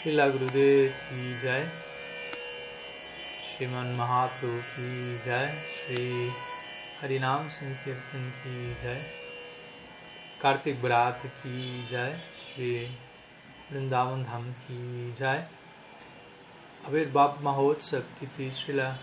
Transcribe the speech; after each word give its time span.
Srila 0.00 0.32
Gurudev 0.32 0.92
ki 1.06 1.22
jai, 1.42 1.62
Shriman 3.46 3.94
Mahaprabhu 3.96 4.62
ki 4.74 5.18
jai, 5.26 5.50
Shri 5.72 6.32
Harinam 7.02 7.50
Sankirtan 7.56 8.24
ki 8.40 8.54
jai, 8.82 8.96
Kartik 10.38 10.80
Bharat 10.80 11.20
ki 11.42 11.84
jai, 11.90 12.14
Shri 12.34 12.88
Vrindavan 13.70 14.24
Dham 14.24 14.46
ki 14.64 15.12
jai, 15.14 15.44
Avirbhav 16.86 17.38
Mahotsav 17.42 18.02
Titi 18.18 18.48
Srila 18.48 18.94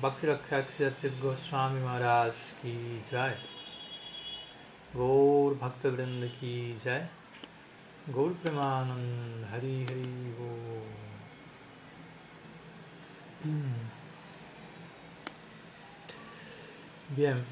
Bhakti 0.00 0.28
Rakshakshyatir 0.28 1.20
Goswami 1.20 1.80
Maharaj 1.80 2.34
ki 2.62 2.76
jai, 3.10 3.32
Gaur 4.94 5.54
Bhakta 5.56 5.90
Vrinda 5.90 6.30
ki 6.38 6.76
jai, 6.84 7.02
Premanand 8.12 9.44
Hari 9.52 9.86
Hari 9.86 10.34
Bo. 10.36 10.50
Bien. 17.16 17.44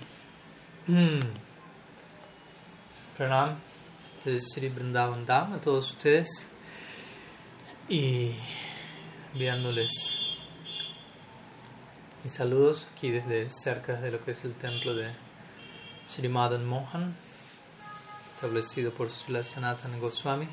Pranam 3.16 3.56
de 4.24 4.40
Sri 4.40 4.68
Vrindavan 4.68 5.24
Dham 5.24 5.54
a 5.54 5.60
todos 5.60 5.92
ustedes 5.92 6.46
y 7.88 8.34
enviándoles 9.32 9.92
mis 12.24 12.32
saludos 12.32 12.88
aquí 12.92 13.12
desde 13.12 13.48
cerca 13.48 14.00
de 14.00 14.10
lo 14.10 14.24
que 14.24 14.32
es 14.32 14.44
el 14.44 14.54
templo 14.54 14.94
de 14.94 15.12
Sri 16.04 16.28
Madan 16.28 16.66
Mohan 16.66 17.14
establecido 18.38 18.92
por 18.92 19.10
Sanatana 19.10 19.98
Goswami. 19.98 20.46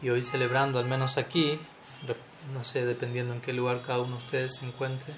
Y 0.00 0.08
hoy 0.08 0.22
celebrando 0.22 0.78
al 0.78 0.86
menos 0.86 1.18
aquí 1.18 1.58
no 2.54 2.64
sé 2.64 2.86
dependiendo 2.86 3.34
en 3.34 3.40
qué 3.40 3.52
lugar 3.52 3.82
cada 3.82 4.00
uno 4.00 4.16
de 4.16 4.24
ustedes 4.24 4.54
se 4.56 4.66
encuentre 4.66 5.12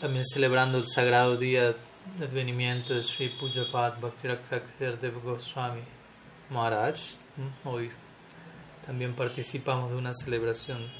también 0.00 0.24
celebrando 0.24 0.76
el 0.76 0.86
sagrado 0.86 1.36
día 1.36 1.74
de 2.18 2.24
advenimiento 2.24 2.94
de 2.94 3.02
Sri 3.02 3.28
Pujapad 3.28 3.98
Bhaktirakshaktir 3.98 4.98
Dev 4.98 5.22
Goswami 5.22 5.80
Maharaj 6.50 7.00
hoy 7.64 7.90
también 8.84 9.14
participamos 9.14 9.90
de 9.90 9.96
una 9.96 10.12
celebración 10.12 10.90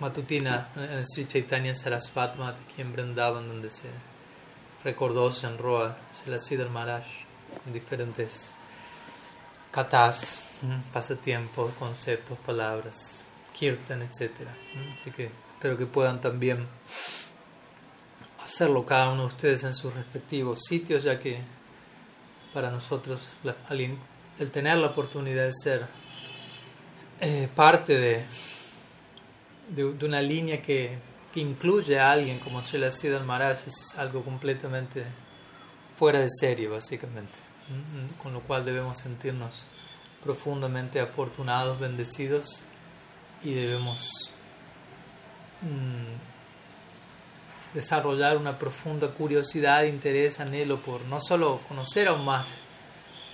matutina 0.00 0.70
en 0.74 1.06
Sri 1.06 1.26
Chaitanya 1.26 1.74
Sarasvat 1.74 2.40
aquí 2.40 2.80
en 2.80 2.92
Vrindavan 2.92 3.46
donde 3.46 3.70
se 3.70 3.88
recordó, 4.82 5.30
se 5.30 5.46
honró 5.46 5.84
a 5.84 5.96
Sri 6.12 6.36
Siddhar 6.40 6.70
Maharaj 6.70 7.04
en 7.66 7.72
diferentes 7.72 8.52
katas, 9.72 10.44
pasatiempos, 10.92 11.72
conceptos, 11.72 12.38
palabras, 12.38 13.24
kirtan, 13.52 14.02
etc. 14.02 14.30
Así 14.94 15.10
que 15.10 15.30
espero 15.54 15.76
que 15.76 15.86
puedan 15.86 16.20
también 16.20 16.68
hacerlo 18.44 18.86
cada 18.86 19.10
uno 19.10 19.22
de 19.22 19.28
ustedes 19.28 19.64
en 19.64 19.74
sus 19.74 19.92
respectivos 19.92 20.60
sitios, 20.68 21.02
ya 21.02 21.18
que 21.18 21.40
para 22.52 22.70
nosotros 22.70 23.26
el 24.38 24.50
tener 24.50 24.78
la 24.78 24.88
oportunidad 24.88 25.44
de 25.44 25.52
ser 25.52 25.86
eh, 27.20 27.48
parte 27.54 27.98
de, 27.98 28.24
de, 29.70 30.04
una 30.04 30.20
línea 30.20 30.60
que, 30.60 30.98
que, 31.32 31.40
incluye 31.40 31.98
a 31.98 32.12
alguien 32.12 32.40
como 32.40 32.60
Srila 32.62 32.90
Siddhar 32.90 33.24
Maharaj 33.24 33.68
es 33.68 33.94
algo 33.96 34.22
completamente 34.22 35.04
fuera 35.96 36.18
de 36.18 36.28
serie, 36.28 36.68
básicamente. 36.68 37.41
Con 38.22 38.32
lo 38.32 38.40
cual 38.40 38.64
debemos 38.64 38.98
sentirnos 38.98 39.66
profundamente 40.22 41.00
afortunados, 41.00 41.78
bendecidos 41.78 42.64
y 43.42 43.54
debemos 43.54 44.30
mmm, 45.62 46.32
desarrollar 47.74 48.36
una 48.36 48.58
profunda 48.58 49.08
curiosidad, 49.08 49.84
interés, 49.84 50.40
anhelo 50.40 50.78
por 50.78 51.02
no 51.02 51.20
solo 51.20 51.60
conocer 51.68 52.08
aún 52.08 52.24
más 52.24 52.46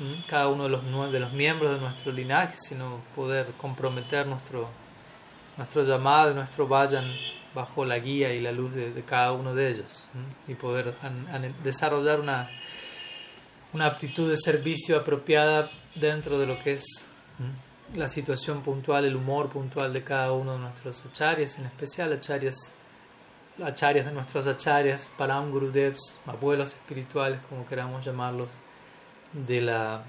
¿m? 0.00 0.22
cada 0.28 0.48
uno 0.48 0.64
de 0.64 0.70
los, 0.70 1.12
de 1.12 1.20
los 1.20 1.32
miembros 1.32 1.72
de 1.72 1.80
nuestro 1.80 2.12
linaje, 2.12 2.54
sino 2.56 3.00
poder 3.14 3.48
comprometer 3.58 4.26
nuestro, 4.26 4.68
nuestro 5.56 5.84
llamado 5.84 6.30
y 6.30 6.34
nuestro 6.34 6.68
vayan 6.68 7.04
bajo 7.54 7.84
la 7.84 7.98
guía 7.98 8.32
y 8.32 8.40
la 8.40 8.52
luz 8.52 8.72
de, 8.74 9.02
cada 9.04 9.32
uno 9.32 9.54
de 9.54 9.70
ellos 9.70 10.06
¿m? 10.14 10.52
y 10.52 10.54
poder 10.54 10.94
desarrollar 11.62 12.20
una 12.20 12.48
una 13.72 13.86
aptitud 13.86 14.28
de 14.28 14.36
servicio 14.36 14.96
apropiada 14.96 15.70
dentro 15.94 16.38
de 16.38 16.46
lo 16.46 16.58
que 16.62 16.74
es 16.74 16.84
la 17.94 18.08
situación 18.08 18.62
puntual, 18.62 19.04
el 19.04 19.16
humor 19.16 19.48
puntual 19.48 19.92
de 19.92 20.04
cada 20.04 20.32
uno 20.32 20.54
de 20.54 20.58
nuestros 20.58 21.04
acharyas, 21.06 21.58
en 21.58 21.66
especial 21.66 22.12
acharyas, 22.12 22.72
acharyas 23.62 24.06
de 24.06 24.12
nuestros 24.12 24.46
acharyas, 24.46 25.08
param 25.16 25.50
gurudevs, 25.50 26.20
abuelos 26.26 26.74
espirituales, 26.74 27.40
como 27.48 27.66
queramos 27.66 28.04
llamarlos, 28.04 28.48
de 29.32 29.60
la, 29.60 30.02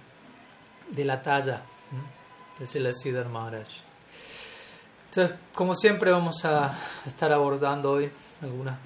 de 0.92 1.06
la 1.06 1.22
talla 1.22 1.62
de 2.60 2.94
Siddhar 2.94 3.30
Maharaj. 3.30 3.68
Entonces, 5.06 5.38
como 5.54 5.76
siempre, 5.76 6.12
vamos 6.12 6.44
a 6.46 6.78
estar 7.06 7.32
abordando 7.32 7.92
hoy 7.92 8.12
algunas 8.42 8.78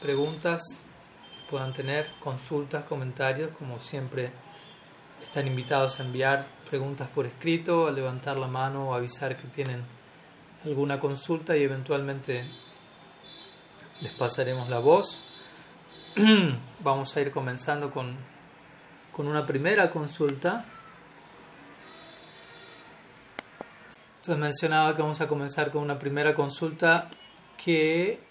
preguntas 0.00 0.62
puedan 1.50 1.72
tener 1.72 2.06
consultas, 2.20 2.84
comentarios, 2.84 3.50
como 3.58 3.80
siempre 3.80 4.30
están 5.22 5.46
invitados 5.46 5.98
a 5.98 6.04
enviar 6.04 6.46
preguntas 6.68 7.08
por 7.08 7.26
escrito, 7.26 7.86
a 7.86 7.90
levantar 7.90 8.36
la 8.36 8.46
mano 8.46 8.90
o 8.90 8.94
avisar 8.94 9.36
que 9.36 9.48
tienen 9.48 9.82
alguna 10.64 11.00
consulta 11.00 11.56
y 11.56 11.62
eventualmente 11.62 12.44
les 14.00 14.12
pasaremos 14.12 14.68
la 14.68 14.78
voz. 14.78 15.20
Vamos 16.80 17.16
a 17.16 17.20
ir 17.20 17.30
comenzando 17.30 17.90
con, 17.90 18.16
con 19.12 19.26
una 19.26 19.46
primera 19.46 19.90
consulta. 19.90 20.64
Entonces 24.16 24.38
mencionaba 24.38 24.94
que 24.94 25.00
vamos 25.00 25.22
a 25.22 25.26
comenzar 25.26 25.70
con 25.70 25.80
una 25.80 25.98
primera 25.98 26.34
consulta 26.34 27.08
que 27.56 28.27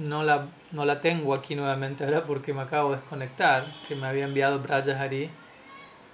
no 0.00 0.22
la, 0.22 0.48
no 0.72 0.84
la 0.84 1.00
tengo 1.00 1.34
aquí 1.34 1.54
nuevamente 1.54 2.04
ahora 2.04 2.24
porque 2.24 2.54
me 2.54 2.62
acabo 2.62 2.90
de 2.90 2.96
desconectar, 2.96 3.66
que 3.86 3.94
me 3.94 4.06
había 4.06 4.24
enviado 4.24 4.58
Braja 4.58 4.98
Hari 4.98 5.30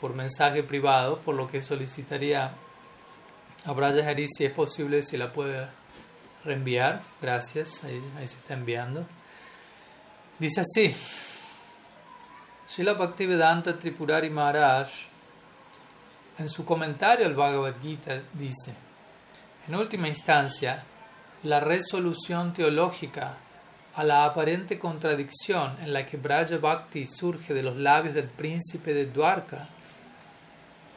por 0.00 0.12
mensaje 0.12 0.62
privado, 0.62 1.20
por 1.20 1.36
lo 1.36 1.48
que 1.48 1.62
solicitaría 1.62 2.52
a 3.64 3.72
Braja 3.72 4.08
Hari 4.08 4.26
si 4.28 4.44
es 4.44 4.52
posible, 4.52 5.02
si 5.02 5.16
la 5.16 5.32
puede 5.32 5.69
reenviar. 6.44 7.00
Gracias, 7.22 7.84
ahí, 7.84 8.02
ahí 8.19 8.26
se 8.26 8.38
está 8.38 8.54
enviando. 8.54 9.06
Dice 10.38 10.62
así, 10.62 10.94
Srila 12.68 12.94
Bhaktivedanta 12.94 13.78
Tripurari 13.78 14.30
Maharaj, 14.30 14.88
en 16.38 16.48
su 16.48 16.64
comentario 16.64 17.24
al 17.24 17.34
Bhagavad 17.34 17.76
Gita, 17.80 18.20
dice, 18.34 18.74
en 19.68 19.76
última 19.76 20.08
instancia, 20.08 20.84
la 21.44 21.60
resolución 21.60 22.53
teológica 22.53 23.38
a 23.97 24.05
la 24.05 24.27
aparente 24.27 24.79
contradicción 24.79 25.75
en 25.83 25.95
la 25.95 26.05
que 26.05 26.19
Braja 26.19 26.59
Bhakti 26.59 27.07
surge 27.07 27.55
de 27.55 27.62
los 27.62 27.77
labios 27.77 28.15
del 28.15 28.29
príncipe 28.29 28.93
de 28.93 29.07
Dwarka, 29.07 29.69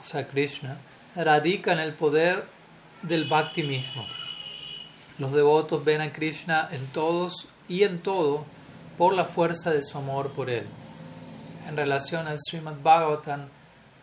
o 0.02 0.04
sea, 0.04 0.28
Krishna, 0.28 0.78
radica 1.16 1.72
en 1.72 1.80
el 1.80 1.94
poder 1.94 2.44
del 3.02 3.24
Bhakti 3.24 3.64
mismo. 3.64 4.06
Los 5.18 5.32
devotos 5.32 5.84
ven 5.84 6.02
a 6.02 6.12
Krishna 6.12 6.68
en 6.72 6.86
todos 6.88 7.48
y 7.70 7.84
en 7.84 8.00
todo 8.00 8.44
por 8.98 9.14
la 9.14 9.24
fuerza 9.24 9.72
de 9.72 9.81
su 9.81 9.98
amor 9.98 10.31
por 10.31 10.50
él. 10.50 10.66
En 11.70 11.78
relación 11.78 12.28
al 12.28 12.38
Srimad 12.38 12.81
Bhagavatam 12.84 13.48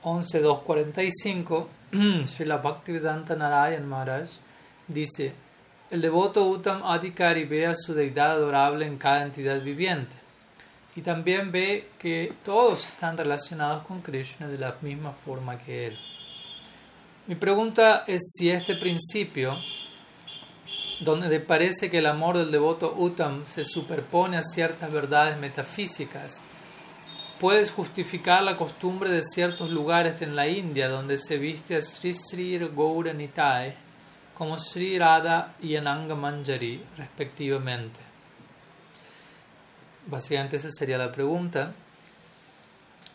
11.245, 0.05 1.67
Srila 2.27 2.57
Bhaktivedanta 2.59 3.37
Narayan 3.37 3.87
Maharaj 3.87 4.29
dice, 4.89 5.35
el 5.89 6.01
devoto 6.01 6.49
Uttam 6.49 6.83
Adhikari 6.83 7.45
ve 7.45 7.67
a 7.67 7.77
su 7.77 7.95
deidad 7.95 8.33
adorable 8.33 8.87
en 8.87 8.99
cada 8.99 9.23
entidad 9.23 9.63
viviente 9.63 10.17
y 10.97 11.03
también 11.03 11.53
ve 11.53 11.91
que 11.99 12.33
todos 12.45 12.87
están 12.87 13.17
relacionados 13.17 13.85
con 13.85 14.01
Krishna 14.01 14.49
de 14.49 14.59
la 14.59 14.75
misma 14.81 15.13
forma 15.13 15.59
que 15.59 15.89
él. 15.89 15.99
Mi 17.27 17.35
pregunta 17.35 18.05
es 18.07 18.33
si 18.37 18.51
este 18.51 18.75
principio, 18.75 19.57
donde 21.01 21.39
parece 21.39 21.91
que 21.91 21.99
el 21.99 22.07
amor 22.07 22.39
del 22.39 22.51
devoto 22.51 22.95
Uttam 22.97 23.47
se 23.47 23.65
superpone 23.65 24.39
a 24.39 24.43
ciertas 24.43 24.91
verdades 24.91 25.39
metafísicas, 25.39 26.41
puedes 27.39 27.71
justificar 27.71 28.43
la 28.43 28.57
costumbre 28.57 29.11
de 29.11 29.23
ciertos 29.23 29.71
lugares 29.71 30.23
en 30.23 30.35
la 30.35 30.49
India 30.49 30.89
donde 30.89 31.19
se 31.19 31.37
viste 31.37 31.77
a 31.77 31.83
Sri 31.83 32.15
Sri 32.15 32.59
Gaura 32.75 33.13
Nitai 33.13 33.86
como 34.37 34.59
Sri 34.59 34.99
Radha 34.99 35.55
y 35.63 35.77
Ananga 35.77 36.15
Manjari, 36.15 36.83
respectivamente. 36.99 37.99
Básicamente 40.07 40.57
esa 40.57 40.71
sería 40.71 40.99
la 40.99 41.11
pregunta. 41.11 41.73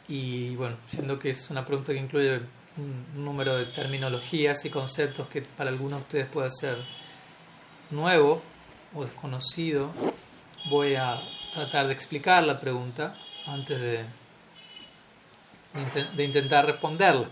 Y 0.08 0.56
bueno, 0.56 0.78
siendo 0.90 1.20
que 1.20 1.30
es 1.30 1.50
una 1.52 1.64
pregunta 1.64 1.94
que 1.94 2.00
incluye 2.00 2.42
un 2.78 3.24
número 3.24 3.56
de 3.56 3.66
terminologías 3.68 4.66
y 4.66 4.72
conceptos 4.72 5.28
que 5.28 5.44
para 5.44 5.70
algunos 5.70 6.00
de 6.00 6.04
ustedes 6.04 6.28
puede 6.28 6.50
ser 6.50 6.78
nuevo 7.92 8.42
o 8.96 9.04
desconocido. 9.04 9.92
Voy 10.70 10.96
a 10.96 11.22
tratar 11.54 11.86
de 11.88 11.94
explicar 11.94 12.44
la 12.44 12.60
pregunta 12.60 13.16
antes 13.46 13.80
de, 13.80 14.06
de 16.16 16.24
intentar 16.24 16.66
responderla. 16.66 17.30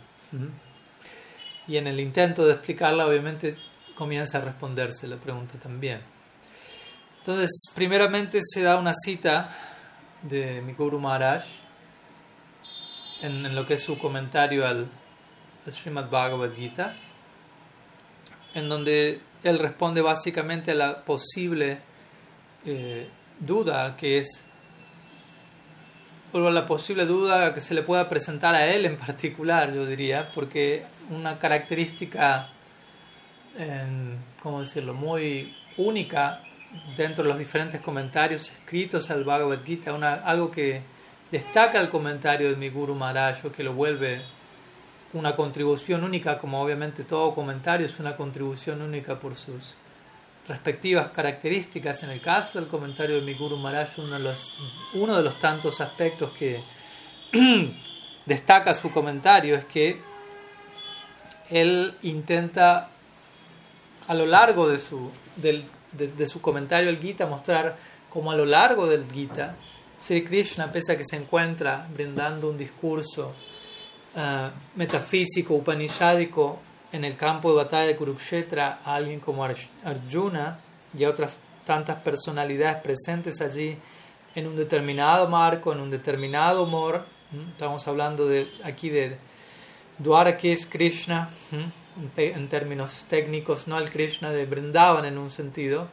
Y 1.68 1.78
en 1.78 1.88
el 1.88 2.00
intento 2.00 2.46
de 2.46 2.54
explicarla, 2.54 3.08
obviamente, 3.08 3.58
comienza 4.00 4.38
a 4.38 4.42
responderse 4.42 5.10
la 5.10 5.18
pregunta 5.18 5.60
también. 5.60 6.00
Entonces, 7.18 7.52
primeramente 7.76 8.40
se 8.42 8.64
da 8.64 8.78
una 8.78 8.94
cita 8.94 9.54
de 10.22 10.62
mi 10.62 10.72
Guru 10.72 11.02
Maharaj 11.02 11.44
en, 13.22 13.54
lo 13.54 13.68
que 13.68 13.74
es 13.74 13.84
su 13.84 14.00
comentario 14.00 14.66
al, 14.66 14.90
Srimad 15.68 16.10
Bhagavad 16.10 16.54
Gita, 16.56 16.96
en 18.56 18.70
donde 18.70 19.22
él 19.44 19.60
responde 19.60 20.02
básicamente 20.02 20.72
a 20.72 20.76
la 20.76 21.04
posible 21.04 21.80
eh, 22.66 23.10
duda 23.38 23.98
que 23.98 24.20
es, 24.20 24.46
o 26.32 26.40
la 26.40 26.66
posible 26.66 27.06
duda 27.06 27.54
que 27.54 27.60
se 27.60 27.74
le 27.74 27.84
pueda 27.84 28.08
presentar 28.08 28.56
a 28.56 28.66
él 28.66 28.86
en 28.86 28.96
particular, 28.98 29.74
yo 29.74 29.86
diría, 29.86 30.32
porque 30.34 30.86
una 31.10 31.38
característica, 31.38 32.50
¿cómo 34.42 34.62
decirlo?, 34.62 34.94
muy 34.94 35.56
única 35.78 36.42
dentro 36.96 37.24
de 37.24 37.30
los 37.30 37.40
diferentes 37.40 37.82
comentarios 37.82 38.50
escritos 38.50 39.10
al 39.10 39.24
Bhagavad 39.24 39.64
Gita, 39.66 39.94
una, 39.94 40.14
algo 40.16 40.52
que 40.52 40.82
destaca 41.32 41.80
el 41.80 41.90
comentario 41.90 42.50
de 42.50 42.56
mi 42.56 42.70
Guru 42.70 42.96
Maharaj, 42.96 43.52
que 43.52 43.64
lo 43.64 43.74
vuelve 43.74 44.22
una 45.14 45.36
contribución 45.36 46.04
única, 46.04 46.38
como 46.38 46.62
obviamente 46.62 47.04
todo 47.04 47.34
comentario 47.34 47.86
es 47.86 48.00
una 48.00 48.16
contribución 48.16 48.82
única 48.82 49.20
por 49.20 49.36
sus 49.36 49.76
respectivas 50.48 51.10
características. 51.10 52.04
En 52.04 52.12
el 52.12 52.22
caso 52.22 52.60
del 52.60 52.68
comentario 52.68 53.16
de 53.16 53.22
mi 53.22 53.34
Guru 53.34 53.58
Maharaj, 53.58 54.00
uno 54.00 54.14
de 54.14 54.20
los, 54.20 54.56
uno 54.94 55.18
de 55.18 55.24
los 55.24 55.40
tantos 55.40 55.82
aspectos 55.82 56.32
que 56.32 56.64
destaca 58.26 58.74
su 58.74 58.92
comentario 58.92 59.56
es 59.56 59.66
que 59.66 60.02
él 61.50 61.96
intenta 62.04 62.90
a 64.10 64.16
lo 64.16 64.26
largo 64.26 64.68
de 64.68 64.80
su, 64.80 65.12
del, 65.36 65.64
de, 65.92 66.28
su 66.28 66.42
comentario 66.42 66.90
al 66.90 66.98
Gita 66.98 67.28
mostrar 67.28 67.78
cómo 68.10 68.32
a 68.32 68.36
lo 68.36 68.44
largo 68.44 68.88
del 68.88 69.06
Gita, 69.12 69.56
Sri 70.04 70.24
Krishna, 70.24 70.72
pese 70.72 70.94
a 70.94 70.98
que 70.98 71.06
se 71.06 71.16
encuentra 71.16 71.88
brindando 71.94 72.50
un 72.50 72.58
discurso 72.58 73.34
uh, 74.16 74.50
metafísico, 74.76 75.54
upanishádico 75.54 76.60
en 76.92 77.06
el 77.06 77.16
campo 77.18 77.52
de 77.52 77.58
batalla 77.58 77.86
de 77.86 77.96
Kurukshetra 77.96 78.80
a 78.84 78.96
alguien 78.96 79.20
como 79.20 79.44
Arjuna 79.46 80.60
y 80.98 81.04
a 81.04 81.10
otras 81.10 81.38
tantas 81.64 81.98
personalidades 81.98 82.78
presentes 82.78 83.42
allí 83.42 83.78
en 84.34 84.48
un 84.48 84.56
determinado 84.56 85.30
marco, 85.30 85.72
en 85.72 85.82
un 85.82 85.92
determinado 85.92 86.64
humor. 86.64 87.06
Estamos 87.52 87.88
hablando 87.88 88.28
de, 88.28 88.50
aquí 88.64 88.90
de 88.90 89.18
Dwarakis 90.00 90.66
Krishna, 90.66 91.30
en 92.18 92.50
términos 92.50 93.06
técnicos, 93.08 93.68
no 93.68 93.76
al 93.76 93.90
Krishna 93.90 94.32
de 94.32 94.46
Brindavan 94.46 95.06
en 95.06 95.18
un 95.18 95.32
sentido, 95.32 95.88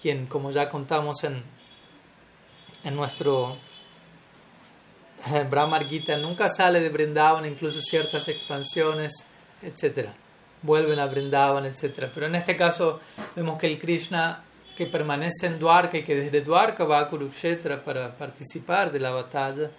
quien, 0.00 0.26
como 0.26 0.50
ya 0.50 0.68
contamos 0.68 1.24
en, 1.24 1.42
en 2.84 2.94
nuestro 2.96 3.56
eh, 5.32 5.46
Brahma 5.48 5.80
Gita, 5.80 6.16
nunca 6.16 6.48
sale 6.48 6.80
de 6.80 6.88
Brindavan, 6.88 7.46
incluso 7.46 7.80
ciertas 7.80 8.28
expansiones, 8.28 9.26
etc. 9.62 10.10
Vuelven 10.62 10.98
a 10.98 11.06
Brindavan, 11.06 11.66
etc. 11.66 12.10
Pero 12.12 12.26
en 12.26 12.34
este 12.34 12.56
caso 12.56 13.00
vemos 13.34 13.58
que 13.58 13.66
el 13.66 13.78
Krishna 13.78 14.42
que 14.76 14.86
permanece 14.86 15.46
en 15.46 15.58
Dwarka 15.58 15.96
y 15.96 16.04
que 16.04 16.14
desde 16.14 16.42
Dwarka 16.42 16.84
va 16.84 17.00
a 17.00 17.08
Kurukshetra 17.08 17.82
para 17.82 18.14
participar 18.16 18.92
de 18.92 19.00
la 19.00 19.10
batalla, 19.10 19.70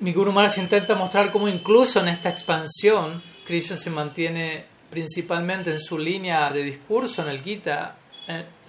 mi 0.00 0.12
Guru 0.12 0.32
Maharaj 0.32 0.58
intenta 0.58 0.94
mostrar 0.94 1.32
cómo 1.32 1.48
incluso 1.48 1.98
en 1.98 2.06
esta 2.06 2.28
expansión 2.28 3.20
Krishna 3.48 3.78
se 3.78 3.88
mantiene 3.88 4.66
principalmente 4.90 5.70
en 5.70 5.78
su 5.78 5.96
línea 5.96 6.52
de 6.52 6.62
discurso 6.62 7.22
en 7.22 7.28
el 7.28 7.40
Gita, 7.40 7.96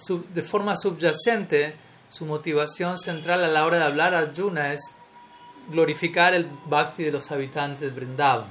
de 0.08 0.42
forma 0.42 0.74
subyacente, 0.74 1.74
su 2.08 2.24
motivación 2.24 2.96
central 2.96 3.44
a 3.44 3.48
la 3.48 3.66
hora 3.66 3.76
de 3.76 3.84
hablar 3.84 4.14
a 4.14 4.20
Arjuna 4.20 4.72
es 4.72 4.80
glorificar 5.68 6.32
el 6.32 6.48
bhakti 6.64 7.04
de 7.04 7.12
los 7.12 7.30
habitantes 7.30 7.80
de 7.80 7.90
Vrindavan, 7.90 8.48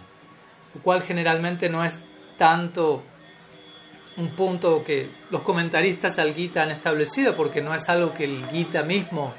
lo 0.76 0.82
cual 0.84 1.02
generalmente 1.02 1.68
no 1.68 1.84
es 1.84 2.00
tanto 2.38 3.02
un 4.18 4.30
punto 4.36 4.84
que 4.84 5.10
los 5.32 5.42
comentaristas 5.42 6.20
al 6.20 6.36
Gita 6.36 6.62
han 6.62 6.70
establecido, 6.70 7.36
porque 7.36 7.60
no 7.60 7.74
es 7.74 7.90
algo 7.90 8.14
que 8.14 8.26
el 8.26 8.48
Gita 8.50 8.84
mismo 8.84 9.34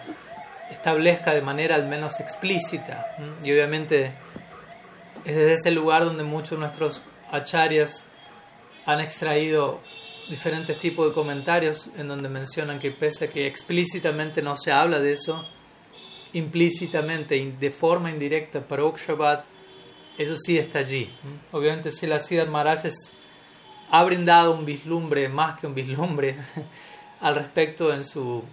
establezca 0.73 1.33
de 1.33 1.43
manera 1.43 1.77
al 1.77 1.87
menos 1.87 2.19
explícita. 2.19 3.17
Y 3.45 3.53
obviamente 3.53 4.13
es 5.25 5.35
desde 5.35 5.53
ese 5.53 5.71
lugar 5.71 6.05
donde 6.05 6.25
muchos 6.25 6.53
de 6.53 6.59
nuestros 6.59 7.03
acharyas 7.31 8.07
han 8.87 9.01
extraído 9.01 9.81
diferentes 10.29 10.79
tipos 10.79 11.09
de 11.09 11.13
comentarios 11.13 11.91
en 11.97 12.09
donde 12.09 12.29
mencionan 12.29 12.79
que 12.79 12.91
pese 12.91 13.27
a 13.27 13.31
que 13.31 13.47
explícitamente 13.47 14.43
no 14.43 14.57
se 14.57 14.73
habla 14.73 15.01
de 15.01 15.13
eso, 15.13 15.45
implícitamente, 16.33 17.55
de 17.59 17.71
forma 17.71 18.11
indirecta, 18.11 18.61
para 18.61 18.85
Okshabat, 18.85 19.45
eso 20.17 20.37
sí 20.37 20.59
está 20.59 20.81
allí. 20.81 21.11
Obviamente 21.51 21.91
si 21.91 22.07
la 22.07 22.21
Siddhar 22.21 22.49
Maharaj 22.49 22.91
ha 23.91 24.05
brindado 24.05 24.53
un 24.55 24.65
vislumbre, 24.65 25.29
más 25.29 25.59
que 25.59 25.67
un 25.67 25.75
vislumbre, 25.75 26.37
al 27.21 27.35
respecto 27.35 27.93
en 27.93 28.05
su 28.05 28.45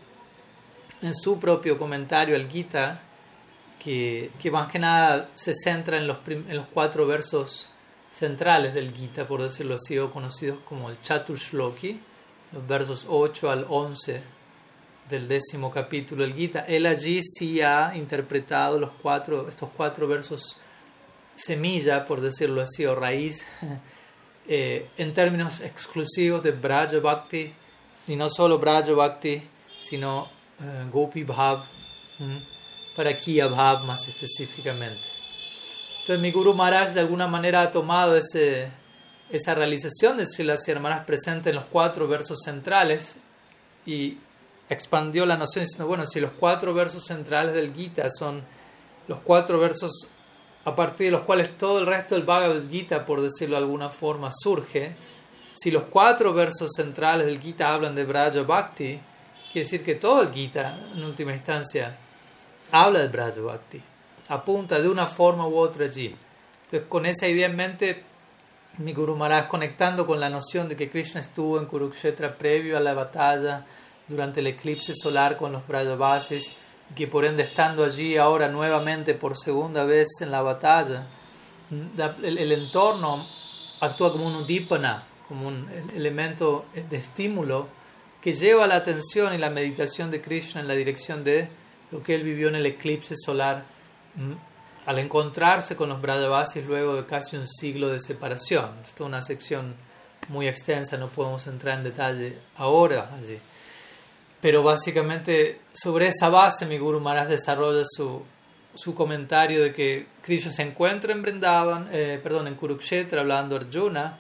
en 1.01 1.13
su 1.13 1.39
propio 1.39 1.77
comentario 1.77 2.35
al 2.35 2.49
Gita, 2.49 3.03
que, 3.79 4.31
que 4.39 4.51
más 4.51 4.71
que 4.71 4.79
nada 4.79 5.29
se 5.33 5.53
centra 5.53 5.97
en 5.97 6.07
los, 6.07 6.18
en 6.27 6.56
los 6.56 6.68
cuatro 6.68 7.06
versos 7.07 7.69
centrales 8.12 8.74
del 8.74 8.94
Gita, 8.94 9.27
por 9.27 9.41
decirlo 9.41 9.75
así, 9.75 9.97
o 10.00 10.12
conocidos 10.12 10.59
como 10.65 10.89
el 10.89 11.00
Chatushloki, 11.01 12.00
los 12.51 12.68
versos 12.68 13.06
8 13.07 13.51
al 13.51 13.65
11 13.69 14.24
del 15.09 15.27
décimo 15.27 15.71
capítulo 15.71 16.24
del 16.24 16.33
Gita. 16.33 16.62
Él 16.68 16.85
allí 16.85 17.21
sí 17.21 17.62
ha 17.62 17.95
interpretado 17.95 18.79
los 18.79 18.91
cuatro, 19.01 19.47
estos 19.47 19.69
cuatro 19.75 20.07
versos 20.07 20.59
semilla, 21.35 22.06
por 22.06 22.21
decirlo 22.21 22.62
así, 22.62 22.85
o 22.85 22.95
raíz, 22.95 23.45
eh, 24.47 24.89
en 24.97 25.13
términos 25.13 25.62
exclusivos 25.62 26.41
de 26.41 26.51
Braja 26.51 26.99
Bhakti, 26.99 27.54
y 28.07 28.16
no 28.16 28.30
solo 28.30 28.57
Braja 28.57 28.92
Bhakti, 28.94 29.42
sino 29.80 30.28
eh, 30.59 30.85
Gopi 30.92 31.23
Bhav, 31.23 31.63
para 32.97 33.18
Kiya 33.18 33.47
Bhav 33.47 33.85
más 33.85 34.07
específicamente. 34.07 35.04
Entonces 36.01 36.19
mi 36.19 36.31
Guru 36.31 36.54
Maharaj 36.54 36.94
de 36.94 36.99
alguna 36.99 37.27
manera 37.27 37.61
ha 37.61 37.71
tomado 37.71 38.18
ese, 38.18 38.69
esa 39.30 39.56
realización 39.56 40.18
de 40.18 40.25
Srila 40.25 40.56
Maharaj 40.81 41.06
presente 41.06 41.51
en 41.51 41.56
los 41.56 41.66
cuatro 41.66 42.07
versos 42.07 42.39
centrales 42.44 43.18
y 43.85 44.18
expandió 44.68 45.25
la 45.25 45.37
noción 45.37 45.63
diciendo, 45.63 45.87
bueno, 45.87 46.06
si 46.06 46.19
los 46.19 46.31
cuatro 46.31 46.73
versos 46.73 47.06
centrales 47.06 47.54
del 47.54 47.73
Gita 47.73 48.09
son 48.09 48.44
los 49.07 49.19
cuatro 49.19 49.59
versos 49.59 49.92
a 50.66 50.75
partir 50.75 51.07
de 51.07 51.11
los 51.11 51.21
cuales 51.21 51.57
todo 51.57 51.80
el 51.80 51.85
resto 51.85 52.16
del 52.16 52.25
Bhagavad 52.25 52.68
Gita, 52.69 53.06
por 53.06 53.21
decirlo 53.21 53.56
de 53.56 53.63
alguna 53.63 53.89
forma, 53.89 54.31
surge, 54.33 54.95
si 55.54 55.71
los 55.71 55.83
cuatro 55.83 56.33
versos 56.33 56.71
centrales 56.75 57.25
del 57.25 57.39
Gita 57.39 57.73
hablan 57.73 57.95
de 57.95 58.04
Braja 58.04 58.42
Bhakti, 58.42 58.99
Quiere 59.51 59.63
decir 59.63 59.83
que 59.83 59.95
todo 59.95 60.21
el 60.21 60.33
Gita, 60.33 60.77
en 60.94 61.04
última 61.04 61.33
instancia, 61.33 61.97
habla 62.71 63.00
de 63.00 63.07
Braja 63.07 63.40
Bhakti, 63.42 63.81
apunta 64.30 64.80
de 64.80 64.90
una 64.90 65.07
forma 65.07 65.47
u 65.47 65.57
otra 65.57 65.86
allí. 65.86 66.16
Entonces, 66.64 66.88
con 66.90 67.06
esa 67.06 67.28
idea 67.28 67.47
en 67.47 67.56
mente, 67.56 68.04
mi 68.78 68.94
Guru 68.94 69.16
Maharaj 69.16 69.47
conectando 69.47 70.06
con 70.06 70.19
la 70.19 70.30
noción 70.30 70.68
de 70.69 70.76
que 70.76 70.90
Krishna 70.90 71.21
estuvo 71.21 71.59
en 71.59 71.66
Kurukshetra 71.66 72.38
previo 72.38 72.78
a 72.78 72.80
la 72.80 72.94
batalla, 72.94 73.66
durante 74.07 74.40
el 74.40 74.47
eclipse 74.47 74.94
solar 74.94 75.38
con 75.38 75.52
los 75.52 75.68
Brajavasis, 75.68 76.52
y 76.90 76.94
que 76.94 77.07
por 77.07 77.26
ende 77.26 77.44
estando 77.44 77.83
allí 77.83 78.18
ahora 78.18 78.47
nuevamente 78.47 79.14
por 79.14 79.38
segunda 79.38 79.83
vez 79.83 80.07
en 80.21 80.31
la 80.31 80.42
batalla, 80.42 81.07
el, 81.69 82.38
el 82.38 82.52
entorno 82.52 83.28
actúa 83.81 84.12
como 84.12 84.28
un 84.28 84.36
udipana, 84.36 85.04
como 85.28 85.47
un 85.47 85.68
elemento 85.94 86.66
de 86.74 86.97
estímulo 86.97 87.68
que 88.21 88.33
lleva 88.33 88.68
la 88.68 88.78
atención 88.78 89.33
y 89.33 89.38
la 89.38 89.50
meditación 89.50 90.09
de 90.09 90.21
Krishna 90.21 90.62
en 90.62 90.68
la 90.68 90.74
dirección 90.74 91.24
de 91.24 91.50
lo 91.91 92.03
que 92.03 92.15
él 92.15 92.23
vivió 92.23 92.49
en 92.49 92.56
el 92.56 92.65
eclipse 92.65 93.15
solar 93.15 93.65
al 94.85 94.99
encontrarse 94.99 95.75
con 95.75 95.89
los 95.89 96.01
Brajavasis 96.01 96.65
luego 96.65 96.95
de 96.95 97.06
casi 97.06 97.35
un 97.35 97.47
siglo 97.47 97.89
de 97.89 97.99
separación. 97.99 98.71
Esto 98.83 99.03
es 99.03 99.07
una 99.07 99.21
sección 99.21 99.75
muy 100.29 100.47
extensa, 100.47 100.97
no 100.97 101.07
podemos 101.07 101.45
entrar 101.47 101.77
en 101.77 101.83
detalle 101.83 102.37
ahora 102.56 103.09
allí. 103.15 103.37
Pero 104.41 104.63
básicamente 104.63 105.61
sobre 105.73 106.07
esa 106.07 106.29
base 106.29 106.65
mi 106.65 106.77
Guru 106.77 106.99
Maharaj 106.99 107.27
desarrolla 107.27 107.83
su, 107.85 108.23
su 108.75 108.94
comentario 108.94 109.63
de 109.63 109.73
que 109.73 110.07
Krishna 110.21 110.51
se 110.51 110.63
encuentra 110.63 111.13
en 111.13 111.23
eh, 111.91 112.19
perdón, 112.21 112.47
en 112.47 112.56
Kurukshetra 112.56 113.21
hablando 113.21 113.56
Arjuna, 113.56 114.19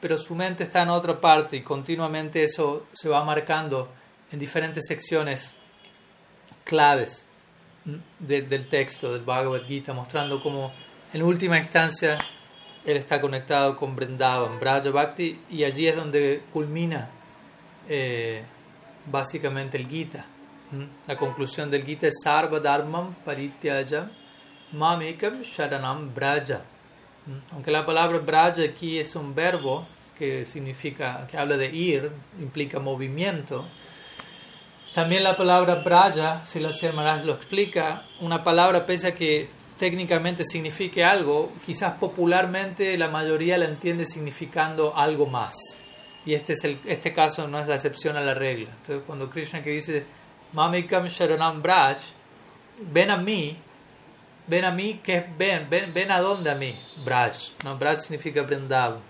pero 0.00 0.18
su 0.18 0.34
mente 0.34 0.64
está 0.64 0.82
en 0.82 0.90
otra 0.90 1.20
parte 1.20 1.56
y 1.56 1.62
continuamente 1.62 2.42
eso 2.44 2.86
se 2.92 3.08
va 3.08 3.24
marcando 3.24 3.92
en 4.30 4.38
diferentes 4.38 4.84
secciones 4.86 5.56
claves 6.64 7.24
del 8.18 8.68
texto 8.68 9.12
del 9.12 9.22
Bhagavad 9.22 9.64
Gita, 9.64 9.92
mostrando 9.92 10.42
cómo 10.42 10.72
en 11.12 11.22
última 11.22 11.58
instancia 11.58 12.18
él 12.84 12.96
está 12.96 13.20
conectado 13.20 13.76
con 13.76 13.94
Vrindavan, 13.94 14.58
Braja 14.58 14.90
Bhakti, 14.90 15.38
y 15.50 15.64
allí 15.64 15.86
es 15.86 15.96
donde 15.96 16.42
culmina 16.52 17.10
eh, 17.88 18.42
básicamente 19.06 19.76
el 19.76 19.88
Gita. 19.88 20.26
La 21.06 21.16
conclusión 21.16 21.70
del 21.70 21.84
Gita 21.84 22.06
es 22.06 22.14
Sarva 22.24 22.58
Dharmam 22.58 23.14
Parityaja 23.26 24.10
Mamekam 24.72 25.42
Sharanam 25.42 26.14
Braja. 26.14 26.62
Aunque 27.52 27.70
la 27.70 27.84
palabra 27.84 28.18
Braja 28.18 28.62
aquí 28.62 28.98
es 28.98 29.14
un 29.14 29.34
verbo 29.34 29.86
que 30.18 30.46
significa, 30.46 31.26
que 31.30 31.36
habla 31.36 31.56
de 31.56 31.66
ir, 31.66 32.10
implica 32.40 32.78
movimiento. 32.78 33.66
También 34.94 35.24
la 35.24 35.38
palabra 35.38 35.76
Braja, 35.76 36.42
si 36.44 36.60
la 36.60 36.70
Maharaj 36.92 37.24
lo 37.24 37.32
explica, 37.32 38.04
una 38.20 38.44
palabra 38.44 38.84
pese 38.84 39.08
a 39.08 39.14
que 39.14 39.48
técnicamente 39.78 40.44
signifique 40.44 41.02
algo, 41.02 41.50
quizás 41.64 41.94
popularmente 41.94 42.98
la 42.98 43.08
mayoría 43.08 43.56
la 43.56 43.64
entiende 43.64 44.04
significando 44.04 44.94
algo 44.94 45.24
más. 45.24 45.56
Y 46.26 46.34
este, 46.34 46.52
es 46.52 46.64
este 46.84 47.14
caso 47.14 47.48
no 47.48 47.58
es 47.58 47.66
la 47.66 47.76
excepción 47.76 48.18
a 48.18 48.20
la 48.20 48.34
regla. 48.34 48.68
Entonces, 48.68 49.02
cuando 49.06 49.30
Krishna 49.30 49.62
que 49.62 49.70
dice, 49.70 50.04
Mamikam 50.52 51.06
Sharanam 51.06 51.62
Braj, 51.62 51.96
ven 52.92 53.10
a 53.10 53.16
mí, 53.16 53.56
ven 54.46 54.66
a 54.66 54.72
mí, 54.72 55.00
que 55.02 55.24
ven, 55.38 55.68
ven, 55.70 55.94
ven 55.94 56.10
a 56.10 56.20
dónde 56.20 56.50
a 56.50 56.54
mí, 56.54 56.78
Braj. 57.02 57.34
¿no? 57.64 57.78
Braj 57.78 57.96
significa 57.96 58.44
prendado. 58.44 59.00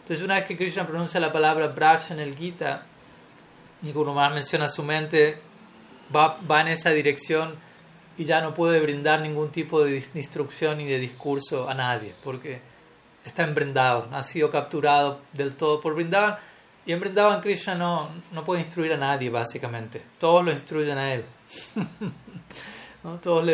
Entonces, 0.00 0.24
una 0.24 0.34
vez 0.34 0.46
que 0.46 0.56
Krishna 0.56 0.84
pronuncia 0.84 1.20
la 1.20 1.30
palabra 1.30 1.68
Braj 1.68 2.10
en 2.10 2.18
el 2.18 2.34
Gita, 2.34 2.87
y 3.82 3.92
más 3.92 4.32
menciona 4.32 4.68
su 4.68 4.82
mente, 4.82 5.40
va, 6.14 6.38
va 6.50 6.60
en 6.60 6.68
esa 6.68 6.90
dirección 6.90 7.54
y 8.16 8.24
ya 8.24 8.40
no 8.40 8.54
puede 8.54 8.80
brindar 8.80 9.20
ningún 9.20 9.50
tipo 9.50 9.82
de 9.84 10.04
instrucción 10.14 10.78
ni 10.78 10.86
de 10.86 10.98
discurso 10.98 11.68
a 11.68 11.74
nadie, 11.74 12.14
porque 12.22 12.60
está 13.24 13.44
en 13.44 13.54
Brindavan, 13.54 14.12
ha 14.14 14.22
sido 14.24 14.50
capturado 14.50 15.20
del 15.32 15.54
todo 15.54 15.80
por 15.80 15.94
Brindavan 15.94 16.36
y 16.88 16.92
en 16.92 17.00
Brindavan 17.00 17.42
Krishna 17.42 17.74
no, 17.74 18.08
no 18.32 18.44
puede 18.44 18.62
instruir 18.62 18.94
a 18.94 18.96
nadie, 18.96 19.28
básicamente. 19.28 20.02
Todos 20.18 20.42
lo 20.42 20.50
instruyen 20.50 20.96
a 20.96 21.12
él. 21.12 21.22
Todos 23.22 23.46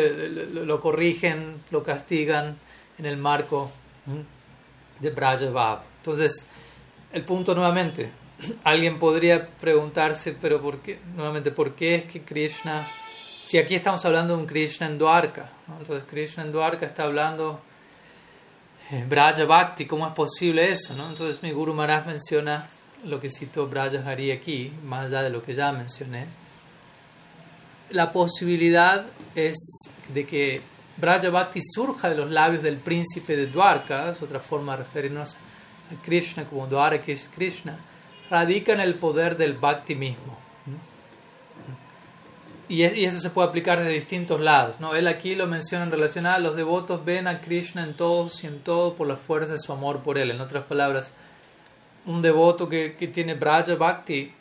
lo 0.53 0.79
corrigen, 0.79 1.61
lo 1.69 1.83
castigan 1.83 2.57
en 2.97 3.05
el 3.05 3.17
marco 3.17 3.71
de 5.01 5.09
Braja 5.09 5.83
Entonces, 5.97 6.45
el 7.11 7.25
punto 7.25 7.53
nuevamente, 7.53 8.09
alguien 8.63 8.99
podría 8.99 9.47
preguntarse, 9.47 10.35
pero 10.39 10.61
¿por 10.61 10.79
qué? 10.79 10.99
Nuevamente, 11.15 11.51
¿por 11.51 11.75
qué 11.75 11.95
es 11.95 12.05
que 12.05 12.21
Krishna, 12.21 12.89
si 13.41 13.57
aquí 13.57 13.75
estamos 13.75 14.03
hablando 14.05 14.35
de 14.35 14.41
un 14.41 14.47
Krishna 14.47 14.87
en 14.87 14.97
Dwarka, 14.97 15.51
entonces 15.67 16.03
Krishna 16.09 16.43
en 16.43 16.51
Dwarka 16.51 16.85
está 16.85 17.03
hablando 17.03 17.61
de 18.89 19.03
Braja 19.05 19.45
Bhakti, 19.45 19.85
¿cómo 19.85 20.07
es 20.07 20.13
posible 20.13 20.71
eso? 20.71 20.93
¿no? 20.95 21.09
Entonces 21.09 21.41
mi 21.41 21.51
Guru 21.51 21.73
Maharaj 21.73 22.07
menciona 22.07 22.69
lo 23.03 23.19
que 23.19 23.29
citó 23.29 23.67
Braja 23.67 24.03
Hari 24.05 24.31
aquí, 24.31 24.71
más 24.83 25.05
allá 25.05 25.23
de 25.23 25.29
lo 25.29 25.41
que 25.41 25.55
ya 25.55 25.71
mencioné, 25.71 26.27
la 27.91 28.11
posibilidad 28.11 29.05
es 29.35 29.57
de 30.13 30.25
que 30.25 30.61
Braja 30.97 31.29
Bhakti 31.29 31.61
surja 31.61 32.09
de 32.09 32.15
los 32.15 32.31
labios 32.31 32.63
del 32.63 32.77
príncipe 32.77 33.35
de 33.35 33.47
Dwarka, 33.47 34.11
es 34.11 34.21
otra 34.21 34.39
forma 34.39 34.75
de 34.75 34.83
referirnos 34.83 35.35
a 35.35 36.01
Krishna 36.03 36.45
como 36.45 36.67
Dwarka 36.67 37.11
es 37.11 37.29
Krishna, 37.29 37.77
radica 38.29 38.73
en 38.73 38.79
el 38.79 38.95
poder 38.95 39.37
del 39.37 39.53
Bhakti 39.53 39.95
mismo. 39.95 40.37
Y, 42.67 42.81
eso 42.83 43.19
se 43.19 43.29
puede 43.29 43.47
aplicar 43.47 43.83
de 43.83 43.89
distintos 43.89 44.41
lados. 44.41 44.79
¿no? 44.79 44.95
Él 44.95 45.07
aquí 45.07 45.35
lo 45.35 45.45
menciona 45.45 45.83
en 45.83 45.91
relación 45.91 46.25
a 46.25 46.39
los 46.39 46.55
devotos 46.55 47.05
ven 47.05 47.27
a 47.27 47.41
Krishna 47.41 47.83
en 47.83 47.95
todos 47.95 48.43
y 48.43 48.47
en 48.47 48.61
todo 48.61 48.95
por 48.95 49.07
la 49.07 49.15
fuerza 49.15 49.53
de 49.53 49.59
su 49.59 49.71
amor 49.71 50.01
por 50.01 50.17
él. 50.17 50.31
En 50.31 50.41
otras 50.41 50.63
palabras, 50.65 51.13
un 52.05 52.21
devoto 52.21 52.67
que, 52.67 52.95
que 52.95 53.07
tiene 53.07 53.35
Braja 53.35 53.75
Bhakti, 53.75 54.33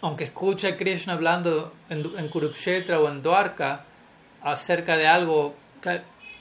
aunque 0.00 0.24
escucha 0.24 0.68
a 0.68 0.76
Krishna 0.76 1.12
hablando 1.12 1.72
en, 1.88 2.10
en 2.18 2.28
Kurukshetra 2.28 2.98
o 2.98 3.08
en 3.08 3.22
Dwarka 3.22 3.84
acerca 4.42 4.96
de 4.96 5.06
algo 5.06 5.54
que 5.80 6.00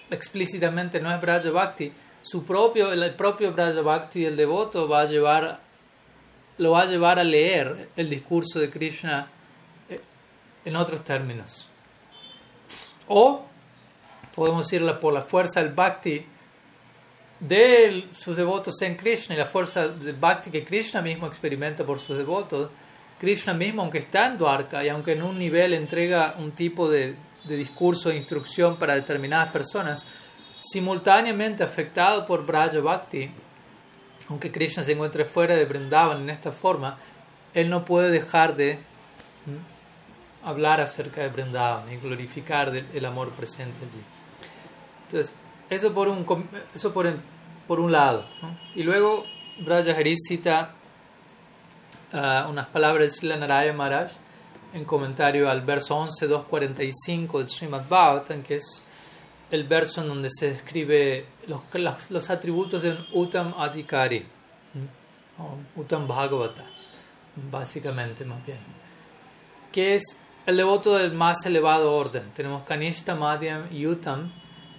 explícitamente 0.09 0.99
no 0.99 1.11
es 1.11 1.21
Braja 1.21 1.49
Bhakti, 1.51 1.91
su 2.21 2.43
propio, 2.43 2.91
el 2.91 3.13
propio 3.13 3.53
Braja 3.53 3.81
Bhakti 3.81 4.21
del 4.21 4.35
devoto 4.35 4.87
va 4.87 5.01
a 5.01 5.05
llevar, 5.05 5.59
lo 6.57 6.71
va 6.71 6.81
a 6.81 6.85
llevar 6.85 7.19
a 7.19 7.23
leer 7.23 7.89
el 7.95 8.09
discurso 8.09 8.59
de 8.59 8.69
Krishna 8.69 9.29
eh, 9.89 9.99
en 10.63 10.75
otros 10.75 11.03
términos. 11.03 11.67
O 13.07 13.45
podemos 14.33 14.65
decirlo 14.65 14.99
por 14.99 15.13
la 15.13 15.21
fuerza 15.21 15.61
del 15.61 15.73
Bhakti 15.73 16.25
de 17.39 18.07
sus 18.11 18.37
devotos 18.37 18.81
en 18.81 18.95
Krishna 18.95 19.35
y 19.35 19.37
la 19.37 19.45
fuerza 19.45 19.89
de 19.89 20.13
Bhakti 20.13 20.49
que 20.49 20.63
Krishna 20.63 21.01
mismo 21.01 21.27
experimenta 21.27 21.85
por 21.85 21.99
sus 21.99 22.17
devotos, 22.17 22.69
Krishna 23.19 23.53
mismo, 23.53 23.81
aunque 23.81 23.99
está 23.99 24.27
en 24.27 24.37
Dwarka 24.37 24.83
y 24.83 24.89
aunque 24.89 25.13
en 25.13 25.23
un 25.23 25.37
nivel 25.37 25.73
entrega 25.73 26.35
un 26.37 26.51
tipo 26.51 26.89
de, 26.89 27.15
de 27.43 27.55
discurso 27.55 28.09
e 28.09 28.15
instrucción 28.15 28.77
para 28.77 28.95
determinadas 28.95 29.51
personas, 29.51 30.05
simultáneamente 30.61 31.63
afectado 31.63 32.25
por 32.25 32.45
Braja 32.45 32.79
Bhakti, 32.79 33.31
aunque 34.29 34.51
Krishna 34.51 34.83
se 34.83 34.93
encuentre 34.93 35.25
fuera 35.25 35.55
de 35.55 35.65
Vrindavan 35.65 36.21
en 36.21 36.29
esta 36.29 36.51
forma, 36.51 36.97
él 37.53 37.69
no 37.69 37.85
puede 37.85 38.11
dejar 38.11 38.55
de 38.55 38.79
hablar 40.43 40.81
acerca 40.81 41.21
de 41.21 41.29
Vrindavan 41.29 41.91
y 41.91 41.97
glorificar 41.97 42.73
el 42.75 43.05
amor 43.05 43.29
presente 43.31 43.85
allí. 43.85 44.01
Entonces, 45.05 45.35
eso 45.69 45.93
por 45.93 46.07
un, 46.07 46.25
eso 46.73 46.93
por, 46.93 47.11
por 47.67 47.79
un 47.79 47.91
lado. 47.91 48.25
Y 48.75 48.83
luego 48.83 49.25
Braja 49.59 49.95
cita 50.27 50.73
uh, 52.13 52.49
unas 52.49 52.67
palabras 52.67 53.21
de 53.21 53.37
Naraya 53.37 53.73
Maharaj 53.73 54.11
en 54.73 54.83
comentario 54.83 55.49
al 55.49 55.61
verso 55.61 55.95
11, 55.95 56.27
245 56.27 57.39
del 57.39 57.49
Srimad 57.49 57.87
Bhagavatam, 57.87 58.43
que 58.43 58.57
es 58.57 58.84
el 59.51 59.63
verso 59.65 60.01
en 60.01 60.07
donde 60.07 60.29
se 60.29 60.51
describe 60.51 61.25
los, 61.47 61.61
los, 62.09 62.29
atributos 62.29 62.81
de 62.81 62.91
un 62.91 63.05
Uttam 63.13 63.53
Adhikari, 63.57 64.25
o 65.37 65.79
Uttam 65.79 66.07
Bhagavata, 66.07 66.65
básicamente 67.51 68.25
más 68.25 68.43
bien, 68.45 68.59
que 69.71 69.95
es 69.95 70.03
el 70.45 70.57
devoto 70.57 70.95
del 70.95 71.11
más 71.11 71.45
elevado 71.45 71.93
orden. 71.93 72.31
Tenemos 72.33 72.63
Kanishta, 72.63 73.15
Madhyam 73.15 73.67
y 73.71 73.85
Uttam 73.85 74.31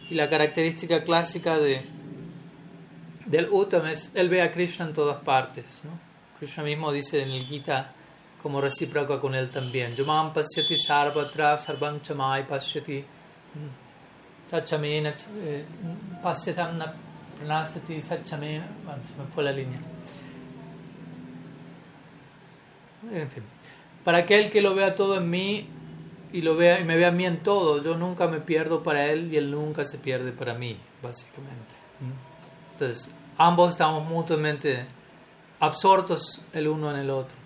y 0.08 0.14
la 0.14 0.28
característica 0.28 1.02
clásica 1.02 1.58
de, 1.58 1.85
del 3.26 3.49
Uttam 3.50 3.87
es, 3.87 4.11
él 4.14 4.28
ve 4.28 4.42
a 4.42 4.50
Krishna 4.50 4.87
en 4.87 4.92
todas 4.92 5.23
partes. 5.23 5.80
¿no? 5.85 5.90
Krishna 6.38 6.62
mismo 6.62 6.92
dice 6.92 7.23
en 7.23 7.30
el 7.30 7.46
Gita, 7.46 7.92
como 8.42 8.61
recíproca 8.61 9.20
con 9.20 9.35
él 9.35 9.50
también, 9.50 9.96
Yumam 9.96 10.32
pasyati 10.32 10.76
sarvatra 10.76 11.58
sarvam 11.58 12.00
chamai 12.00 12.46
pasyati 12.46 13.04
mm, 14.47 14.50
sachamena 14.50 15.15
eh, 15.45 15.65
pasyatam 16.23 16.79
na 16.79 16.95
pranasati 17.38 18.00
sachamena 18.00 18.67
bueno, 18.85 19.03
se 19.05 19.23
me 19.23 19.26
fue 19.33 19.45
la 19.45 19.53
línea 19.53 19.81
en 23.12 23.31
fin 23.31 23.43
para 24.05 24.19
aquel 24.19 24.50
que 24.50 24.61
lo 24.61 24.75
vea 24.75 24.95
todo 24.95 25.17
en 25.17 25.29
mí 25.29 25.69
y 26.33 26.43
lo 26.43 26.55
vea 26.55 26.81
y 26.81 26.85
me 26.85 26.97
vea 26.97 27.09
a 27.09 27.12
mí 27.12 27.25
en 27.25 27.43
todo. 27.43 27.83
Yo 27.83 27.97
nunca 27.97 28.29
me 28.29 28.41
pierdo 28.41 28.83
para 28.83 29.07
él 29.07 29.33
y 29.33 29.37
él 29.37 29.50
nunca 29.50 29.85
se 29.85 29.99
pierde 29.99 30.33
para 30.33 30.55
mí, 30.55 30.79
básicamente. 31.03 31.75
Entonces, 32.73 33.11
ambos 33.38 33.71
estamos 33.71 34.07
mutuamente 34.07 34.87
absortos 35.61 36.43
el 36.53 36.69
uno 36.69 36.91
en 36.91 36.99
el 36.99 37.11
otro. 37.11 37.37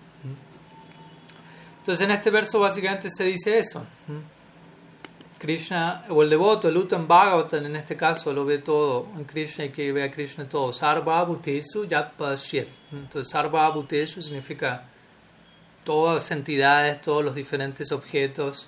Entonces, 1.79 2.05
en 2.05 2.11
este 2.11 2.29
verso 2.29 2.59
básicamente 2.59 3.09
se 3.09 3.23
dice 3.23 3.57
eso. 3.57 3.85
Krishna, 5.41 6.05
o 6.09 6.21
el 6.21 6.29
devoto, 6.29 6.69
el 6.69 6.77
Uttam 6.77 7.07
Bhagavatam 7.07 7.65
en 7.65 7.75
este 7.75 7.97
caso, 7.97 8.31
lo 8.31 8.45
ve 8.45 8.59
todo 8.59 9.07
en 9.17 9.23
Krishna 9.25 9.65
y 9.65 9.69
que 9.69 9.91
ve 9.91 10.03
a 10.03 10.11
Krishna 10.11 10.47
todo. 10.47 10.71
Sarva 10.71 11.23
Bhutesu 11.23 11.87
Yat 11.87 12.13
Entonces, 12.91 13.27
Sarva 13.27 13.67
Bhutesu 13.71 14.21
significa 14.21 14.83
todas 15.83 16.21
las 16.21 16.31
entidades, 16.31 17.01
todos 17.01 17.25
los 17.25 17.33
diferentes 17.33 17.91
objetos. 17.91 18.67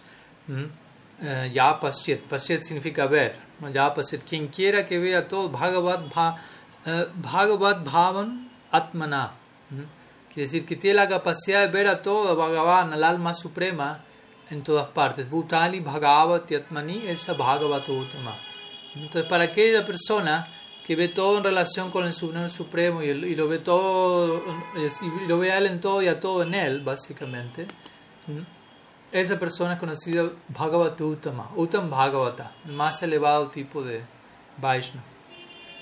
Eh, 1.21 1.51
ya 1.53 1.79
pasyet, 1.79 2.21
pasyet 2.21 2.63
significa 2.63 3.05
ver. 3.05 3.35
Ya 3.71 3.93
pasyet, 3.93 4.23
quien 4.23 4.47
quiera 4.47 4.87
que 4.87 4.97
vea 4.97 5.27
todo, 5.27 5.49
Bhagavad, 5.49 6.05
eh, 6.87 7.05
Bhagavad 7.13 7.83
Bhavan 7.83 8.49
Atmana. 8.71 9.33
Quiere 10.33 10.47
decir 10.47 10.65
que 10.65 10.75
tiene 10.75 10.95
la 10.95 11.07
capacidad 11.07 11.67
de 11.67 11.67
ver 11.67 11.87
a 11.87 12.01
todo 12.01 12.35
Bhagavan, 12.35 12.93
al 12.93 13.03
alma 13.03 13.35
suprema, 13.35 14.03
en 14.53 14.63
todas 14.63 14.87
partes. 14.87 15.29
Bhutali 15.29 15.79
Bhagavat 15.79 16.49
Yatmani 16.49 17.07
esa 17.07 17.33
Bhagavato 17.33 18.05
Entonces, 18.95 19.25
para 19.29 19.45
aquella 19.45 19.85
persona 19.85 20.47
que 20.85 20.95
ve 20.95 21.07
todo 21.09 21.37
en 21.37 21.43
relación 21.43 21.91
con 21.91 22.05
el 22.05 22.13
Supremo 22.13 23.01
y, 23.01 23.07
y 23.07 23.35
lo 23.35 23.47
ve 23.47 23.59
todo, 23.59 24.43
y 24.75 25.27
lo 25.27 25.37
ve 25.39 25.51
a 25.51 25.57
él 25.57 25.67
en 25.67 25.79
todo 25.79 26.01
y 26.01 26.07
a 26.07 26.19
todo 26.19 26.43
en 26.43 26.53
él, 26.53 26.81
básicamente, 26.81 27.67
esa 29.11 29.39
persona 29.39 29.73
es 29.73 29.79
conocida 29.79 30.29
Bhagavata 30.49 31.03
Uttama, 31.03 31.51
Uttam 31.55 31.89
Bhagavata, 31.89 32.51
el 32.65 32.73
más 32.73 33.01
elevado 33.03 33.47
tipo 33.47 33.81
de 33.81 34.01
Vaishnava. 34.57 35.05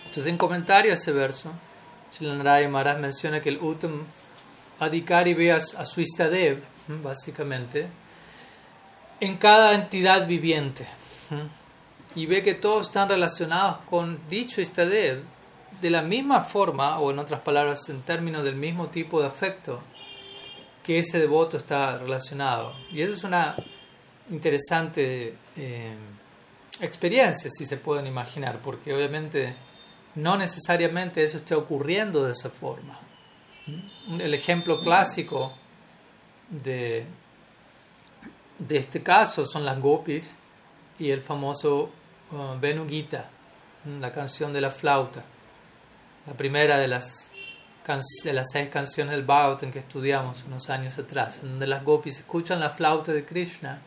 Entonces, 0.06 0.28
en 0.28 0.38
comentario 0.38 0.92
a 0.92 0.96
ese 0.96 1.12
verso, 1.12 1.52
Shilanaraya 2.14 2.68
Maharaj 2.68 3.00
menciona 3.00 3.42
que 3.42 3.50
el 3.50 3.58
Uttam 3.58 4.04
Adhikari 4.80 5.34
ve 5.34 5.52
a, 5.52 5.62
su 5.62 6.02
Istadev, 6.02 6.62
básicamente, 7.04 7.88
en 9.22 9.38
cada 9.38 9.76
entidad 9.76 10.28
viviente 10.28 10.86
y 12.16 12.26
ve 12.26 12.44
que 12.44 12.56
todos 12.56 12.88
están 12.88 13.08
relacionados 13.08 13.78
con 13.90 14.20
dicho 14.28 14.60
Istadev 14.60 15.24
de 15.80 15.90
la 15.90 16.02
misma 16.02 16.42
forma, 16.42 17.00
o 17.00 17.12
en 17.12 17.20
otras 17.20 17.42
palabras, 17.42 17.88
en 17.90 18.02
términos 18.02 18.44
del 18.44 18.56
mismo 18.56 18.90
tipo 18.90 19.22
de 19.22 19.28
afecto 19.28 19.82
que 20.84 21.00
ese 21.00 21.20
devoto 21.20 21.58
está 21.58 21.98
relacionado. 21.98 22.76
Y 22.92 23.02
eso 23.02 23.14
es 23.14 23.24
una 23.24 23.56
interesante 24.30 25.36
eh, 25.56 25.96
experiencia, 26.82 27.50
si 27.50 27.66
se 27.66 27.78
pueden 27.78 28.08
imaginar, 28.08 28.60
porque 28.62 28.94
obviamente 28.94 29.56
no 30.16 30.38
necesariamente 30.38 31.24
eso 31.24 31.38
esté 31.38 31.56
ocurriendo 31.56 32.26
de 32.26 32.34
esa 32.34 32.50
forma. 32.50 33.00
El 34.20 34.34
ejemplo 34.34 34.82
clásico 34.82 35.54
de, 36.50 37.06
de 38.68 38.78
este 38.78 39.02
caso 39.02 39.46
son 39.46 39.66
las 39.66 39.80
gopis 39.80 40.26
y 41.00 41.10
el 41.10 41.22
famoso 41.22 41.90
Venugita, 42.62 43.30
uh, 43.86 44.00
la 44.00 44.14
canción 44.14 44.54
de 44.54 44.62
la 44.62 44.70
flauta, 44.70 45.22
la 46.26 46.34
primera 46.34 46.78
de 46.78 46.88
las, 46.88 47.30
de 48.24 48.34
las 48.34 48.48
seis 48.52 48.70
canciones 48.70 49.16
del 49.16 49.26
Bhagavatam 49.26 49.72
que 49.72 49.80
estudiamos 49.80 50.44
unos 50.48 50.70
años 50.70 50.98
atrás, 50.98 51.42
donde 51.42 51.68
las 51.68 51.84
gopis 51.84 52.20
escuchan 52.20 52.62
la 52.62 52.70
flauta 52.70 53.12
de 53.12 53.26
Krishna 53.26 53.82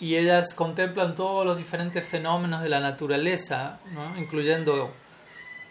y 0.00 0.16
ellas 0.16 0.52
contemplan 0.54 1.14
todos 1.14 1.46
los 1.46 1.56
diferentes 1.56 2.04
fenómenos 2.04 2.62
de 2.62 2.68
la 2.68 2.80
naturaleza, 2.80 3.78
incluyendo 4.16 4.92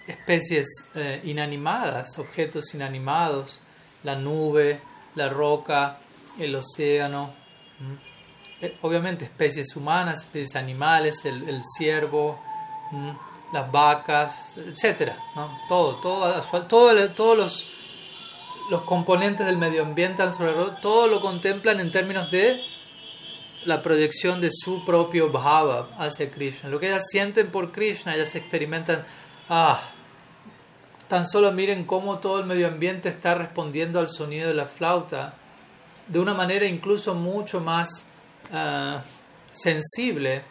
especies 0.08 0.68
eh, 0.96 1.20
inanimadas, 1.26 2.18
objetos 2.18 2.74
inanimados, 2.74 3.60
la 4.04 4.16
nube, 4.16 4.80
la 5.16 5.28
roca, 5.28 5.98
el 6.40 6.56
océano. 6.56 7.41
Eh, 8.62 8.78
obviamente 8.82 9.26
especies 9.26 9.76
humanas, 9.76 10.22
especies 10.22 10.56
animales, 10.56 11.26
el, 11.26 11.64
ciervo, 11.78 12.40
las 13.52 13.72
vacas, 13.72 14.56
etcétera, 14.58 15.18
todo, 15.68 15.96
todo, 15.96 16.42
todo, 16.68 17.10
todos 17.10 17.38
los, 17.38 17.68
los 18.70 18.84
componentes 18.84 19.46
del 19.48 19.58
medio 19.58 19.82
ambiente 19.82 20.22
alrededor, 20.22 20.80
todo 20.80 21.08
lo 21.08 21.22
contemplan 21.22 21.80
en 21.80 21.92
términos 21.92 22.30
de 22.30 22.62
la 23.66 23.82
proyección 23.82 24.42
de 24.42 24.50
su 24.52 24.86
propio 24.86 25.32
bhava 25.32 25.90
hacia 25.98 26.30
Krishna. 26.30 26.70
Lo 26.70 26.80
que 26.80 26.88
ellas 26.88 27.04
sienten 27.10 27.52
por 27.52 27.72
Krishna, 27.72 28.16
ellas 28.16 28.36
experimentan, 28.36 29.06
ah, 29.50 29.82
tan 31.08 31.28
solo 31.28 31.52
miren 31.52 31.86
cómo 31.86 32.20
todo 32.20 32.40
el 32.40 32.46
medio 32.46 32.68
ambiente 32.68 33.10
está 33.10 33.34
respondiendo 33.34 34.00
al 34.00 34.08
sonido 34.08 34.48
de 34.48 34.54
la 34.54 34.66
flauta 34.66 35.36
de 36.12 36.20
una 36.20 36.34
manera 36.34 36.66
incluso 36.66 37.16
mucho 37.16 37.60
más 37.60 38.06
Ah, 38.54 39.02
sensible 39.54 40.44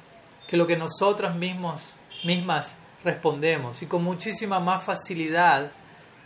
que 0.49 0.57
lo 0.57 0.67
que 0.67 0.77
nosotras 0.77 1.35
mismos, 1.37 1.81
mismas 2.25 2.77
respondemos 3.05 3.83
y 3.83 3.87
con 3.87 4.03
muchísima 4.03 4.59
más 4.59 4.85
facilidad 4.85 5.71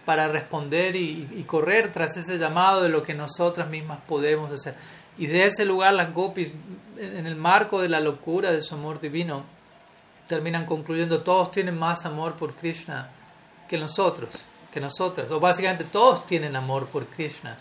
para 0.04 0.28
responder 0.28 0.94
y, 0.94 1.44
correr 1.48 1.90
tras 1.92 2.16
ese 2.16 2.38
llamado 2.38 2.82
de 2.82 2.90
lo 2.90 3.02
que 3.02 3.14
nosotras 3.14 3.68
mismas 3.68 3.98
podemos 4.06 4.52
hacer. 4.52 4.74
Y 5.18 5.26
de 5.26 5.46
ese 5.46 5.64
lugar 5.64 5.94
las 5.94 6.12
gopis, 6.12 6.52
en 6.98 7.26
el 7.26 7.36
marco 7.36 7.80
de 7.80 7.88
la 7.88 8.00
locura 8.00 8.52
de 8.52 8.60
su 8.60 8.74
amor 8.74 9.00
divino, 9.00 9.44
terminan 10.28 10.66
concluyendo, 10.66 11.22
todos 11.22 11.50
tienen 11.50 11.78
más 11.78 12.04
amor 12.04 12.36
por 12.36 12.54
Krishna 12.54 13.10
que 13.68 13.78
nosotros, 13.78 14.34
que 14.72 14.80
nosotras, 14.80 15.30
o 15.30 15.40
básicamente 15.40 15.84
todos 15.84 16.24
tienen 16.26 16.54
amor 16.54 16.86
por 16.86 17.06
Krishna 17.06 17.58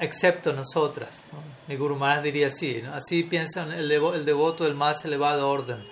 excepto 0.00 0.52
nosotras. 0.52 1.24
Mi 1.68 1.76
Guru 1.76 1.96
Maharaj 1.96 2.24
diría 2.24 2.48
así, 2.48 2.82
así 2.92 3.22
piensa 3.22 3.62
el, 3.62 3.90
el, 3.92 4.24
devoto 4.24 4.64
del 4.64 4.74
más 4.74 5.04
elevado 5.04 5.48
orden. 5.48 5.86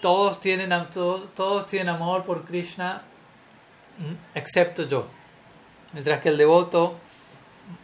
Todos 0.00 0.40
tienen, 0.40 0.70
todos, 0.90 1.66
tienen 1.66 1.90
amor 1.90 2.24
por 2.24 2.44
Krishna, 2.44 3.02
mm, 3.98 4.36
excepto 4.36 4.82
yo. 4.84 5.06
Mientras 5.92 6.20
que 6.20 6.30
el 6.30 6.36
devoto 6.36 6.96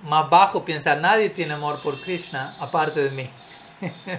más 0.04 0.28
bajo 0.28 0.64
piensa, 0.64 0.96
nadie 0.96 1.30
tiene 1.30 1.54
amor 1.54 1.80
por 1.80 2.00
Krishna 2.00 2.56
aparte 2.58 3.00
de 3.04 3.10
mí. 3.10 3.30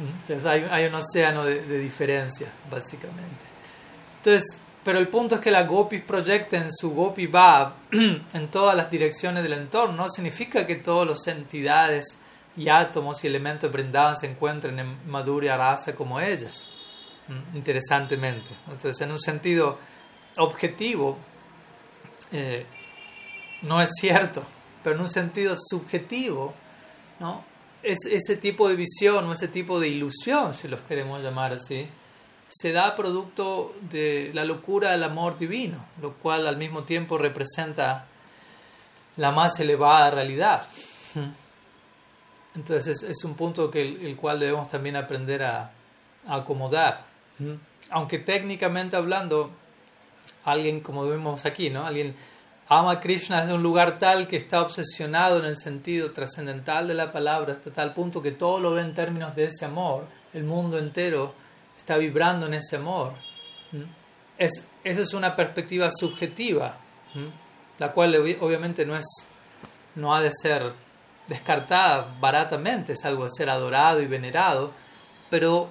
Entonces 0.00 0.44
hay, 0.44 0.66
hay 0.70 0.86
un 0.86 0.94
océano 0.94 1.44
de, 1.44 1.62
de 1.62 1.78
diferencia, 1.78 2.48
básicamente. 2.70 3.44
Entonces, 4.16 4.58
pero 4.84 4.98
el 4.98 5.08
punto 5.08 5.36
es 5.36 5.40
que 5.40 5.50
la 5.50 5.64
gopis 5.64 6.02
proyecten 6.02 6.70
su 6.70 6.90
gopi 6.90 7.26
bhav 7.26 7.72
en 7.92 8.48
todas 8.50 8.76
las 8.76 8.90
direcciones 8.90 9.42
del 9.42 9.54
entorno. 9.54 9.96
No 9.96 10.10
significa 10.10 10.66
que 10.66 10.76
todas 10.76 11.08
las 11.08 11.26
entidades 11.26 12.18
y 12.56 12.68
átomos 12.68 13.24
y 13.24 13.26
elementos 13.26 13.72
brindados 13.72 14.20
se 14.20 14.30
encuentren 14.30 14.78
en 14.78 15.10
Madhurya 15.10 15.56
Rasa 15.56 15.94
como 15.94 16.20
ellas. 16.20 16.68
Mm, 17.28 17.56
interesantemente. 17.56 18.50
Entonces, 18.70 19.00
en 19.00 19.12
un 19.12 19.20
sentido 19.20 19.78
objetivo, 20.36 21.18
eh, 22.30 22.66
no 23.62 23.80
es 23.80 23.90
cierto, 23.98 24.44
pero 24.82 24.96
en 24.96 25.02
un 25.02 25.10
sentido 25.10 25.56
subjetivo, 25.56 26.54
¿no? 27.18 27.42
es 27.84 27.98
ese 28.10 28.36
tipo 28.36 28.68
de 28.68 28.76
visión 28.76 29.26
o 29.26 29.32
ese 29.32 29.48
tipo 29.48 29.78
de 29.78 29.88
ilusión, 29.88 30.54
si 30.54 30.68
los 30.68 30.80
queremos 30.80 31.22
llamar 31.22 31.52
así, 31.52 31.86
se 32.48 32.72
da 32.72 32.94
producto 32.94 33.74
de 33.80 34.30
la 34.34 34.44
locura 34.44 34.92
del 34.92 35.02
amor 35.02 35.36
divino, 35.36 35.84
lo 36.00 36.14
cual 36.14 36.46
al 36.46 36.56
mismo 36.56 36.84
tiempo 36.84 37.18
representa 37.18 38.06
la 39.16 39.32
más 39.32 39.58
elevada 39.60 40.10
realidad. 40.10 40.66
Entonces 42.54 43.02
es, 43.02 43.24
un 43.24 43.34
punto 43.34 43.70
que 43.70 43.82
el, 43.82 44.16
cual 44.16 44.38
debemos 44.38 44.68
también 44.68 44.96
aprender 44.96 45.42
a, 45.42 45.72
acomodar. 46.26 47.04
Aunque 47.90 48.18
técnicamente 48.18 48.96
hablando, 48.96 49.50
alguien, 50.44 50.80
como 50.80 51.06
vemos 51.06 51.44
aquí, 51.44 51.70
¿no? 51.70 51.84
alguien 51.84 52.14
ama 52.68 52.92
a 52.92 53.00
Krishna 53.00 53.42
desde 53.42 53.54
un 53.54 53.62
lugar 53.62 53.98
tal 53.98 54.26
que 54.26 54.36
está 54.36 54.62
obsesionado 54.62 55.38
en 55.38 55.44
el 55.44 55.58
sentido 55.58 56.12
trascendental 56.12 56.88
de 56.88 56.94
la 56.94 57.12
palabra, 57.12 57.54
hasta 57.54 57.72
tal 57.72 57.92
punto 57.92 58.22
que 58.22 58.32
todo 58.32 58.58
lo 58.60 58.72
ve 58.72 58.82
en 58.82 58.94
términos 58.94 59.34
de 59.34 59.44
ese 59.46 59.64
amor, 59.64 60.06
el 60.32 60.44
mundo 60.44 60.78
entero 60.78 61.34
está 61.76 61.96
vibrando 61.96 62.46
en 62.46 62.54
ese 62.54 62.76
amor. 62.76 63.14
Es, 64.38 64.66
esa 64.82 65.02
es 65.02 65.14
una 65.14 65.36
perspectiva 65.36 65.90
subjetiva, 65.90 66.76
la 67.78 67.92
cual 67.92 68.14
obviamente 68.40 68.84
no, 68.84 68.96
es, 68.96 69.06
no 69.94 70.14
ha 70.14 70.20
de 70.20 70.30
ser 70.32 70.72
descartada 71.28 72.14
baratamente, 72.20 72.92
es 72.92 73.04
algo 73.04 73.24
de 73.24 73.30
ser 73.30 73.48
adorado 73.50 74.02
y 74.02 74.06
venerado, 74.06 74.72
pero 75.30 75.70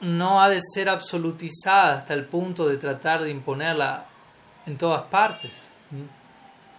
no 0.00 0.42
ha 0.42 0.48
de 0.48 0.60
ser 0.60 0.88
absolutizada 0.88 1.98
hasta 1.98 2.14
el 2.14 2.26
punto 2.26 2.68
de 2.68 2.76
tratar 2.76 3.22
de 3.22 3.30
imponerla 3.30 4.06
en 4.66 4.76
todas 4.76 5.02
partes. 5.02 5.70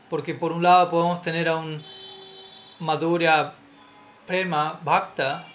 Porque 0.10 0.36
por 0.36 0.52
un 0.52 0.64
lado 0.64 0.90
podemos 0.90 1.22
tener 1.22 1.48
a 1.50 1.56
un 1.58 1.84
Madhurya 2.80 3.54
Prema 4.26 4.80
Bhakta, 4.84 5.48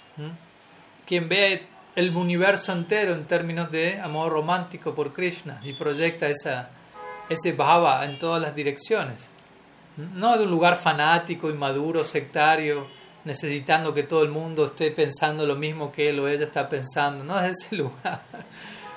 quien 1.06 1.28
ve 1.28 1.68
el 1.94 2.16
universo 2.16 2.72
entero 2.72 3.14
en 3.14 3.26
términos 3.26 3.70
de 3.70 4.00
amor 4.00 4.32
romántico 4.32 4.94
por 4.94 5.12
Krishna 5.12 5.60
y 5.64 5.72
proyecta 5.72 6.28
esa, 6.28 6.70
ese 7.28 7.52
bhava 7.52 8.04
en 8.04 8.18
todas 8.18 8.40
las 8.40 8.54
direcciones. 8.54 9.28
No 9.96 10.38
de 10.38 10.44
un 10.44 10.50
lugar 10.50 10.76
fanático, 10.76 11.50
inmaduro, 11.50 12.04
sectario, 12.04 12.86
necesitando 13.24 13.92
que 13.92 14.04
todo 14.04 14.22
el 14.22 14.30
mundo 14.30 14.66
esté 14.66 14.90
pensando 14.92 15.44
lo 15.46 15.56
mismo 15.56 15.92
que 15.92 16.08
él 16.08 16.20
o 16.20 16.28
ella 16.28 16.44
está 16.44 16.68
pensando, 16.68 17.24
no 17.24 17.38
es 17.38 17.50
ese 17.50 17.76
lugar, 17.76 18.22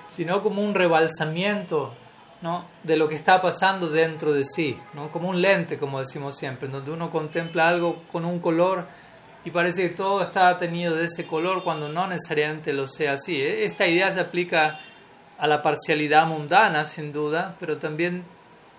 sino 0.07 0.41
como 0.41 0.61
un 0.61 0.75
rebalsamiento 0.75 1.93
¿no? 2.41 2.65
de 2.83 2.95
lo 2.95 3.07
que 3.07 3.15
está 3.15 3.41
pasando 3.41 3.89
dentro 3.89 4.33
de 4.33 4.43
sí, 4.43 4.79
¿no? 4.93 5.11
como 5.11 5.29
un 5.29 5.41
lente, 5.41 5.77
como 5.77 5.99
decimos 5.99 6.37
siempre, 6.37 6.67
donde 6.67 6.91
uno 6.91 7.09
contempla 7.09 7.67
algo 7.67 8.03
con 8.11 8.23
un 8.25 8.39
color 8.39 8.85
y 9.45 9.51
parece 9.51 9.89
que 9.89 9.95
todo 9.95 10.21
está 10.21 10.57
tenido 10.57 10.95
de 10.95 11.05
ese 11.05 11.27
color 11.27 11.63
cuando 11.63 11.89
no 11.89 12.07
necesariamente 12.07 12.71
lo 12.71 12.87
sea 12.87 13.13
así. 13.13 13.41
¿eh? 13.41 13.65
Esta 13.65 13.87
idea 13.87 14.11
se 14.11 14.21
aplica 14.21 14.79
a 15.37 15.47
la 15.47 15.61
parcialidad 15.61 16.25
mundana, 16.27 16.85
sin 16.85 17.11
duda, 17.11 17.55
pero 17.59 17.77
también 17.77 18.23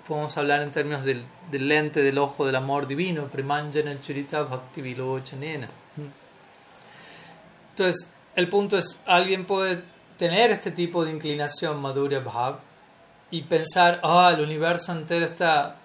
podemos 0.07 0.37
hablar 0.37 0.63
en 0.63 0.73
términos 0.73 1.05
del, 1.05 1.27
lente 1.51 2.03
del 2.03 2.19
ojo 2.19 2.47
del 2.47 2.57
amor 2.57 2.87
divino, 2.87 3.27
Premanjana 3.27 4.01
Churita 4.01 4.43
Bhakti 4.43 4.83
Entonces, 7.71 8.13
el 8.35 8.49
punto 8.49 8.79
es, 8.79 9.01
alguien 9.07 9.45
puede 9.45 9.83
tener 10.19 10.51
este 10.51 10.71
tipo 10.71 11.05
de 11.05 11.11
inclinación, 11.11 11.81
Madhurya 11.81 12.21
Bhav, 12.21 12.61
y 13.31 13.43
pensar, 13.43 14.01
ah, 14.03 14.33
el 14.35 14.43
universo 14.43 14.93
entero 14.93 15.25
está 15.27 15.77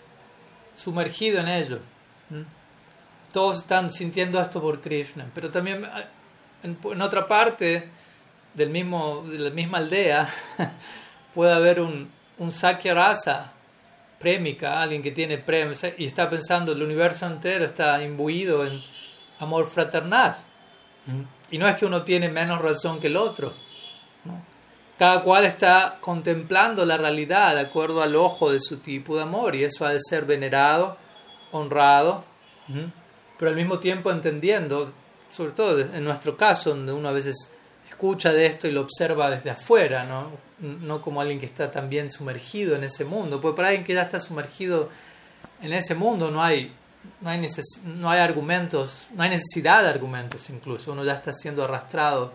sumergido 0.77 1.39
en 1.39 1.47
ello. 1.47 1.79
Todos 3.31 3.59
están 3.59 3.91
sintiendo 3.91 4.39
esto 4.41 4.61
por 4.61 4.81
Krishna, 4.81 5.29
pero 5.33 5.51
también 5.51 5.87
en, 6.63 7.01
otra 7.01 7.27
parte 7.27 7.89
del 8.53 8.69
mismo, 8.69 9.23
de 9.27 9.39
la 9.39 9.49
misma 9.51 9.77
aldea 9.77 10.27
puede 11.33 11.53
haber 11.53 11.79
un, 11.79 12.09
un 12.39 12.51
Sakya 12.51 12.93
Rasa 12.93 13.53
prémica, 14.19 14.81
alguien 14.81 15.01
que 15.01 15.11
tiene 15.11 15.37
prem 15.37 15.73
y 15.97 16.05
está 16.05 16.29
pensando 16.29 16.73
el 16.73 16.83
universo 16.83 17.25
entero 17.25 17.65
está 17.65 18.03
imbuido 18.03 18.65
en 18.65 18.81
amor 19.39 19.69
fraternal. 19.69 20.37
Y 21.49 21.57
no 21.57 21.67
es 21.67 21.75
que 21.75 21.85
uno 21.85 22.03
tiene 22.03 22.29
menos 22.29 22.61
razón 22.61 22.99
que 22.99 23.07
el 23.07 23.17
otro. 23.17 23.53
Cada 24.99 25.23
cual 25.23 25.45
está 25.45 25.97
contemplando 26.01 26.85
la 26.85 26.97
realidad 26.97 27.55
de 27.55 27.61
acuerdo 27.61 28.01
al 28.01 28.15
ojo 28.15 28.51
de 28.51 28.59
su 28.59 28.79
tipo 28.79 29.15
de 29.15 29.23
amor 29.23 29.55
y 29.55 29.63
eso 29.63 29.85
ha 29.85 29.93
de 29.93 29.99
ser 29.99 30.25
venerado, 30.25 30.97
honrado, 31.51 32.25
pero 33.39 33.51
al 33.51 33.55
mismo 33.55 33.79
tiempo 33.79 34.11
entendiendo, 34.11 34.91
sobre 35.31 35.53
todo 35.53 35.79
en 35.79 36.03
nuestro 36.03 36.35
caso, 36.35 36.71
donde 36.71 36.91
uno 36.91 37.07
a 37.07 37.13
veces 37.13 37.53
escucha 37.89 38.33
de 38.33 38.45
esto 38.45 38.67
y 38.67 38.71
lo 38.71 38.81
observa 38.81 39.29
desde 39.29 39.49
afuera, 39.49 40.03
¿no? 40.03 40.29
no 40.59 41.01
como 41.01 41.21
alguien 41.21 41.39
que 41.39 41.45
está 41.45 41.71
también 41.71 42.11
sumergido 42.11 42.75
en 42.75 42.83
ese 42.83 43.05
mundo, 43.05 43.39
porque 43.39 43.55
para 43.55 43.69
alguien 43.69 43.85
que 43.85 43.93
ya 43.93 44.01
está 44.01 44.19
sumergido 44.19 44.89
en 45.61 45.71
ese 45.71 45.95
mundo 45.95 46.29
no 46.29 46.43
hay, 46.43 46.73
no 47.21 47.29
hay, 47.29 47.47
no 47.85 48.09
hay 48.09 48.19
argumentos, 48.19 49.07
no 49.15 49.23
hay 49.23 49.29
necesidad 49.29 49.83
de 49.83 49.89
argumentos 49.89 50.49
incluso, 50.49 50.91
uno 50.91 51.05
ya 51.05 51.13
está 51.13 51.31
siendo 51.31 51.63
arrastrado 51.63 52.33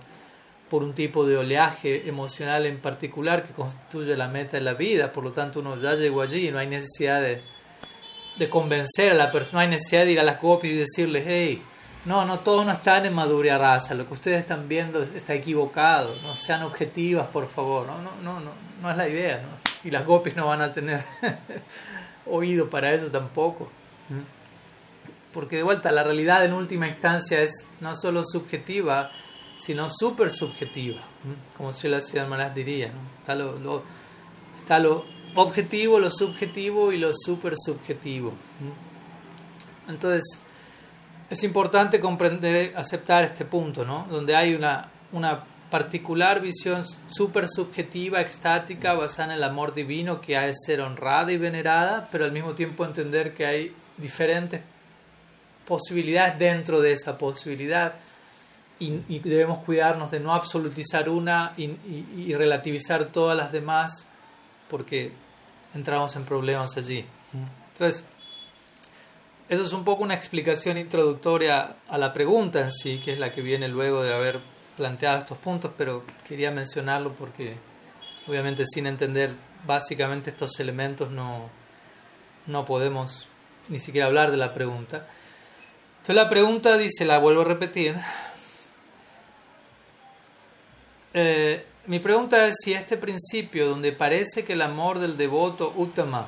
por 0.70 0.82
un 0.82 0.94
tipo 0.94 1.26
de 1.26 1.36
oleaje 1.36 2.08
emocional 2.08 2.64
en 2.64 2.80
particular 2.80 3.44
que 3.44 3.52
constituye 3.52 4.16
la 4.16 4.28
meta 4.28 4.56
de 4.56 4.62
la 4.62 4.72
vida, 4.72 5.12
por 5.12 5.22
lo 5.22 5.32
tanto 5.32 5.60
uno 5.60 5.78
ya 5.80 5.94
llegó 5.96 6.22
allí 6.22 6.48
y 6.48 6.50
no 6.50 6.58
hay 6.58 6.66
necesidad 6.66 7.20
de, 7.20 7.42
de 8.36 8.50
convencer 8.50 9.12
a 9.12 9.14
la 9.14 9.30
persona, 9.30 9.54
no 9.54 9.58
hay 9.60 9.68
necesidad 9.68 10.04
de 10.04 10.12
ir 10.12 10.20
a 10.20 10.24
las 10.24 10.38
copias 10.38 10.72
y 10.72 10.76
decirles, 10.76 11.24
hey, 11.26 11.62
no, 12.04 12.24
no, 12.24 12.40
todos 12.40 12.66
no 12.66 12.72
están 12.72 13.06
en 13.06 13.14
madurez 13.14 13.58
raza, 13.58 13.94
lo 13.94 14.06
que 14.06 14.14
ustedes 14.14 14.40
están 14.40 14.68
viendo 14.68 15.02
está 15.02 15.34
equivocado, 15.34 16.14
no 16.22 16.36
sean 16.36 16.62
objetivas, 16.62 17.26
por 17.28 17.48
favor, 17.48 17.86
no, 17.86 18.02
no, 18.02 18.10
no, 18.22 18.40
no, 18.40 18.50
no 18.82 18.90
es 18.90 18.96
la 18.96 19.08
idea, 19.08 19.40
¿no? 19.40 19.64
y 19.84 19.90
las 19.90 20.04
gopis 20.04 20.34
no 20.34 20.46
van 20.46 20.62
a 20.62 20.72
tener 20.72 21.04
oído 22.26 22.70
para 22.70 22.92
eso 22.92 23.10
tampoco. 23.10 23.70
Porque 25.32 25.56
de 25.56 25.62
vuelta, 25.62 25.92
la 25.92 26.02
realidad 26.02 26.44
en 26.44 26.54
última 26.54 26.88
instancia 26.88 27.40
es 27.40 27.66
no 27.80 27.94
solo 27.94 28.22
subjetiva, 28.24 29.10
sino 29.56 29.88
súper 29.90 30.30
subjetiva, 30.30 31.02
como 31.56 31.72
si 31.72 31.88
la 31.88 32.00
ciudad 32.00 32.50
diría. 32.52 32.88
¿no? 32.88 33.00
Está, 33.18 33.34
lo, 33.34 33.82
está 34.58 34.78
lo 34.78 35.04
objetivo, 35.34 35.98
lo 35.98 36.10
subjetivo 36.10 36.92
y 36.92 36.98
lo 36.98 37.12
súper 37.12 37.54
subjetivo. 37.56 38.32
Entonces, 39.88 40.40
es 41.30 41.42
importante 41.44 42.00
comprender, 42.00 42.72
aceptar 42.76 43.24
este 43.24 43.44
punto, 43.44 43.84
¿no? 43.84 44.06
Donde 44.10 44.36
hay 44.36 44.54
una, 44.54 44.88
una 45.12 45.44
particular 45.70 46.40
visión 46.40 46.84
súper 47.08 47.48
subjetiva, 47.48 48.20
extática, 48.20 48.94
basada 48.94 49.32
en 49.32 49.38
el 49.38 49.44
amor 49.44 49.74
divino 49.74 50.20
que 50.20 50.36
ha 50.36 50.42
de 50.42 50.54
ser 50.54 50.80
honrada 50.80 51.32
y 51.32 51.36
venerada, 51.36 52.08
pero 52.12 52.24
al 52.24 52.32
mismo 52.32 52.54
tiempo 52.54 52.84
entender 52.84 53.34
que 53.34 53.46
hay 53.46 53.74
diferentes 53.96 54.60
posibilidades 55.66 56.38
dentro 56.38 56.80
de 56.80 56.92
esa 56.92 57.18
posibilidad 57.18 57.94
y, 58.78 59.18
debemos 59.20 59.58
cuidarnos 59.60 60.10
de 60.10 60.20
no 60.20 60.34
absolutizar 60.34 61.08
una 61.08 61.54
y, 61.56 62.34
relativizar 62.34 63.06
todas 63.06 63.36
las 63.36 63.52
demás 63.52 64.06
porque 64.68 65.12
entramos 65.74 66.16
en 66.16 66.24
problemas 66.24 66.76
allí. 66.76 67.04
Entonces, 67.72 68.04
eso 69.48 69.62
es 69.62 69.72
un 69.72 69.84
poco 69.84 70.02
una 70.02 70.14
explicación 70.14 70.78
introductoria 70.78 71.76
a 71.88 71.98
la 71.98 72.12
pregunta 72.12 72.60
en 72.60 72.72
sí, 72.72 73.00
que 73.04 73.12
es 73.12 73.18
la 73.18 73.32
que 73.32 73.42
viene 73.42 73.68
luego 73.68 74.02
de 74.02 74.14
haber 74.14 74.40
planteado 74.76 75.18
estos 75.18 75.38
puntos, 75.38 75.72
pero 75.76 76.04
quería 76.26 76.50
mencionarlo 76.50 77.12
porque 77.12 77.56
obviamente 78.26 78.64
sin 78.66 78.86
entender 78.86 79.32
básicamente 79.66 80.30
estos 80.30 80.58
elementos 80.60 81.10
no, 81.10 81.50
no 82.46 82.64
podemos 82.64 83.28
ni 83.68 83.78
siquiera 83.78 84.06
hablar 84.06 84.30
de 84.30 84.36
la 84.36 84.52
pregunta. 84.52 85.08
Entonces 85.98 86.16
la 86.16 86.28
pregunta 86.28 86.76
dice, 86.76 87.04
la 87.04 87.18
vuelvo 87.18 87.42
a 87.42 87.46
repetir. 87.46 87.96
Eh, 91.12 91.64
mi 91.86 91.98
pregunta 91.98 92.46
es 92.46 92.56
si 92.62 92.72
este 92.72 92.96
principio 92.96 93.68
donde 93.68 93.92
parece 93.92 94.44
que 94.44 94.54
el 94.54 94.62
amor 94.62 94.98
del 94.98 95.16
devoto 95.16 95.72
Uttama, 95.76 96.26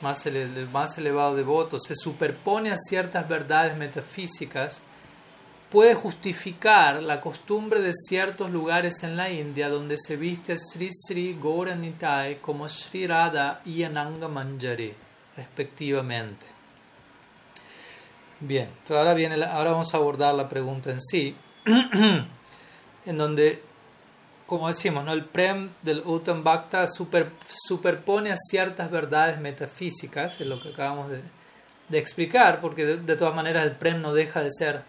más 0.00 0.26
el, 0.26 0.68
más 0.70 0.98
elevado 0.98 1.34
devoto, 1.34 1.78
se 1.78 1.94
superpone 1.94 2.70
a 2.70 2.76
ciertas 2.76 3.28
verdades 3.28 3.76
metafísicas, 3.76 4.82
puede 5.70 5.94
justificar 5.94 7.02
la 7.02 7.20
costumbre 7.20 7.80
de 7.80 7.92
ciertos 7.94 8.50
lugares 8.50 9.02
en 9.02 9.16
la 9.16 9.30
India 9.30 9.68
donde 9.68 9.96
se 9.98 10.16
viste 10.16 10.56
Sri 10.58 10.90
Sri 10.92 11.38
Gauranitai 11.40 12.40
como 12.40 12.68
Sri 12.68 13.06
Radha 13.06 13.62
y 13.64 13.82
Ananga 13.84 14.28
Manjari, 14.28 14.92
respectivamente. 15.36 16.46
Bien, 18.40 18.68
ahora, 18.88 19.14
viene 19.14 19.42
ahora 19.44 19.72
vamos 19.72 19.94
a 19.94 19.98
abordar 19.98 20.34
la 20.34 20.48
pregunta 20.48 20.90
en 20.90 21.00
sí, 21.00 21.36
en 23.06 23.18
donde 23.18 23.69
como 24.50 24.66
decimos, 24.66 25.04
¿no? 25.04 25.12
el 25.12 25.24
Prem 25.24 25.70
del 25.80 26.02
Uttam 26.04 26.42
Bhakta 26.42 26.88
super, 26.88 27.30
superpone 27.46 28.32
a 28.32 28.36
ciertas 28.36 28.90
verdades 28.90 29.38
metafísicas, 29.38 30.40
es 30.40 30.46
lo 30.48 30.60
que 30.60 30.70
acabamos 30.70 31.08
de, 31.08 31.96
explicar, 31.96 32.60
porque 32.60 32.84
de, 32.84 33.16
todas 33.16 33.32
maneras 33.32 33.64
el 33.64 33.76
Prem 33.76 34.02
no 34.02 34.12
deja 34.12 34.42
de 34.42 34.50
ser 34.50 34.82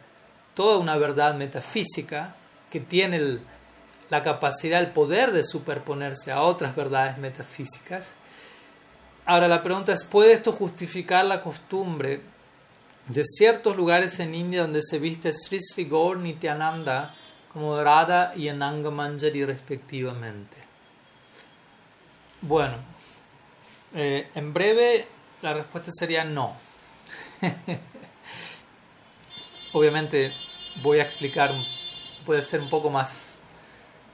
toda 0.55 0.79
una 0.79 0.97
verdad 0.97 1.35
metafísica 1.35 2.35
que 2.71 2.79
tiene 2.79 3.37
la 4.09 4.23
capacidad, 4.23 4.79
el 4.79 4.93
poder 4.93 5.31
de 5.31 5.43
superponerse 5.43 6.31
a 6.31 6.41
otras 6.41 6.75
verdades 6.75 7.19
metafísicas. 7.19 8.15
Ahora 9.27 9.47
la 9.47 9.61
pregunta 9.61 9.93
es, 9.93 10.03
¿puede 10.03 10.31
esto 10.31 10.53
justificar 10.53 11.23
la 11.25 11.43
costumbre 11.43 12.21
de 13.09 13.23
ciertos 13.23 13.77
lugares 13.77 14.19
en 14.19 14.33
India 14.33 14.61
donde 14.61 14.81
se 14.81 14.97
viste 14.97 15.31
Sri 15.31 15.59
Sri 15.61 15.85
Gaur 15.85 16.17
Nityananda 16.17 17.13
como 17.51 17.81
Radha 17.83 18.33
y 18.35 18.47
Ananga 18.47 18.91
Manjari 18.91 19.43
respectivamente. 19.43 20.57
Bueno, 22.41 22.75
eh, 23.93 24.29
en 24.33 24.53
breve 24.53 25.07
la 25.41 25.53
respuesta 25.53 25.91
sería 25.91 26.23
no. 26.23 26.55
Obviamente 29.73 30.33
voy 30.81 30.99
a 30.99 31.03
explicar, 31.03 31.53
puede 32.25 32.41
ser 32.41 32.61
un 32.61 32.69
poco 32.69 32.89
más, 32.89 33.35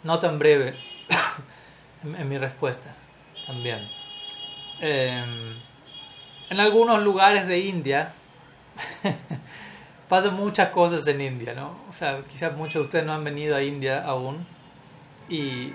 no 0.04 0.18
tan 0.18 0.40
breve 0.40 0.74
en, 2.04 2.28
mi 2.28 2.38
respuesta 2.38 2.96
también. 3.46 3.88
Em, 4.80 5.56
en 6.50 6.60
algunos 6.60 7.04
lugares 7.04 7.48
de 7.48 7.60
India 7.60 8.14
pasan 10.08 10.36
muchas 10.36 10.70
cosas 10.70 11.06
en 11.08 11.22
India, 11.22 11.54
¿no? 11.54 11.78
O 11.90 11.94
sea, 11.94 12.22
quizás 12.30 12.56
muchos 12.56 12.76
de 12.76 12.82
ustedes 12.82 13.06
no 13.06 13.14
han 13.14 13.24
venido 13.24 13.56
a 13.56 13.64
India 13.64 14.04
aún 14.06 14.46
y, 15.30 15.74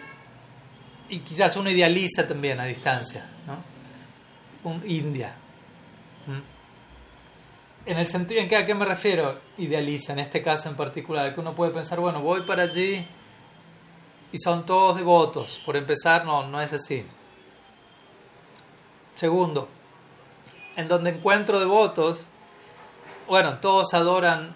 y 1.08 1.18
quizás 1.20 1.56
uno 1.56 1.70
idealiza 1.70 2.26
también 2.26 2.60
a 2.60 2.64
distancia, 2.64 3.26
¿no? 3.46 4.70
Un 4.70 4.82
India. 4.88 5.34
En 7.84 7.98
el 7.98 8.06
sentido, 8.06 8.40
¿en 8.40 8.48
qué, 8.48 8.56
¿a 8.56 8.64
qué 8.64 8.74
me 8.74 8.84
refiero? 8.84 9.40
Idealiza, 9.58 10.12
en 10.12 10.20
este 10.20 10.40
caso 10.40 10.68
en 10.68 10.76
particular, 10.76 11.34
que 11.34 11.40
uno 11.40 11.54
puede 11.54 11.72
pensar, 11.72 11.98
bueno, 11.98 12.22
voy 12.22 12.42
para 12.42 12.62
allí 12.62 13.04
y 14.30 14.38
son 14.38 14.64
todos 14.64 14.96
devotos. 14.96 15.60
Por 15.66 15.76
empezar, 15.76 16.24
no, 16.24 16.46
no 16.46 16.60
es 16.60 16.72
así. 16.72 17.04
Segundo, 19.16 19.68
en 20.76 20.88
donde 20.88 21.10
encuentro 21.10 21.58
devotos, 21.58 22.20
bueno, 23.28 23.58
todos 23.58 23.94
adoran 23.94 24.54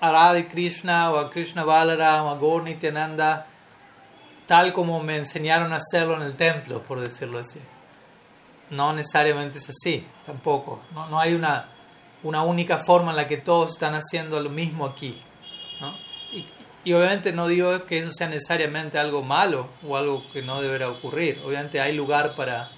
a 0.00 0.10
Radha 0.10 0.48
Krishna 0.48 1.10
o 1.10 1.18
a 1.18 1.30
Krishna 1.30 1.64
Balaram 1.64 2.26
o 2.26 2.30
a 2.30 2.38
Gaur 2.38 2.62
Nityananda 2.62 3.46
tal 4.46 4.72
como 4.72 5.02
me 5.02 5.16
enseñaron 5.16 5.72
a 5.72 5.76
hacerlo 5.76 6.16
en 6.16 6.22
el 6.22 6.36
templo, 6.36 6.82
por 6.82 7.00
decirlo 7.00 7.38
así. 7.38 7.60
No 8.70 8.92
necesariamente 8.92 9.58
es 9.58 9.68
así, 9.68 10.06
tampoco. 10.24 10.80
No, 10.92 11.08
no 11.08 11.20
hay 11.20 11.34
una, 11.34 11.68
una 12.22 12.42
única 12.42 12.78
forma 12.78 13.10
en 13.10 13.16
la 13.16 13.26
que 13.26 13.36
todos 13.36 13.72
están 13.72 13.94
haciendo 13.94 14.40
lo 14.40 14.50
mismo 14.50 14.86
aquí. 14.86 15.20
Y, 16.32 16.46
y, 16.84 16.92
obviamente 16.92 17.32
no 17.32 17.46
digo 17.46 17.84
que 17.84 17.98
eso 17.98 18.10
sea 18.12 18.28
necesariamente 18.28 18.98
algo 18.98 19.22
malo 19.22 19.68
o 19.86 19.96
algo 19.96 20.24
que 20.32 20.42
no 20.42 20.60
deberá 20.60 20.88
ocurrir. 20.88 21.40
Obviamente 21.44 21.80
hay 21.80 21.94
lugar 21.94 22.34
para 22.34 22.70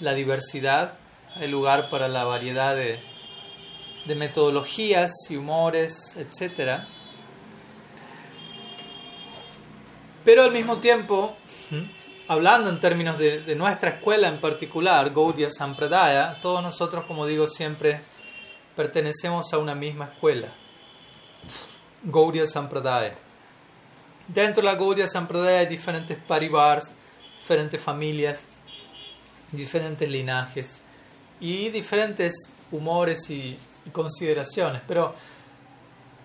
la 0.00 0.14
diversidad, 0.14 0.94
hay 1.36 1.48
lugar 1.48 1.90
para 1.90 2.08
la 2.08 2.24
variedad 2.24 2.76
de, 2.76 2.98
de 4.04 4.14
metodologías 4.14 5.12
y 5.30 5.36
humores, 5.36 6.16
etc. 6.16 6.82
Pero 10.24 10.42
al 10.42 10.52
mismo 10.52 10.76
tiempo, 10.76 11.36
hablando 12.28 12.68
en 12.70 12.80
términos 12.80 13.18
de, 13.18 13.54
nuestra 13.56 13.90
escuela 13.90 14.28
en 14.28 14.40
particular, 14.40 15.10
Gaudiya 15.10 15.50
Sampradaya, 15.50 16.36
todos 16.42 16.62
nosotros, 16.62 17.04
como 17.06 17.26
digo 17.26 17.46
siempre, 17.46 18.00
pertenecemos 18.76 19.52
a 19.52 19.58
una 19.58 19.74
misma 19.74 20.06
escuela, 20.06 20.48
Gaudiya 22.02 22.46
Sampradaya. 22.46 23.14
Dentro 24.26 24.62
de 24.62 24.68
la 24.68 24.74
Gaudiya 24.74 25.08
Sampradaya 25.08 25.60
hay 25.60 25.66
diferentes 25.66 26.18
paribars, 26.18 26.94
diferentes 27.40 27.80
familias, 27.80 28.46
diferentes 29.50 30.08
linajes 30.08 30.82
y 31.40 31.70
diferentes 31.70 32.52
humores 32.70 33.30
y, 33.30 33.58
consideraciones, 33.92 34.82
pero 34.86 35.14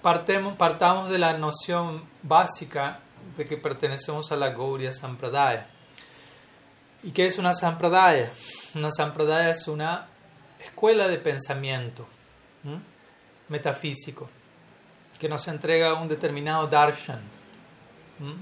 partemos, 0.01 0.55
partamos 0.55 1.09
de 1.09 1.17
la 1.17 1.37
noción 1.37 2.03
básica 2.21 2.99
de 3.37 3.45
que 3.45 3.57
pertenecemos 3.57 4.31
a 4.31 4.35
la 4.35 4.49
Gaudiya 4.49 4.93
Sampradaya. 4.93 5.67
¿Y 7.03 7.11
qué 7.11 7.25
es 7.25 7.37
una 7.37 7.53
Sampradaya? 7.53 8.31
Una 8.75 8.91
Sampradaya 8.91 9.49
es 9.51 9.67
una 9.67 10.07
escuela 10.59 11.07
de 11.07 11.17
pensamiento 11.17 12.07
metafísico 13.49 14.29
que 15.19 15.29
nos 15.29 15.47
entrega 15.47 15.93
un 15.93 16.07
determinado 16.07 16.67
darshan, 16.67 17.21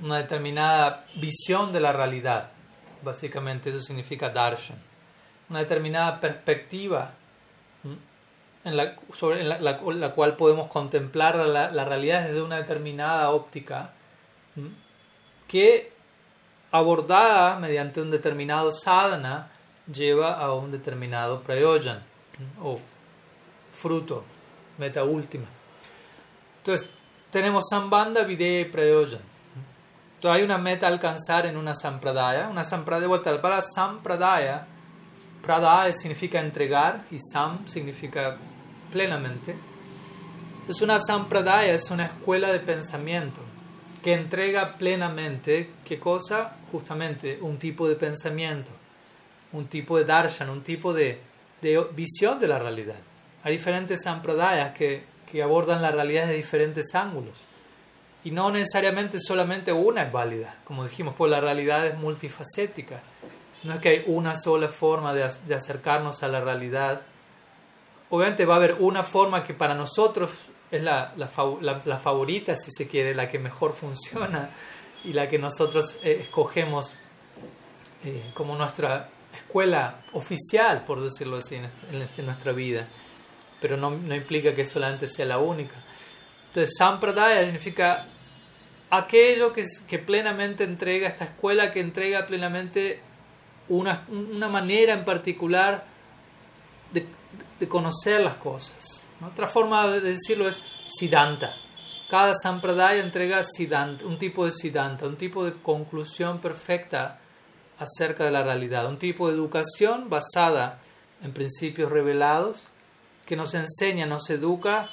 una 0.04 0.18
determinada 0.18 1.06
visión 1.16 1.72
de 1.72 1.80
la 1.80 1.92
realidad. 1.92 2.52
Básicamente 3.04 3.70
eso 3.70 3.80
significa 3.80 4.30
darshan. 4.30 4.82
Una 5.50 5.60
determinada 5.60 6.20
perspectiva 6.20 7.14
en 8.64 8.78
la, 8.78 8.96
sobre 9.18 9.44
la, 9.44 10.12
cual 10.14 10.36
podemos 10.36 10.68
contemplar 10.68 11.36
la, 11.36 11.72
la, 11.72 11.86
realidad 11.86 12.28
desde 12.28 12.42
una 12.42 12.58
determinada 12.58 13.32
óptica 13.32 13.94
que 15.48 15.92
abordada 16.72 17.60
mediante 17.60 18.02
un 18.02 18.12
determinado 18.12 18.72
sadhana 18.72 19.52
lleva 19.92 20.34
a 20.34 20.54
un 20.54 20.72
determinado 20.72 21.42
prayojan 21.42 22.04
o 22.62 22.80
fruto, 23.72 24.24
meta 24.78 25.04
última. 25.04 25.46
Entonces, 26.60 26.90
tenemos 27.32 27.66
sambandha, 27.70 28.24
videya 28.24 28.62
y 28.62 28.66
prayojan. 28.66 29.22
Entonces, 30.16 30.38
hay 30.38 30.44
una 30.44 30.58
meta 30.58 30.86
a 30.86 30.90
alcanzar 30.90 31.48
en 31.48 31.58
una 31.58 31.74
sampradaya. 31.74 32.48
Una 32.48 32.64
sampradaya, 32.64 33.08
vuelta 33.08 33.42
para 33.42 33.62
sampradaya, 33.62 34.68
pradaya 35.42 35.94
significa 35.94 36.40
entregar 36.40 37.04
y 37.10 37.18
sam 37.20 37.68
significa 37.68 38.38
plenamente. 38.92 39.56
Entonces, 40.62 40.82
una 40.82 41.00
sampradaya 41.00 41.74
es 41.74 41.90
una 41.90 42.06
escuela 42.06 42.52
de 42.52 42.60
pensamiento 42.60 43.42
que 44.04 44.14
entrega 44.14 44.78
plenamente, 44.78 45.72
¿qué 45.86 46.00
cosa? 46.00 46.56
Justamente 46.72 47.40
un 47.42 47.58
tipo 47.58 47.88
de 47.88 47.96
pensamiento, 47.96 48.72
un 49.52 49.68
tipo 49.68 49.98
de 49.98 50.06
darshan, 50.06 50.50
un 50.50 50.64
tipo 50.64 50.94
de, 50.94 51.20
de 51.62 51.86
visión 51.94 52.40
de 52.40 52.48
la 52.48 52.60
realidad. 52.60 52.96
Hay 53.44 53.54
diferentes 53.54 54.04
sampradayas 54.04 54.74
que, 54.74 55.04
que 55.32 55.44
abordan 55.44 55.82
la 55.82 55.92
realidad 55.92 56.28
de 56.28 56.36
diferentes 56.36 56.94
ángulos. 56.96 57.38
Y 58.24 58.32
no 58.32 58.52
necesariamente 58.52 59.20
solamente 59.20 59.72
una 59.72 60.04
es 60.04 60.12
válida. 60.12 60.56
Como 60.64 60.84
dijimos, 60.84 61.16
pues 61.18 61.32
la 61.32 61.42
realidad 61.42 61.88
es 61.88 61.98
multifacética. 61.98 63.02
No 63.64 63.74
es 63.74 63.80
que 63.80 63.90
hay 63.90 64.04
una 64.08 64.36
sola 64.36 64.68
forma 64.70 65.14
de, 65.14 65.28
de 65.48 65.56
acercarnos 65.56 66.22
a 66.22 66.28
la 66.28 66.42
realidad. 66.42 67.02
Obviamente 68.12 68.46
va 68.46 68.54
a 68.54 68.58
haber 68.58 68.78
una 68.80 69.04
forma 69.04 69.44
que 69.44 69.54
para 69.54 69.74
nosotros 69.74 70.30
es 70.70 70.84
la, 70.84 71.14
la, 71.18 71.82
la, 71.84 71.98
favorita, 71.98 72.56
si 72.56 72.72
se 72.72 72.88
quiere, 72.88 73.16
la 73.16 73.28
que 73.28 73.40
mejor 73.40 73.74
funciona 73.80 74.52
y 75.04 75.14
la 75.14 75.28
que 75.28 75.40
nosotros 75.40 75.98
eh, 76.04 76.20
escogemos 76.22 76.94
eh, 78.04 78.32
como 78.36 78.56
nuestra 78.56 79.10
escuela 79.34 80.02
oficial, 80.14 80.84
por 80.86 81.02
decirlo 81.02 81.38
así, 81.38 81.56
en, 81.56 81.66
en 82.18 82.26
nuestra 82.26 82.52
vida 82.52 82.86
pero 83.62 83.78
no, 83.78 83.92
no 83.92 84.16
implica 84.16 84.54
que 84.54 84.66
solamente 84.66 85.08
sea 85.08 85.26
la 85.26 85.38
única. 85.38 85.76
Entonces, 86.48 86.76
Sampradaya 86.78 87.44
significa 87.46 88.08
aquello 88.90 89.54
que, 89.54 89.64
que 89.88 90.00
plenamente 90.00 90.64
entrega, 90.64 91.08
esta 91.08 91.26
escuela 91.26 91.72
que 91.72 91.80
entrega 91.80 92.26
plenamente 92.26 93.00
una, 93.70 94.04
una 94.10 94.50
manera 94.50 94.94
en 94.94 95.06
particular 95.06 95.86
de, 96.92 97.06
de 97.60 97.68
conocer 97.68 98.22
las 98.22 98.36
cosas. 98.36 99.04
Otra 99.26 99.48
forma 99.48 99.88
de 99.88 100.02
decirlo 100.02 100.48
es 100.48 100.62
Siddhanta. 100.90 101.56
Cada 102.10 102.34
Sampradaya 102.34 103.02
entrega 103.02 103.44
Siddhanta, 103.44 104.06
un 104.06 104.18
tipo 104.18 104.46
de 104.46 104.52
Siddhanta, 104.52 105.06
un 105.06 105.16
tipo 105.16 105.46
de 105.46 105.54
conclusión 105.54 106.40
perfecta 106.40 107.20
acerca 107.80 108.26
de 108.26 108.32
la 108.32 108.44
realidad, 108.44 108.88
un 108.88 109.00
tipo 109.00 109.28
de 109.28 109.34
educación 109.34 110.10
basada 110.10 110.80
en 111.24 111.34
principios 111.34 111.92
revelados 111.92 112.64
que 113.26 113.36
nos 113.36 113.54
enseña, 113.54 114.06
nos 114.06 114.30
educa 114.30 114.90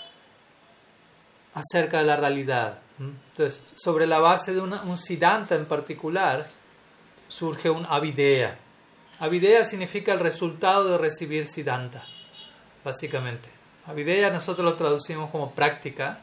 acerca 1.55 1.99
de 1.99 2.05
la 2.05 2.17
realidad. 2.17 2.79
Entonces, 2.99 3.63
sobre 3.75 4.07
la 4.07 4.19
base 4.19 4.55
de 4.55 4.61
un 4.61 4.99
siddhanta 4.99 5.55
en 5.55 5.67
particular, 5.67 6.47
surge 7.29 7.71
un 7.71 7.87
avidea. 7.87 8.59
Avidea 9.21 9.65
significa 9.65 10.13
el 10.13 10.21
resultado 10.21 10.91
de 10.91 10.99
recibir 10.99 11.49
siddhanta, 11.49 12.05
básicamente. 12.85 13.49
Avidea 13.87 14.31
nosotros 14.31 14.65
lo 14.65 14.77
traducimos 14.77 15.31
como 15.31 15.53
práctica, 15.53 16.21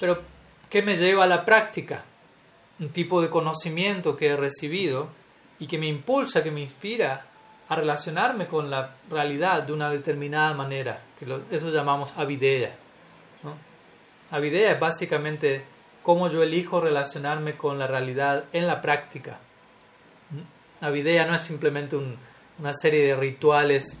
pero 0.00 0.22
¿qué 0.70 0.82
me 0.82 0.96
lleva 0.96 1.24
a 1.24 1.26
la 1.28 1.44
práctica? 1.44 2.04
Un 2.78 2.88
tipo 2.90 3.20
de 3.20 3.30
conocimiento 3.30 4.16
que 4.16 4.28
he 4.28 4.36
recibido 4.36 5.08
y 5.58 5.66
que 5.66 5.78
me 5.78 5.86
impulsa, 5.86 6.42
que 6.42 6.50
me 6.50 6.60
inspira 6.60 7.26
a 7.68 7.76
relacionarme 7.76 8.46
con 8.46 8.70
la 8.70 8.94
realidad 9.10 9.62
de 9.62 9.72
una 9.72 9.90
determinada 9.90 10.54
manera, 10.54 11.02
que 11.18 11.26
eso 11.50 11.70
llamamos 11.70 12.12
avidea. 12.16 12.74
¿no? 13.42 13.56
Es 14.32 14.80
básicamente 14.80 15.64
cómo 16.02 16.28
yo 16.28 16.42
elijo 16.42 16.80
relacionarme 16.80 17.56
con 17.56 17.78
la 17.78 17.86
realidad 17.86 18.44
en 18.52 18.66
la 18.66 18.80
práctica. 18.80 19.38
Avidea 20.80 21.26
no 21.26 21.34
es 21.34 21.42
simplemente 21.42 21.96
una 22.58 22.72
serie 22.74 23.06
de 23.06 23.16
rituales 23.16 23.98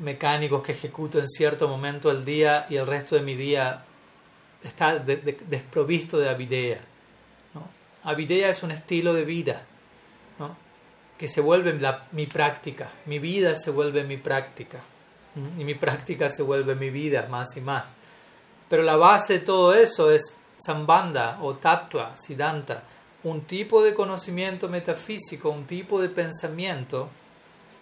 mecánicos 0.00 0.62
que 0.62 0.72
ejecuto 0.72 1.18
en 1.18 1.28
cierto 1.28 1.68
momento 1.68 2.08
del 2.08 2.24
día 2.24 2.66
y 2.68 2.76
el 2.76 2.86
resto 2.86 3.14
de 3.14 3.22
mi 3.22 3.36
día 3.36 3.84
está 4.62 4.98
desprovisto 4.98 6.18
de 6.18 6.28
avidea. 6.28 6.80
¿no? 7.54 7.68
Avidea 8.04 8.50
es 8.50 8.62
un 8.62 8.72
estilo 8.72 9.14
de 9.14 9.24
vida. 9.24 9.62
¿no? 10.38 10.56
que 11.20 11.28
se 11.28 11.42
vuelve 11.42 11.78
mi 12.12 12.24
práctica, 12.24 12.90
mi 13.04 13.18
vida 13.18 13.54
se 13.54 13.70
vuelve 13.70 14.04
mi 14.04 14.16
práctica 14.16 14.80
y 15.58 15.64
mi 15.64 15.74
práctica 15.74 16.30
se 16.30 16.42
vuelve 16.42 16.74
mi 16.74 16.88
vida 16.88 17.26
más 17.30 17.58
y 17.58 17.60
más. 17.60 17.94
Pero 18.70 18.82
la 18.82 18.96
base 18.96 19.34
de 19.34 19.38
todo 19.40 19.74
eso 19.74 20.10
es 20.10 20.38
sambandha 20.56 21.36
o 21.42 21.56
tattva, 21.56 22.16
siddhanta, 22.16 22.84
un 23.24 23.42
tipo 23.42 23.84
de 23.84 23.92
conocimiento 23.92 24.70
metafísico, 24.70 25.50
un 25.50 25.66
tipo 25.66 26.00
de 26.00 26.08
pensamiento 26.08 27.10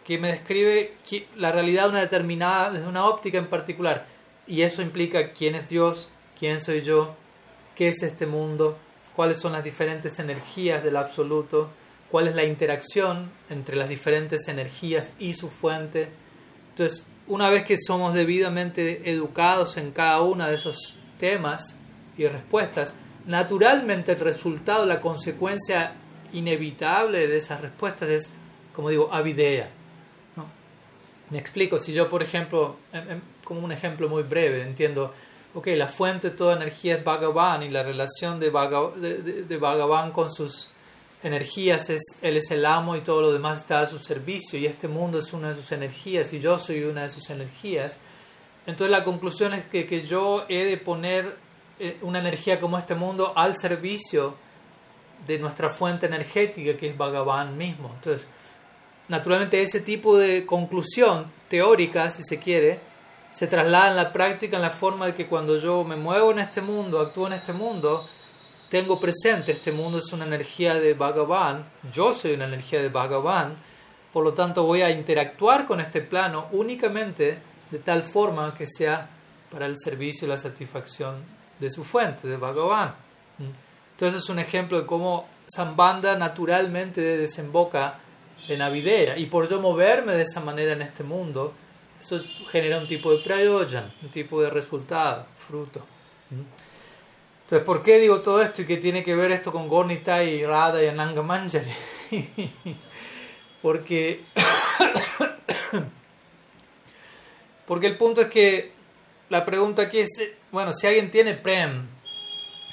que 0.08 0.16
me 0.16 0.28
describe 0.28 0.94
la 1.36 1.52
realidad 1.52 1.82
de 1.82 1.88
una 1.90 2.00
determinada, 2.00 2.70
desde 2.70 2.88
una 2.88 3.04
óptica 3.04 3.36
en 3.36 3.48
particular. 3.48 4.06
Y 4.46 4.62
eso 4.62 4.80
implica 4.80 5.34
quién 5.34 5.54
es 5.54 5.68
Dios, 5.68 6.08
quién 6.38 6.60
soy 6.60 6.80
yo, 6.80 7.14
qué 7.74 7.90
es 7.90 8.02
este 8.02 8.24
mundo, 8.24 8.78
cuáles 9.14 9.38
son 9.38 9.52
las 9.52 9.62
diferentes 9.62 10.18
energías 10.18 10.82
del 10.82 10.96
absoluto, 10.96 11.68
cuál 12.10 12.26
es 12.26 12.34
la 12.34 12.44
interacción 12.44 13.30
entre 13.50 13.76
las 13.76 13.90
diferentes 13.90 14.48
energías 14.48 15.12
y 15.18 15.34
su 15.34 15.50
fuente. 15.50 16.08
Entonces, 16.70 17.06
una 17.26 17.50
vez 17.50 17.64
que 17.64 17.76
somos 17.76 18.14
debidamente 18.14 19.10
educados 19.10 19.76
en 19.76 19.90
cada 19.90 20.22
uno 20.22 20.46
de 20.46 20.54
esos 20.54 20.96
temas 21.18 21.76
y 22.16 22.26
respuestas, 22.26 22.94
naturalmente 23.26 24.12
el 24.12 24.20
resultado, 24.20 24.86
la 24.86 25.02
consecuencia 25.02 25.92
inevitable 26.32 27.28
de 27.28 27.36
esas 27.36 27.60
respuestas 27.60 28.08
es, 28.08 28.32
como 28.72 28.88
digo, 28.88 29.10
avidea. 29.12 29.72
Me 31.30 31.38
explico, 31.38 31.78
si 31.78 31.92
yo, 31.92 32.08
por 32.08 32.22
ejemplo, 32.22 32.76
como 33.44 33.60
un 33.60 33.72
ejemplo 33.72 34.08
muy 34.08 34.22
breve, 34.22 34.62
entiendo, 34.62 35.12
ok, 35.54 35.68
la 35.76 35.88
fuente 35.88 36.30
de 36.30 36.36
toda 36.36 36.56
energía 36.56 36.96
es 36.96 37.04
Bhagavan 37.04 37.62
y 37.62 37.70
la 37.70 37.82
relación 37.82 38.40
de, 38.40 38.50
de 38.50 39.56
Bhagavan 39.58 40.12
con 40.12 40.30
sus 40.30 40.68
energías 41.22 41.90
es 41.90 42.02
Él 42.22 42.36
es 42.36 42.50
el 42.50 42.64
amo 42.64 42.96
y 42.96 43.00
todo 43.00 43.20
lo 43.20 43.32
demás 43.32 43.58
está 43.58 43.80
a 43.80 43.86
su 43.86 43.98
servicio 43.98 44.58
y 44.58 44.66
este 44.66 44.88
mundo 44.88 45.18
es 45.18 45.32
una 45.32 45.50
de 45.50 45.56
sus 45.56 45.72
energías 45.72 46.32
y 46.32 46.40
yo 46.40 46.58
soy 46.58 46.84
una 46.84 47.02
de 47.02 47.10
sus 47.10 47.28
energías. 47.30 48.00
Entonces 48.66 48.90
la 48.90 49.04
conclusión 49.04 49.54
es 49.54 49.66
que, 49.66 49.86
que 49.86 50.02
yo 50.02 50.44
he 50.48 50.64
de 50.64 50.76
poner 50.76 51.36
eh, 51.78 51.98
una 52.02 52.18
energía 52.18 52.60
como 52.60 52.78
este 52.78 52.94
mundo 52.94 53.32
al 53.34 53.56
servicio 53.56 54.34
de 55.26 55.38
nuestra 55.38 55.68
fuente 55.70 56.06
energética 56.06 56.76
que 56.76 56.90
es 56.90 56.96
Bhagavan 56.96 57.56
mismo. 57.56 57.90
Entonces, 57.94 58.28
naturalmente 59.08 59.62
ese 59.62 59.80
tipo 59.80 60.16
de 60.16 60.46
conclusión 60.46 61.26
teórica, 61.48 62.10
si 62.10 62.22
se 62.22 62.38
quiere, 62.38 62.80
se 63.30 63.46
traslada 63.46 63.90
en 63.90 63.96
la 63.96 64.12
práctica 64.12 64.56
en 64.56 64.62
la 64.62 64.70
forma 64.70 65.06
de 65.06 65.14
que 65.14 65.26
cuando 65.26 65.58
yo 65.58 65.84
me 65.84 65.96
muevo 65.96 66.30
en 66.32 66.38
este 66.38 66.60
mundo, 66.60 67.00
actúo 67.00 67.26
en 67.26 67.34
este 67.34 67.52
mundo, 67.52 68.06
tengo 68.68 69.00
presente, 69.00 69.52
este 69.52 69.72
mundo 69.72 69.98
es 69.98 70.12
una 70.12 70.26
energía 70.26 70.74
de 70.74 70.94
Bhagavan, 70.94 71.64
yo 71.92 72.14
soy 72.14 72.34
una 72.34 72.44
energía 72.46 72.82
de 72.82 72.90
Bhagavan, 72.90 73.56
por 74.12 74.24
lo 74.24 74.34
tanto 74.34 74.64
voy 74.64 74.82
a 74.82 74.90
interactuar 74.90 75.66
con 75.66 75.80
este 75.80 76.00
plano 76.00 76.48
únicamente 76.52 77.38
de 77.70 77.78
tal 77.78 78.02
forma 78.02 78.54
que 78.54 78.66
sea 78.66 79.08
para 79.50 79.66
el 79.66 79.78
servicio 79.78 80.26
y 80.26 80.30
la 80.30 80.38
satisfacción 80.38 81.16
de 81.58 81.70
su 81.70 81.84
fuente, 81.84 82.28
de 82.28 82.36
Bhagavan. 82.36 82.94
Entonces 83.92 84.22
es 84.22 84.28
un 84.28 84.38
ejemplo 84.38 84.80
de 84.80 84.86
cómo 84.86 85.26
Zambanda 85.54 86.16
naturalmente 86.16 87.00
desemboca 87.00 88.00
en 88.46 88.62
Avidera. 88.62 89.18
Y 89.18 89.26
por 89.26 89.48
yo 89.48 89.60
moverme 89.60 90.14
de 90.14 90.22
esa 90.22 90.40
manera 90.40 90.72
en 90.72 90.82
este 90.82 91.02
mundo, 91.02 91.52
eso 92.00 92.20
genera 92.50 92.78
un 92.78 92.86
tipo 92.86 93.10
de 93.10 93.18
prayojan, 93.18 93.92
un 94.02 94.10
tipo 94.10 94.40
de 94.40 94.50
resultado, 94.50 95.26
fruto. 95.36 95.84
Entonces, 96.30 97.64
¿por 97.64 97.82
qué 97.82 97.98
digo 97.98 98.20
todo 98.20 98.42
esto 98.42 98.62
y 98.62 98.66
qué 98.66 98.76
tiene 98.76 99.02
que 99.02 99.14
ver 99.14 99.32
esto 99.32 99.50
con 99.50 99.68
Gornita 99.68 100.22
y 100.22 100.44
Radha 100.44 100.82
y 100.82 100.86
Ananga 100.86 101.22
Manjari? 101.22 101.72
Porque, 103.62 104.22
porque 107.66 107.88
el 107.88 107.96
punto 107.96 108.20
es 108.20 108.28
que 108.28 108.72
la 109.30 109.44
pregunta 109.44 109.82
aquí 109.82 109.98
es, 109.98 110.10
bueno, 110.52 110.72
si 110.72 110.86
alguien 110.86 111.10
tiene 111.10 111.34
prem, 111.34 111.88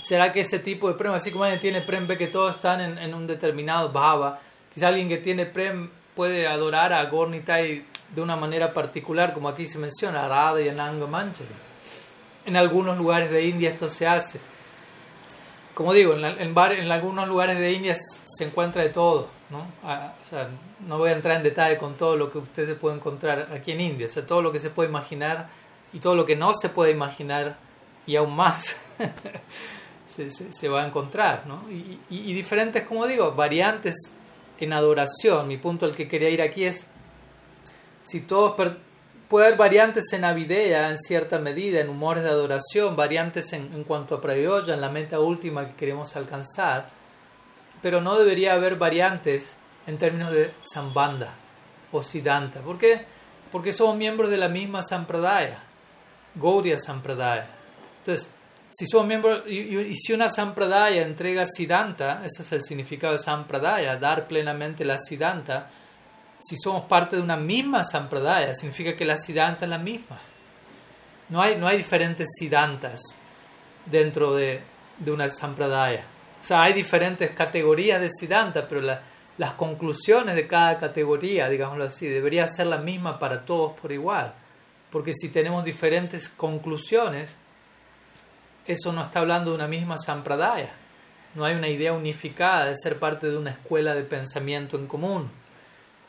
¿será 0.03 0.31
que 0.31 0.41
ese 0.41 0.59
tipo 0.59 0.87
de 0.87 0.93
prem, 0.93 1.13
así 1.13 1.31
como 1.31 1.43
alguien 1.43 1.59
tiene 1.59 1.81
prem, 1.81 2.05
ve 2.05 2.17
que 2.17 2.27
todos 2.27 2.55
están 2.55 2.99
en, 2.99 3.13
un 3.13 3.25
determinado 3.25 3.91
bhava, 3.91 4.39
quizá 4.75 4.89
alguien 4.89 5.09
que 5.09 5.17
tiene 5.17 5.47
prem 5.47 5.89
puede 6.15 6.47
adorar 6.47 6.93
a 6.93 7.03
Gornitai 7.05 7.85
de 8.13 8.21
una 8.21 8.35
manera 8.35 8.73
particular, 8.73 9.33
como 9.33 9.49
aquí 9.49 9.65
se 9.65 9.79
menciona, 9.79 10.27
Radha 10.27 10.61
y 10.61 10.69
Ananga 10.69 11.07
Manjari. 11.07 11.49
En 12.45 12.55
algunos 12.55 12.97
lugares 12.97 13.31
de 13.31 13.45
India 13.47 13.71
esto 13.71 13.89
se 13.89 14.05
hace. 14.05 14.39
Como 15.73 15.93
digo, 15.93 16.13
en, 16.13 16.23
en, 16.23 16.91
algunos 16.91 17.27
lugares 17.27 17.57
de 17.59 17.73
India 17.73 17.95
se 17.95 18.43
encuentra 18.43 18.83
de 18.83 18.89
todo. 18.89 19.29
¿no? 19.49 19.59
O 19.59 20.29
sea, 20.29 20.49
no 20.87 20.97
voy 20.97 21.09
a 21.09 21.13
entrar 21.13 21.37
en 21.37 21.43
detalle 21.43 21.77
con 21.77 21.95
todo 21.95 22.15
lo 22.15 22.31
que 22.31 22.37
usted 22.37 22.65
se 22.65 22.75
puede 22.75 22.95
encontrar 22.95 23.49
aquí 23.53 23.71
en 23.71 23.81
India. 23.81 24.07
O 24.07 24.09
sea, 24.09 24.25
todo 24.25 24.41
lo 24.41 24.51
que 24.51 24.59
se 24.59 24.69
puede 24.69 24.89
imaginar 24.89 25.49
y 25.91 25.99
todo 25.99 26.15
lo 26.15 26.25
que 26.25 26.35
no 26.35 26.53
se 26.53 26.69
puede 26.69 26.91
imaginar 26.91 27.57
y 28.05 28.15
aún 28.15 28.35
más 28.35 28.79
se, 30.07 30.31
se, 30.31 30.69
va 30.69 30.83
a 30.83 30.87
encontrar. 30.87 31.43
¿no? 31.45 31.61
Y, 31.69 31.99
y, 32.09 32.33
diferentes, 32.33 32.83
como 32.83 33.05
digo, 33.07 33.33
variantes 33.33 33.95
en 34.59 34.73
adoración. 34.73 35.47
Mi 35.47 35.57
punto 35.57 35.85
al 35.85 35.95
que 35.95 36.07
quería 36.07 36.29
ir 36.29 36.41
aquí 36.41 36.65
es, 36.65 36.87
si 38.03 38.21
todos 38.21 38.55
puede 39.27 39.47
haber 39.47 39.57
variantes 39.57 40.11
en 40.13 40.25
avidea 40.25 40.89
en 40.89 40.97
cierta 40.97 41.39
medida, 41.39 41.79
en 41.79 41.89
humores 41.89 42.23
de 42.23 42.29
adoración, 42.29 42.95
variantes 42.95 43.53
en, 43.53 43.73
en 43.73 43.83
cuanto 43.83 44.15
a 44.15 44.21
prayoya, 44.21 44.73
en 44.73 44.81
la 44.81 44.89
meta 44.89 45.19
última 45.19 45.67
que 45.67 45.75
queremos 45.75 46.15
alcanzar, 46.15 46.89
pero 47.81 48.01
no 48.01 48.17
debería 48.17 48.53
haber 48.53 48.77
variantes 48.77 49.57
en 49.87 49.97
términos 49.97 50.31
de 50.31 50.53
sambanda 50.63 51.35
o 51.91 52.01
siddhanta. 52.01 52.61
¿Por 52.61 52.77
qué? 52.77 53.05
Porque 53.51 53.73
somos 53.73 53.95
miembros 53.95 54.29
de 54.29 54.37
la 54.37 54.49
misma 54.49 54.81
sampradaya. 54.81 55.59
Gauriya 56.35 56.77
Sampradaya. 56.77 57.47
Entonces, 57.99 58.33
si 58.77 58.87
somos 58.87 59.07
miembros, 59.07 59.43
y, 59.47 59.95
si 59.95 60.11
una 60.11 60.27
Sampradaya 60.27 61.03
entrega 61.03 61.45
Siddhanta, 61.45 62.21
ese 62.25 62.43
es 62.43 62.51
el 62.51 62.61
significado 62.61 63.13
de 63.13 63.19
Sampradaya, 63.19 63.95
dar 63.95 64.27
plenamente 64.27 64.83
la 64.83 64.97
Siddhanta, 64.97 65.69
si 66.41 66.57
somos 66.57 66.83
parte 66.83 67.15
de 67.15 67.21
una 67.21 67.37
misma 67.37 67.85
Sampradaya, 67.85 68.53
significa 68.53 68.97
que 68.97 69.05
la 69.05 69.15
Siddhanta 69.15 69.63
es 69.63 69.69
la 69.69 69.77
misma. 69.77 70.19
No 71.29 71.41
hay, 71.41 71.55
no 71.55 71.67
hay 71.67 71.77
diferentes 71.77 72.27
Siddhantas 72.37 72.99
dentro 73.85 74.35
de, 74.35 74.61
de 74.97 75.11
una 75.11 75.29
Sampradaya. 75.29 76.03
O 76.43 76.45
sea, 76.45 76.63
hay 76.63 76.73
diferentes 76.73 77.31
categorías 77.31 78.01
de 78.01 78.09
Siddhanta, 78.09 78.67
pero 78.67 78.81
las 79.37 79.53
conclusiones 79.53 80.35
de 80.35 80.47
cada 80.47 80.77
categoría, 80.77 81.47
digámoslo 81.47 81.85
así, 81.85 82.09
debería 82.09 82.45
ser 82.49 82.67
la 82.67 82.79
misma 82.79 83.19
para 83.19 83.45
todos 83.45 83.71
por 83.79 83.93
igual. 83.93 84.33
Porque 84.91 85.13
si 85.13 85.29
tenemos 85.29 85.63
diferentes 85.63 86.27
conclusiones, 86.27 87.37
eso 88.67 88.91
no 88.91 89.03
está 89.03 89.19
hablando 89.19 89.51
de 89.51 89.55
una 89.55 89.67
misma 89.67 89.97
sampradaya. 89.97 90.73
No 91.35 91.45
hay 91.45 91.55
una 91.55 91.67
idea 91.67 91.93
unificada 91.93 92.65
de 92.65 92.75
ser 92.77 92.97
parte 92.97 93.29
de 93.29 93.37
una 93.37 93.51
escuela 93.51 93.93
de 93.93 94.03
pensamiento 94.03 94.77
en 94.77 94.87
común. 94.87 95.29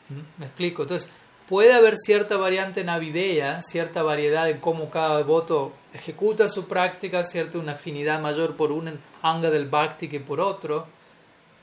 ¿Mm? 0.09 0.39
¿Me 0.39 0.45
explico? 0.45 0.83
Entonces, 0.83 1.11
puede 1.47 1.73
haber 1.73 1.95
cierta 1.97 2.37
variante 2.37 2.83
navideña, 2.83 3.61
cierta 3.61 4.03
variedad 4.03 4.49
en 4.49 4.59
cómo 4.59 4.89
cada 4.89 5.17
devoto 5.17 5.73
ejecuta 5.93 6.47
su 6.47 6.67
práctica, 6.67 7.23
cierta 7.23 7.57
una 7.57 7.73
afinidad 7.73 8.21
mayor 8.21 8.55
por 8.55 8.71
un 8.71 8.99
anga 9.21 9.49
del 9.49 9.67
bhakti 9.67 10.07
que 10.07 10.19
por 10.19 10.39
otro. 10.39 10.87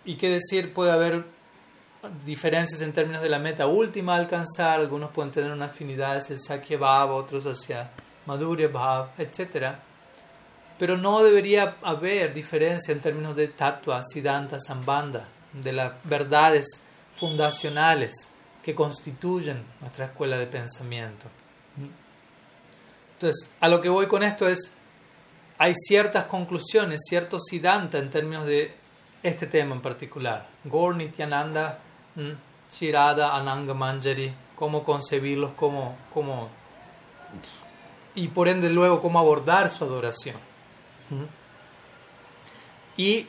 Y 0.04 0.16
qué 0.16 0.28
decir, 0.28 0.72
puede 0.72 0.92
haber 0.92 1.24
diferencias 2.26 2.82
en 2.82 2.92
términos 2.92 3.22
de 3.22 3.28
la 3.28 3.38
meta 3.38 3.66
última 3.66 4.14
a 4.14 4.18
alcanzar, 4.18 4.80
algunos 4.80 5.10
pueden 5.10 5.32
tener 5.32 5.50
una 5.50 5.66
afinidad 5.66 6.18
hacia 6.18 6.34
el 6.34 6.40
Sakya 6.40 6.76
Bhava, 6.76 7.14
otros 7.14 7.44
hacia 7.46 7.90
Madhurya 8.26 8.68
Bhava, 8.68 9.12
etc. 9.18 9.76
Pero 10.78 10.96
no 10.96 11.22
debería 11.22 11.76
haber 11.82 12.34
diferencia 12.34 12.92
en 12.92 13.00
términos 13.00 13.36
de 13.36 13.48
Tattva, 13.48 14.02
Siddhanta, 14.02 14.58
Sambandha, 14.60 15.28
de 15.52 15.72
las 15.72 15.92
verdades 16.04 16.66
fundacionales 17.14 18.32
que 18.62 18.74
constituyen 18.74 19.64
nuestra 19.80 20.06
escuela 20.06 20.36
de 20.36 20.46
pensamiento. 20.46 21.26
Entonces, 23.12 23.52
a 23.60 23.68
lo 23.68 23.80
que 23.80 23.88
voy 23.88 24.08
con 24.08 24.22
esto 24.22 24.48
es, 24.48 24.74
hay 25.58 25.74
ciertas 25.74 26.24
conclusiones, 26.24 27.02
cierto 27.08 27.38
Siddhanta 27.38 27.98
en 27.98 28.10
términos 28.10 28.46
de 28.46 28.74
este 29.22 29.46
tema 29.46 29.74
en 29.74 29.80
particular. 29.80 30.48
Gaur 30.64 30.96
Nityananda 30.96 31.78
Shirada, 32.70 33.36
Ananga 33.36 33.74
Manjari, 33.74 34.34
cómo 34.56 34.82
concebirlos, 34.82 35.52
cómo, 35.54 35.96
cómo, 36.12 36.48
y 38.14 38.28
por 38.28 38.48
ende 38.48 38.70
luego 38.70 39.00
cómo 39.00 39.18
abordar 39.18 39.70
su 39.70 39.84
adoración. 39.84 40.36
Y 42.96 43.26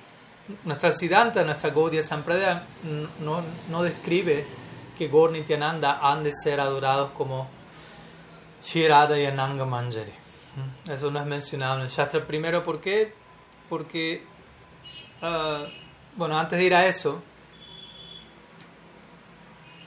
nuestra 0.63 0.91
Siddhanta, 0.91 1.43
nuestra 1.43 1.71
Gaudiya 1.71 2.03
Sampradaya, 2.03 2.63
no, 3.19 3.43
no 3.69 3.83
describe 3.83 4.45
que 4.97 5.07
Gaur 5.07 5.31
Nityananda 5.31 5.99
han 6.01 6.23
de 6.23 6.31
ser 6.31 6.59
adorados 6.59 7.11
como 7.11 7.49
Shirada 8.63 9.19
y 9.19 9.25
Ananga 9.25 9.65
Manjari. 9.65 10.11
Eso 10.89 11.11
no 11.11 11.19
es 11.19 11.25
mencionado 11.25 11.75
en 11.77 11.81
el 11.81 11.89
Shastra. 11.89 12.25
Primero, 12.25 12.63
¿por 12.63 12.79
qué? 12.79 13.13
Porque, 13.69 14.23
ah, 15.21 15.65
bueno, 16.15 16.37
antes 16.39 16.57
de 16.57 16.65
ir 16.65 16.73
a 16.73 16.87
eso, 16.87 17.21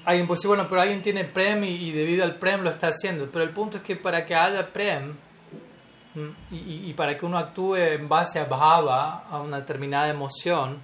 alguien 0.04 0.26
puede 0.26 0.38
decir, 0.38 0.48
bueno, 0.48 0.68
pero 0.68 0.80
alguien 0.80 1.02
tiene 1.02 1.24
prem 1.24 1.64
y, 1.64 1.90
debido 1.92 2.24
al 2.24 2.36
prem 2.36 2.62
lo 2.62 2.70
está 2.70 2.88
haciendo. 2.88 3.30
Pero 3.30 3.44
el 3.44 3.50
punto 3.50 3.78
es 3.78 3.82
que 3.82 3.96
para 3.96 4.26
que 4.26 4.34
haya 4.34 4.72
prem 4.72 5.16
y, 6.50 6.92
para 6.94 7.16
que 7.16 7.26
uno 7.26 7.38
actúe 7.38 7.76
en 7.76 8.08
base 8.08 8.38
a 8.38 8.44
bhava, 8.44 9.24
a 9.30 9.40
una 9.40 9.60
determinada 9.60 10.08
emoción, 10.08 10.82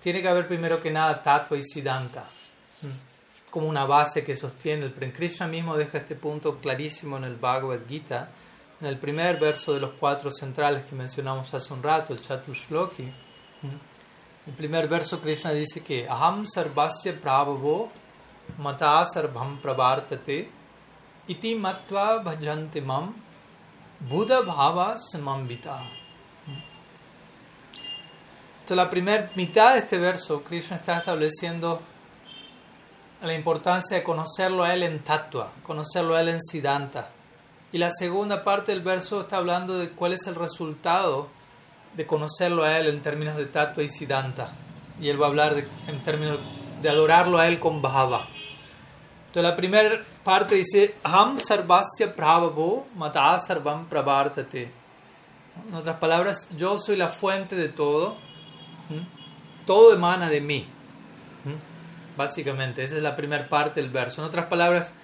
tiene 0.00 0.20
que 0.20 0.28
haber 0.28 0.46
primero 0.46 0.80
que 0.82 0.90
nada 0.90 1.22
tattva 1.22 1.56
y 1.56 1.62
siddhanta, 1.62 2.24
como 3.50 3.68
una 3.68 3.86
base 3.86 4.24
que 4.24 4.36
sostiene 4.36 4.84
el 4.84 4.92
prem. 4.92 5.12
Krishna 5.12 5.46
mismo 5.46 5.76
deja 5.76 5.98
este 5.98 6.14
punto 6.14 6.58
clarísimo 6.58 7.16
en 7.16 7.24
el 7.24 7.36
Bhagavad 7.36 7.80
Gita, 7.88 8.28
en 8.80 8.86
el 8.86 8.98
primer 8.98 9.38
verso 9.38 9.72
de 9.72 9.80
los 9.80 9.92
cuatro 9.98 10.30
centrales 10.30 10.84
que 10.84 10.94
mencionamos 10.94 11.54
hace 11.54 11.72
un 11.72 11.82
rato, 11.82 12.12
el 12.12 12.20
Chatushloki. 12.20 13.10
El 14.46 14.52
primer 14.52 14.88
verso 14.88 15.20
Krishna 15.20 15.52
dice 15.52 15.82
que 15.82 16.06
Aham 16.06 16.46
sarvasya 16.46 17.18
prabhavo 17.18 17.90
mata 18.58 19.06
sarvam 19.06 19.58
pravartate 19.58 20.50
iti 21.26 21.54
matva 21.54 22.22
bhajante 22.22 22.82
mam 22.82 23.14
buddha 24.00 24.40
bhava 24.42 24.96
samambita. 24.98 25.80
Entonces 28.54 28.76
la 28.76 28.88
primera 28.88 29.30
mitad 29.34 29.74
de 29.74 29.80
este 29.80 29.98
verso, 29.98 30.42
Krishna 30.42 30.76
está 30.76 30.98
estableciendo 30.98 31.80
la 33.20 33.34
importancia 33.34 33.96
de 33.96 34.02
conocerlo 34.02 34.64
a 34.64 34.72
él 34.72 34.82
en 34.82 35.00
tatua, 35.00 35.52
conocerlo 35.62 36.14
a 36.14 36.20
él 36.20 36.28
en 36.28 36.40
siddhanta. 36.40 37.10
Y 37.72 37.78
la 37.78 37.90
segunda 37.90 38.44
parte 38.44 38.72
del 38.72 38.82
verso 38.82 39.22
está 39.22 39.38
hablando 39.38 39.78
de 39.78 39.90
cuál 39.90 40.12
es 40.12 40.26
el 40.26 40.34
resultado 40.34 41.28
de 41.94 42.06
conocerlo 42.06 42.64
a 42.64 42.78
él 42.78 42.86
en 42.86 43.02
términos 43.02 43.36
de 43.36 43.46
tatua 43.46 43.82
y 43.82 43.88
siddhanta. 43.88 44.52
Y 45.00 45.08
él 45.08 45.20
va 45.20 45.26
a 45.26 45.28
hablar 45.28 45.64
en 45.86 46.02
términos 46.02 46.38
de 46.82 46.88
adorarlo 46.88 47.38
a 47.38 47.48
él 47.48 47.60
con 47.60 47.82
bhava. 47.82 48.26
Entonces 49.34 49.50
la 49.50 49.56
primera 49.56 50.00
parte 50.22 50.54
dice, 50.54 50.94
Ham 51.02 51.40
sarvasya 51.40 52.14
prabhavo 52.14 52.86
mata 52.94 53.36
sarvam 53.40 53.88
pravartate. 53.88 54.70
En 55.68 55.74
otras 55.74 55.96
palabras, 55.96 56.48
yo 56.56 56.78
soy 56.78 56.94
la 56.94 57.08
fuente 57.08 57.56
de 57.56 57.68
todo. 57.68 58.14
Todo 59.66 59.92
emana 59.92 60.28
de 60.28 60.40
mí. 60.40 60.68
Básicamente, 62.16 62.84
esa 62.84 62.94
es 62.96 63.02
la 63.02 63.16
primera 63.16 63.48
parte 63.48 63.82
del 63.82 63.90
verso. 63.90 64.20
En 64.20 64.28
otras 64.28 64.46
palabras, 64.46 64.94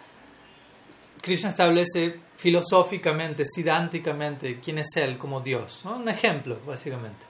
Krishna 1.21 1.49
establece 1.49 2.21
filosóficamente, 2.37 3.45
sidánticamente, 3.45 4.61
quién 4.61 4.79
es 4.79 4.95
Él 4.95 5.19
como 5.19 5.41
Dios. 5.41 5.85
Un 5.85 6.09
ejemplo, 6.09 6.57
básicamente. 6.65 7.27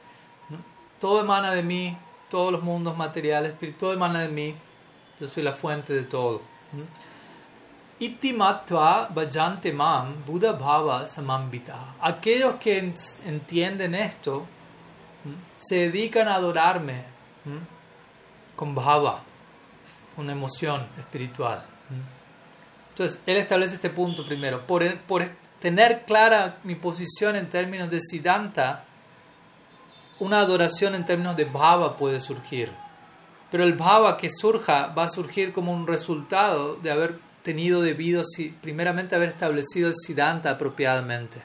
todo 0.98 1.22
emana 1.22 1.54
de 1.54 1.62
mí, 1.62 1.96
todos 2.28 2.52
los 2.52 2.62
mundos 2.62 2.94
materiales, 2.94 3.54
todo 3.78 3.94
emana 3.94 4.20
de 4.20 4.28
mí, 4.28 4.54
yo 5.18 5.28
soy 5.28 5.42
la 5.42 5.54
fuente 5.54 5.94
de 5.94 6.02
todo. 6.02 6.59
Itimatva 8.00 9.08
vajante 9.14 9.72
mam 9.72 10.24
Buddha 10.24 10.52
bhava 10.52 11.06
samambita. 11.06 11.96
Aquellos 12.00 12.54
que 12.54 12.94
entienden 13.26 13.94
esto 13.94 14.46
se 15.54 15.90
dedican 15.90 16.28
a 16.28 16.36
adorarme 16.36 17.04
con 18.56 18.74
bhava, 18.74 19.22
una 20.16 20.32
emoción 20.32 20.86
espiritual. 20.98 21.64
Entonces, 22.90 23.20
él 23.26 23.36
establece 23.36 23.74
este 23.74 23.90
punto 23.90 24.24
primero. 24.24 24.66
Por, 24.66 24.98
por 25.00 25.28
tener 25.58 26.04
clara 26.04 26.58
mi 26.64 26.74
posición 26.74 27.36
en 27.36 27.48
términos 27.48 27.90
de 27.90 28.00
Siddhanta, 28.00 28.84
una 30.18 30.40
adoración 30.40 30.94
en 30.94 31.04
términos 31.04 31.36
de 31.36 31.44
bhava 31.44 31.96
puede 31.96 32.20
surgir. 32.20 32.72
Pero 33.50 33.64
el 33.64 33.74
bhava 33.74 34.16
que 34.16 34.30
surja 34.30 34.88
va 34.96 35.04
a 35.04 35.08
surgir 35.08 35.52
como 35.52 35.72
un 35.72 35.86
resultado 35.86 36.76
de 36.76 36.90
haber 36.90 37.18
tenido 37.42 37.82
debido, 37.82 38.22
primeramente, 38.60 39.16
haber 39.16 39.30
establecido 39.30 39.88
el 39.88 39.94
siddhanta 39.96 40.50
apropiadamente. 40.50 41.42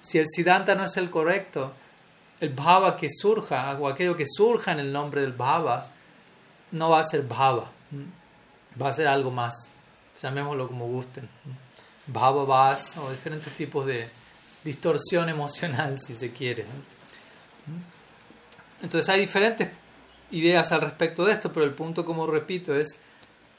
Si 0.00 0.18
el 0.18 0.26
siddhanta 0.26 0.74
no 0.74 0.84
es 0.84 0.96
el 0.96 1.10
correcto, 1.10 1.72
el 2.40 2.50
bhava 2.50 2.96
que 2.96 3.08
surja, 3.08 3.76
o 3.78 3.88
aquello 3.88 4.16
que 4.16 4.26
surja 4.26 4.72
en 4.72 4.80
el 4.80 4.92
nombre 4.92 5.20
del 5.20 5.32
bhava, 5.32 5.86
no 6.72 6.90
va 6.90 7.00
a 7.00 7.04
ser 7.04 7.22
bhava, 7.22 7.70
va 8.80 8.88
a 8.88 8.92
ser 8.92 9.06
algo 9.06 9.30
más. 9.30 9.70
Llamémoslo 10.20 10.66
como 10.66 10.86
gusten. 10.86 11.28
Bhava 12.06 12.44
vas 12.44 12.96
o 12.98 13.10
diferentes 13.10 13.52
tipos 13.54 13.86
de 13.86 14.08
distorsión 14.64 15.28
emocional, 15.28 15.98
si 16.04 16.14
se 16.14 16.32
quiere. 16.32 16.66
Entonces 18.82 19.08
hay 19.08 19.20
diferentes 19.20 19.70
ideas 20.34 20.72
al 20.72 20.80
respecto 20.82 21.24
de 21.24 21.32
esto, 21.32 21.52
pero 21.52 21.64
el 21.64 21.72
punto, 21.72 22.04
como 22.04 22.26
repito, 22.26 22.74
es 22.74 23.00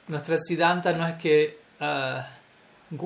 nuestra 0.07 0.37
siddhanta 0.37 0.93
no 0.93 1.07
es 1.07 1.15
que 1.15 1.57
uh, 1.81 2.97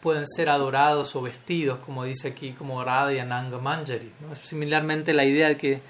pueden 0.00 0.26
ser 0.26 0.50
adorados 0.50 1.16
o 1.16 1.22
vestidos, 1.22 1.78
como 1.84 2.04
dice 2.04 2.28
aquí, 2.28 2.52
como 2.52 2.84
Radha 2.84 3.14
y 3.14 3.18
Ananga 3.18 3.58
Manjari. 3.58 4.12
Similarmente 4.42 5.12
la 5.12 5.24
idea 5.24 5.48
de 5.48 5.56
que 5.56 5.80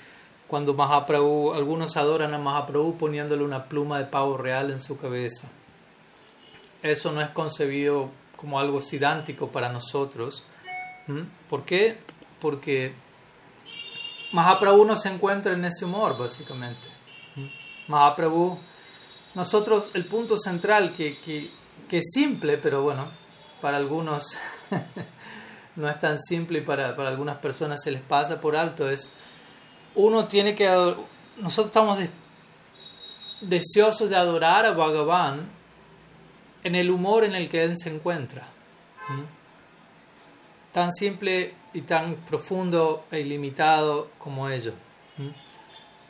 cuando 0.47 0.75
Mahaprabhu, 0.75 1.53
algunos 1.53 1.97
adoran 1.97 2.33
a 2.33 2.39
Mahaprabhu 2.39 2.97
poniéndole 2.97 3.43
una 3.43 3.65
pluma 3.65 3.99
de 3.99 4.05
pavo 4.05 4.37
real 4.37 4.71
en 4.71 4.81
su 4.81 4.97
cabeza. 4.97 5.49
Eso 6.83 7.11
no 7.11 7.21
es 7.21 7.31
concebido 7.31 8.11
como 8.37 8.61
algo 8.61 8.81
sidántico 8.81 9.49
para 9.49 9.71
nosotros. 9.71 10.45
¿Por 11.51 11.65
qué? 11.65 11.99
Porque 12.41 12.95
Mahaprabhu 14.33 14.85
no 14.85 14.97
se 14.97 15.09
encuentra 15.09 15.53
en 15.53 15.65
ese 15.65 15.85
humor, 15.85 16.19
básicamente. 16.19 16.89
Mahaprabhu, 17.89 18.59
nosotros, 19.35 19.91
el 19.95 20.07
punto 20.07 20.37
central 20.39 20.95
que, 20.95 21.19
que, 21.19 21.51
que, 21.89 21.99
es 21.99 22.11
simple, 22.13 22.59
pero 22.59 22.83
bueno, 22.83 23.09
para 23.61 23.77
algunos 23.77 24.25
no 25.77 25.89
es 25.89 25.99
tan 25.99 26.19
simple 26.19 26.59
y 26.59 26.63
para, 26.63 26.97
para, 26.97 27.11
algunas 27.11 27.39
personas 27.39 27.83
se 27.83 27.91
les 27.91 28.03
pasa 28.03 28.41
por 28.41 28.57
alto, 28.57 28.89
es 28.89 29.13
uno 29.95 30.27
tiene 30.27 30.55
que 30.55 30.67
nosotros 31.39 31.67
estamos 31.67 31.99
deseosos 33.41 34.11
de 34.11 34.17
adorar 34.17 34.67
a 34.67 34.73
Bhagavan 34.73 35.49
en 36.65 36.75
el 36.75 36.91
humor 36.91 37.25
en 37.25 37.35
el 37.35 37.49
que 37.49 37.63
él 37.63 37.75
se 37.77 37.91
encuentra. 37.91 38.47
Tan 40.73 40.93
simple 40.93 41.55
y 41.77 41.83
tan 41.83 42.15
profundo 42.27 43.05
e 43.11 43.21
ilimitado 43.21 44.09
como 44.17 44.49
ello. 44.49 44.73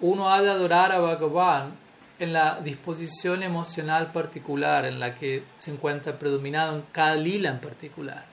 Uno 0.00 0.32
ha 0.32 0.40
de 0.40 0.48
adorar 0.48 0.92
a 0.92 1.00
Bhagavan 1.00 1.74
en 2.20 2.32
la 2.32 2.60
disposición 2.60 3.42
emocional 3.42 4.12
particular 4.12 4.86
en 4.86 5.00
la 5.00 5.16
que 5.16 5.42
se 5.58 5.72
encuentra 5.72 6.20
predominado 6.20 6.76
en 6.76 6.84
cada 6.92 7.16
lila 7.16 7.50
en 7.50 7.58
particular. 7.58 8.24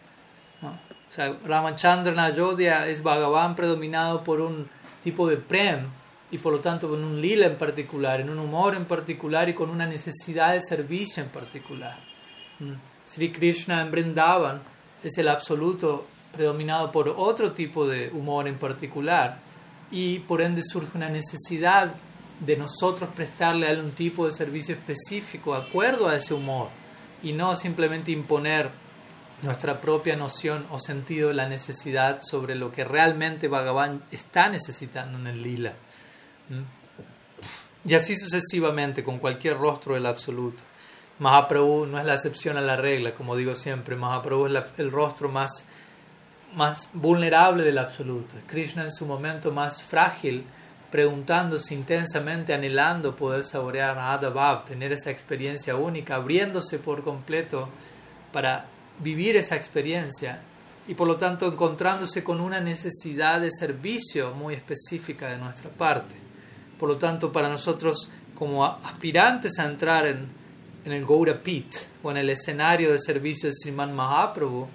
O 0.62 1.12
sea, 1.12 1.36
Ramachandra 1.44 2.24
Ayodhya 2.24 2.88
es 2.88 3.02
Bhagavan 3.02 3.56
predominado 3.56 4.24
por 4.24 4.40
un 4.40 4.70
tipo 5.04 5.28
de 5.28 5.38
prem 5.38 5.88
y 6.30 6.38
por 6.38 6.54
lo 6.54 6.60
tanto 6.60 6.88
con 6.88 7.04
un 7.04 7.20
lila 7.20 7.48
en 7.48 7.58
particular, 7.58 8.22
en 8.22 8.30
un 8.30 8.38
humor 8.38 8.76
en 8.76 8.86
particular 8.86 9.50
y 9.50 9.56
con 9.56 9.72
una 9.72 9.88
necesidad 9.88 10.54
de 10.54 10.62
servicio 10.62 11.24
en 11.24 11.30
particular. 11.30 11.98
Sri 13.08 13.32
Krishna 13.32 13.82
en 13.82 13.90
Vrindavan 13.90 14.62
es 15.04 15.18
el 15.18 15.28
absoluto 15.30 16.06
predominado 16.34 16.92
por 16.92 17.08
otro 17.10 17.54
tipo 17.54 17.88
de 17.88 18.10
humor 18.10 18.48
en 18.48 18.58
particular 18.58 19.40
y 19.92 20.20
por 20.20 20.42
ende 20.42 20.62
surge 20.64 20.98
una 20.98 21.10
necesidad 21.10 21.94
de 22.40 22.58
nosotros 22.58 23.10
prestarle 23.16 23.68
a 23.68 23.72
él 23.72 23.80
un 23.80 23.92
tipo 23.92 24.26
de 24.26 24.34
servicio 24.34 24.76
específico 24.76 25.54
acuerdo 25.54 26.10
a 26.10 26.16
ese 26.16 26.34
humor 26.34 26.70
y 27.22 27.32
no 27.32 27.56
simplemente 27.56 28.12
imponer 28.12 28.72
nuestra 29.44 29.80
propia 29.80 30.16
noción 30.16 30.66
o 30.72 30.80
sentido 30.80 31.30
de 31.30 31.36
la 31.36 31.48
necesidad 31.48 32.22
sobre 32.24 32.56
lo 32.56 32.72
que 32.72 32.84
realmente 32.84 33.48
Bhagavan 33.48 34.04
está 34.12 34.50
necesitando 34.50 35.20
en 35.20 35.28
el 35.28 35.44
lila. 35.44 35.74
Y 37.86 37.94
así 37.94 38.16
sucesivamente 38.16 39.04
con 39.04 39.20
cualquier 39.20 39.58
rostro 39.58 39.96
del 39.96 40.06
absoluto. 40.06 40.64
Mahaprabhu 41.20 41.86
no 41.86 42.00
es 42.00 42.06
la 42.06 42.16
excepción 42.16 42.58
a 42.58 42.62
la 42.62 42.78
regla, 42.78 43.14
como 43.14 43.36
digo 43.36 43.54
siempre. 43.54 43.96
Mahaprabhu 43.96 44.48
es 44.48 44.64
el 44.78 44.92
rostro 44.92 45.30
más 45.30 45.66
más 46.56 46.90
vulnerable 46.94 47.64
del 47.64 47.78
absoluto. 47.78 48.36
Krishna 48.48 48.84
en 48.84 48.92
su 48.92 49.06
momento 49.06 49.52
más 49.52 49.82
frágil, 49.84 50.46
preguntándose 50.92 51.74
intensamente, 51.74 52.54
anhelando 52.54 53.16
poder 53.16 53.44
saborear 53.44 53.98
a 53.98 54.14
Adabab, 54.14 54.66
tener 54.66 54.92
esa 54.92 55.10
experiencia 55.10 55.76
única, 55.76 56.16
abriéndose 56.16 56.80
por 56.80 57.04
completo 57.04 57.70
para 58.32 58.66
vivir 59.00 59.36
esa 59.36 59.56
experiencia 59.56 60.42
y 60.88 60.96
por 60.96 61.08
lo 61.08 61.18
tanto 61.18 61.48
encontrándose 61.48 62.24
con 62.24 62.42
una 62.42 62.60
necesidad 62.60 63.42
de 63.42 63.52
servicio 63.52 64.34
muy 64.34 64.54
específica 64.54 65.30
de 65.30 65.38
nuestra 65.38 65.70
parte. 65.70 66.16
Por 66.78 66.90
lo 66.90 66.98
tanto, 66.98 67.32
para 67.32 67.50
nosotros 67.50 68.12
como 68.36 68.66
aspirantes 68.66 69.58
a 69.60 69.66
entrar 69.66 70.06
en, 70.06 70.28
en 70.84 70.92
el 70.92 71.06
Goura 71.06 71.42
Pit 71.42 71.74
o 72.02 72.12
en 72.12 72.18
el 72.18 72.30
escenario 72.30 72.92
de 72.92 73.00
servicio 73.00 73.48
de 73.48 73.54
Sriman 73.54 73.96
Mahaprabhu, 73.96 74.68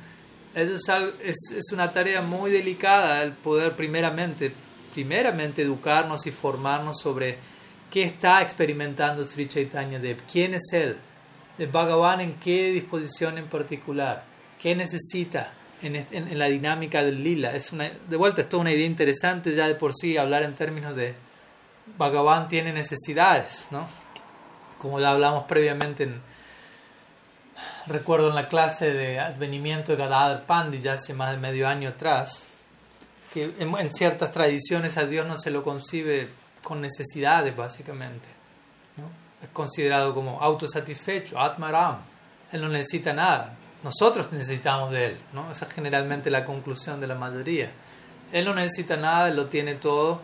eso 0.58 1.14
es, 1.22 1.36
es, 1.56 1.72
una 1.72 1.90
tarea 1.90 2.20
muy 2.20 2.50
delicada 2.50 3.22
el 3.22 3.32
poder 3.32 3.76
primeramente, 3.76 4.52
primeramente 4.92 5.62
educarnos 5.62 6.26
y 6.26 6.30
formarnos 6.30 7.00
sobre 7.00 7.38
qué 7.90 8.02
está 8.02 8.42
experimentando 8.42 9.24
Sri 9.24 9.46
Chaitanya 9.46 9.98
Dev, 9.98 10.18
quién 10.30 10.54
es 10.54 10.72
él, 10.72 10.96
el 11.58 11.68
Bhagavan 11.68 12.20
en 12.20 12.34
qué 12.34 12.72
disposición 12.72 13.38
en 13.38 13.46
particular, 13.46 14.24
qué 14.60 14.74
necesita 14.74 15.52
en, 15.82 15.96
en, 15.96 16.38
la 16.38 16.46
dinámica 16.46 17.02
del 17.02 17.22
lila. 17.22 17.54
Es 17.54 17.72
una, 17.72 17.90
de 18.08 18.16
vuelta, 18.16 18.42
es 18.42 18.48
toda 18.48 18.62
una 18.62 18.72
idea 18.72 18.86
interesante 18.86 19.54
ya 19.54 19.68
de 19.68 19.74
por 19.74 19.94
sí 19.94 20.16
hablar 20.16 20.42
en 20.42 20.54
términos 20.54 20.96
de 20.96 21.14
Bhagavan 21.96 22.48
tiene 22.48 22.72
necesidades, 22.72 23.66
¿no? 23.70 23.86
Como 24.78 25.00
ya 25.00 25.10
hablamos 25.10 25.44
previamente 25.44 26.04
en 26.04 26.20
recuerdo 27.88 28.28
en 28.28 28.34
la 28.34 28.48
clase 28.48 28.92
de 28.92 29.18
advenimiento 29.18 29.92
de 29.92 29.98
Gadadhar 29.98 30.44
Pandi 30.46 30.80
ya 30.80 30.94
hace 30.94 31.14
más 31.14 31.32
de 31.32 31.38
medio 31.38 31.68
año 31.68 31.90
atrás, 31.90 32.42
que 33.32 33.54
en, 33.58 33.92
ciertas 33.92 34.32
tradiciones 34.32 34.96
a 34.96 35.04
Dios 35.04 35.26
no 35.26 35.38
se 35.38 35.50
lo 35.50 35.62
concibe 35.62 36.28
con 36.62 36.80
necesidades 36.80 37.56
básicamente. 37.56 38.28
Es 39.42 39.48
considerado 39.50 40.14
como 40.14 40.40
autosatisfecho, 40.40 41.38
Atmaram. 41.38 41.98
Él 42.50 42.60
no 42.60 42.68
necesita 42.68 43.12
nada. 43.12 43.54
Nosotros 43.84 44.32
necesitamos 44.32 44.90
de 44.90 45.06
Él. 45.06 45.20
¿no? 45.32 45.50
Esa 45.52 45.66
es 45.66 45.72
generalmente 45.72 46.28
la 46.30 46.44
conclusión 46.44 47.00
de 47.00 47.06
la 47.06 47.14
mayoría. 47.14 47.70
Él 48.32 48.44
no 48.44 48.54
necesita 48.54 48.96
nada, 48.96 49.28
Él 49.28 49.36
lo 49.36 49.46
tiene 49.46 49.76
todo, 49.76 50.20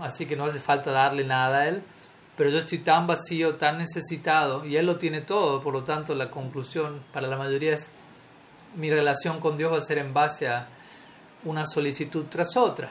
así 0.00 0.24
que 0.24 0.34
no 0.34 0.46
hace 0.46 0.60
falta 0.60 0.90
darle 0.92 1.24
nada 1.24 1.58
a 1.58 1.68
Él 1.68 1.82
pero 2.36 2.50
yo 2.50 2.58
estoy 2.58 2.78
tan 2.78 3.06
vacío, 3.06 3.56
tan 3.56 3.78
necesitado, 3.78 4.64
y 4.64 4.76
Él 4.76 4.86
lo 4.86 4.96
tiene 4.96 5.20
todo, 5.20 5.62
por 5.62 5.72
lo 5.72 5.84
tanto 5.84 6.14
la 6.14 6.30
conclusión 6.30 7.02
para 7.12 7.28
la 7.28 7.36
mayoría 7.36 7.74
es, 7.74 7.90
mi 8.76 8.90
relación 8.90 9.38
con 9.38 9.56
Dios 9.56 9.72
va 9.72 9.78
a 9.78 9.80
ser 9.80 9.98
en 9.98 10.12
base 10.12 10.48
a 10.48 10.66
una 11.44 11.64
solicitud 11.64 12.24
tras 12.28 12.56
otra. 12.56 12.90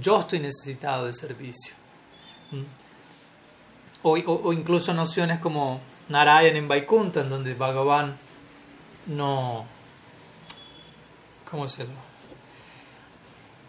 Yo 0.00 0.20
estoy 0.20 0.38
necesitado 0.38 1.06
de 1.06 1.12
servicio. 1.12 1.74
O, 4.04 4.12
o, 4.12 4.52
incluso 4.52 4.92
nociones 4.94 5.40
como 5.40 5.80
Narayan 6.08 6.56
en 6.56 6.68
Vaikunta, 6.68 7.22
en 7.22 7.30
donde 7.30 7.54
Bhagavan 7.54 8.16
no... 9.06 9.64
¿Cómo 11.50 11.68
se 11.68 11.84
llama? 11.84 12.11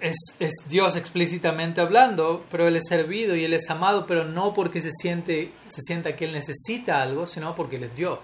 Es, 0.04 0.52
Dios 0.68 0.98
explícitamente 0.98 1.80
hablando, 1.80 2.46
pero 2.52 2.68
Él 2.68 2.76
es 2.76 2.84
servido 2.90 3.36
y 3.36 3.46
Él 3.46 3.54
es 3.54 3.70
amado, 3.70 4.06
pero 4.06 4.26
no 4.26 4.54
porque 4.54 4.82
se, 4.82 4.92
siente, 4.92 5.54
se 5.70 5.82
sienta 5.82 6.16
que 6.16 6.26
Él 6.26 6.34
necesita 6.34 7.02
algo, 7.02 7.26
sino 7.26 7.56
porque 7.56 7.78
Él 7.78 7.86
es 7.86 7.96
Dios. 7.96 8.20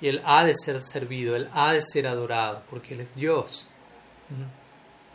Y 0.00 0.08
Él 0.08 0.22
ha 0.24 0.44
de 0.44 0.54
ser 0.54 0.82
servido, 0.82 1.36
Él 1.36 1.48
ha 1.52 1.72
de 1.74 1.82
ser 1.82 2.06
adorado, 2.06 2.62
porque 2.70 2.94
Él 2.94 3.00
es 3.00 3.14
Dios. 3.14 3.68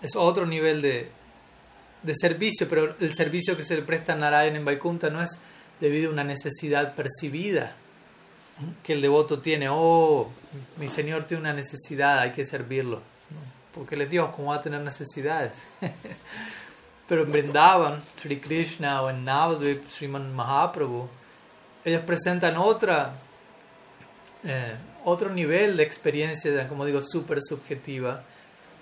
Es 0.04 0.16
otro 0.16 0.46
nivel 0.46 0.84
de, 0.84 1.10
de 2.04 2.14
servicio, 2.16 2.70
pero 2.70 2.96
el 3.00 3.14
servicio 3.16 3.58
que 3.58 3.64
se 3.64 3.76
le 3.76 3.82
presta 3.82 4.14
a 4.14 4.18
Narayana 4.18 4.58
en 4.58 4.66
Vaikunta 4.66 5.10
no 5.10 5.22
es 5.24 5.40
debido 5.80 6.10
a 6.10 6.14
una 6.14 6.24
necesidad 6.24 6.94
percibida 6.94 7.76
que 8.84 8.94
el 8.94 9.02
devoto 9.02 9.40
tiene, 9.40 9.68
oh, 9.70 10.30
mi 10.78 10.88
Señor 10.88 11.24
tiene 11.24 11.42
una 11.42 11.54
necesidad, 11.54 12.20
hay 12.20 12.32
que 12.34 12.46
servirlo, 12.46 13.02
porque 13.74 13.96
él 13.96 14.02
es 14.02 14.10
Dios, 14.10 14.30
¿cómo 14.36 14.50
va 14.50 14.56
a 14.56 14.62
tener 14.62 14.82
necesidades? 14.82 15.54
pero 17.08 17.24
en 17.24 17.32
Vrindavan, 17.32 18.02
Sri 18.18 18.40
Krishna 18.40 19.02
o 19.02 19.10
en 19.10 19.26
Navadvip, 19.26 19.90
Sriman 19.90 20.34
Mahaprabhu, 20.34 21.10
ellos 21.84 22.02
presentan 22.04 22.58
otra, 22.58 23.14
eh, 24.44 24.76
otro 25.04 25.30
nivel 25.30 25.78
de 25.78 25.84
experiencia, 25.84 26.68
como 26.68 26.86
digo, 26.86 27.02
súper 27.02 27.40
subjetiva, 27.42 28.24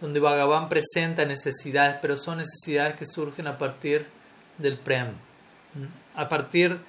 donde 0.02 0.20
Bhagavan 0.20 0.70
presenta 0.70 1.26
necesidades, 1.26 1.98
pero 2.02 2.18
son 2.18 2.38
necesidades 2.38 2.96
que 2.96 3.06
surgen 3.06 3.48
a 3.48 3.58
partir 3.58 4.08
del 4.58 4.78
Prem, 4.78 5.14
a 6.16 6.30
partir 6.30 6.80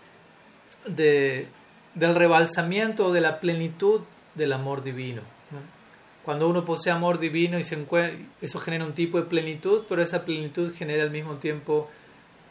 de, 0.87 1.49
del 1.95 2.15
rebalsamiento 2.15 3.13
de 3.13 3.21
la 3.21 3.41
plenitud 3.41 4.03
del 4.35 4.53
amor 4.53 4.83
divino. 4.83 5.23
Cuando 6.25 6.49
uno 6.49 6.65
posee 6.65 6.93
amor 6.93 7.19
divino 7.19 7.59
y 7.59 7.65
se 7.65 7.79
eso 8.41 8.61
genera 8.61 8.85
un 8.85 8.93
tipo 8.93 9.19
de 9.19 9.25
plenitud, 9.25 9.85
pero 9.89 10.03
esa 10.03 10.25
plenitud 10.25 10.75
genera 10.75 11.03
al 11.03 11.11
mismo 11.11 11.37
tiempo 11.37 11.89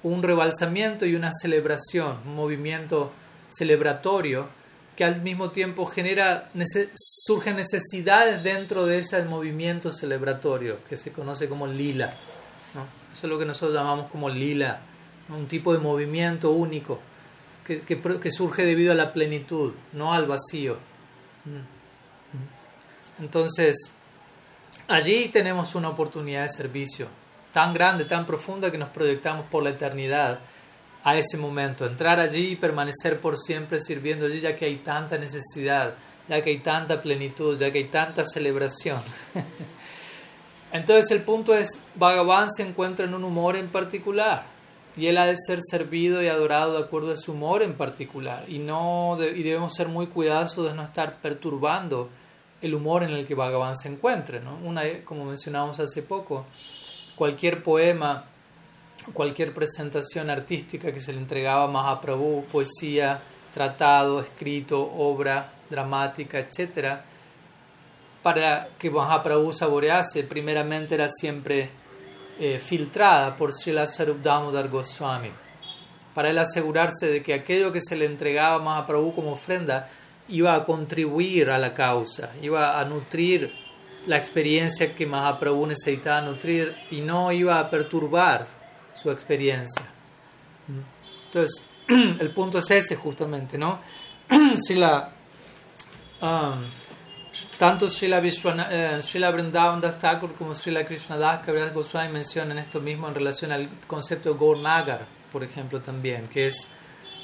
un 0.04 0.24
rebalsamiento 0.24 1.06
y 1.06 1.16
una 1.16 1.32
celebración, 1.32 2.18
un 2.26 2.36
movimiento 2.36 3.12
celebratorio 3.50 4.48
que 4.96 5.06
al 5.06 5.22
mismo 5.22 5.52
tiempo 5.52 5.86
genera, 5.86 6.50
surgen 6.96 7.56
necesidades 7.56 8.44
dentro 8.44 8.86
de 8.86 9.00
ese 9.00 9.24
movimiento 9.24 9.94
celebratorio 9.94 10.78
que 10.90 10.98
se 10.98 11.14
conoce 11.14 11.48
como 11.48 11.68
lila. 11.68 12.14
Eso 13.14 13.28
es 13.28 13.30
lo 13.30 13.40
que 13.40 13.46
nosotros 13.46 13.74
llamamos 13.74 14.12
como 14.12 14.30
lila, 14.30 14.82
un 15.30 15.48
tipo 15.48 15.72
de 15.72 15.80
movimiento 15.80 16.52
único 16.52 17.00
que, 17.66 17.82
que, 17.82 18.32
surge 18.32 18.64
debido 18.64 18.92
a 18.92 18.96
la 18.96 19.14
plenitud, 19.14 19.74
no 19.94 20.14
al 20.14 20.26
vacío. 20.26 20.78
Entonces, 23.20 23.92
allí 24.88 25.30
tenemos 25.30 25.76
una 25.76 25.90
oportunidad 25.90 26.44
de 26.44 26.50
servicio 26.50 27.08
tan 27.54 27.74
grande, 27.74 28.06
tan 28.06 28.26
profunda 28.26 28.72
que 28.72 28.78
nos 28.78 28.90
proyectamos 28.90 29.46
por 29.48 29.64
la 29.64 29.72
eternidad 29.72 30.40
a 31.04 31.18
ese 31.18 31.38
momento, 31.38 31.86
entrar 31.86 32.20
allí 32.20 32.50
y 32.50 32.56
permanecer 32.56 33.20
por 33.20 33.38
siempre 33.38 33.80
sirviendo 33.80 34.26
allí, 34.26 34.40
ya 34.40 34.56
que 34.56 34.66
hay 34.66 34.78
tanta 34.78 35.18
necesidad, 35.18 35.96
ya 36.28 36.42
que 36.44 36.52
hay 36.52 36.60
tanta 36.60 37.02
plenitud, 37.02 37.58
ya 37.58 37.72
que 37.72 37.80
hay 37.80 37.88
tanta 37.88 38.26
celebración. 38.26 39.02
Entonces 40.72 41.10
el 41.12 41.24
punto 41.24 41.56
es, 41.56 41.80
Bhagavan 41.96 42.52
se 42.52 42.64
encuentra 42.64 43.06
en 43.06 43.16
un 43.16 43.24
humor 43.24 43.56
en 43.56 43.70
particular 43.70 44.44
y 44.96 45.08
él 45.08 45.18
ha 45.18 45.26
de 45.26 45.36
ser 45.36 45.60
servido 45.62 46.22
y 46.22 46.28
adorado 46.28 46.74
de 46.74 46.86
acuerdo 46.86 47.12
a 47.12 47.18
su 47.18 47.32
humor 47.32 47.64
en 47.64 47.74
particular 47.74 48.46
y, 48.48 48.60
no 48.60 49.18
y 49.20 49.42
debemos 49.42 49.74
ser 49.74 49.88
muy 49.88 50.08
cuidadosos 50.08 50.68
de 50.68 50.76
no 50.76 50.84
estar 50.84 51.22
perturbando 51.22 52.10
el 52.62 52.76
humor 52.76 53.04
en 53.04 53.12
el 53.12 53.26
que 53.26 53.36
Bhagavan 53.36 53.78
se 53.78 53.90
encuentre. 53.90 54.40
¿no? 54.40 54.58
Una, 54.64 54.84
como 55.06 55.26
mencionamos 55.26 55.80
hace 55.80 56.04
poco, 56.04 56.46
cualquier 57.16 57.64
poema 57.64 58.26
cualquier 59.14 59.54
presentación 59.54 60.30
artística 60.30 60.92
que 60.92 61.00
se 61.00 61.14
le 61.14 61.20
entregaba 61.20 61.64
a 61.64 61.68
Mahaprabhu, 61.68 62.46
poesía, 62.52 63.22
tratado, 63.54 64.22
escrito, 64.22 64.80
obra 64.82 65.52
dramática, 65.70 66.40
etc., 66.40 67.00
para 68.22 68.70
que 68.78 68.90
Mahaprabhu 68.90 69.54
saborease, 69.54 70.24
primeramente 70.24 70.96
era 70.96 71.08
siempre 71.08 71.70
eh, 72.38 72.60
filtrada 72.60 73.36
por 73.36 73.54
Srila 73.54 73.88
Sarup 73.88 74.22
Damodar 74.22 74.68
Goswami, 74.68 75.32
para 76.14 76.30
él 76.30 76.38
asegurarse 76.38 77.08
de 77.08 77.24
que 77.24 77.34
aquello 77.34 77.72
que 77.72 77.80
se 77.82 77.96
le 77.96 78.06
entregaba 78.06 78.56
a 78.56 78.60
Mahaprabhu 78.60 79.16
como 79.16 79.32
ofrenda 79.32 79.90
iba 80.30 80.54
a 80.54 80.64
contribuir 80.64 81.50
a 81.50 81.58
la 81.58 81.74
causa, 81.74 82.32
iba 82.42 82.80
a 82.80 82.86
nutrir 82.86 83.52
la 84.06 84.18
experiencia 84.18 84.96
que 84.96 85.06
Mahaprabhu 85.06 85.68
necesitaba 85.68 86.22
nutrir 86.22 86.76
y 86.92 87.02
no 87.02 87.32
iba 87.32 87.60
a 87.60 87.70
perturbar 87.70 88.48
su 88.94 89.12
experiencia. 89.12 89.86
Entonces, 91.26 91.68
el 91.88 92.32
punto 92.32 92.60
es 92.60 92.72
ese 92.72 92.96
justamente, 92.96 93.58
¿no? 93.58 93.80
si 94.62 94.76
la, 94.76 95.12
um, 96.22 96.64
tanto 97.58 97.88
Srila, 97.88 98.20
Vishwana, 98.20 98.68
eh, 98.72 99.04
Srila 99.04 99.32
Vrindavan 99.32 99.82
Das 99.82 100.00
Thakur 100.00 100.34
como 100.34 100.54
Srila 100.54 100.86
Krishnadas 100.86 101.46
Kaviraj 101.46 101.74
Goswami 101.74 102.14
mencionan 102.14 102.58
esto 102.60 102.80
mismo 102.80 103.08
en 103.08 103.16
relación 103.16 103.52
al 103.52 103.70
concepto 103.88 104.34
de 104.34 104.62
Nagar, 104.62 105.06
por 105.32 105.44
ejemplo, 105.44 105.80
también, 105.82 106.28
que 106.28 106.48
es 106.48 106.70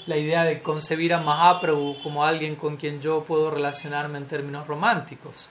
la 0.07 0.17
idea 0.17 0.43
de 0.43 0.61
concebir 0.61 1.13
a 1.13 1.19
Mahaprabhu 1.19 1.97
como 2.03 2.23
alguien 2.23 2.55
con 2.55 2.77
quien 2.77 3.01
yo 3.01 3.23
puedo 3.23 3.49
relacionarme 3.49 4.17
en 4.17 4.27
términos 4.27 4.67
románticos. 4.67 5.49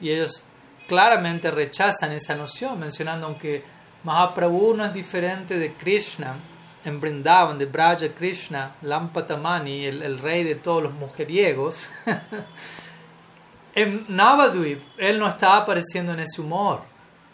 Y 0.00 0.10
ellos 0.10 0.44
claramente 0.86 1.50
rechazan 1.50 2.12
esa 2.12 2.34
noción, 2.34 2.78
mencionando 2.78 3.26
aunque 3.26 3.64
Mahaprabhu 4.04 4.74
no 4.74 4.84
es 4.84 4.92
diferente 4.92 5.58
de 5.58 5.72
Krishna 5.74 6.36
en 6.84 7.00
Brindavan, 7.00 7.58
de 7.58 7.66
Braja 7.66 8.14
Krishna, 8.14 8.76
Lampatamani, 8.82 9.86
el, 9.86 10.02
el 10.02 10.18
rey 10.18 10.44
de 10.44 10.54
todos 10.54 10.82
los 10.84 10.92
mujeriegos. 10.94 11.88
en 13.74 14.06
Navadvip, 14.08 14.82
él 14.96 15.18
no 15.18 15.26
está 15.26 15.56
apareciendo 15.56 16.12
en 16.12 16.20
ese 16.20 16.40
humor. 16.40 16.82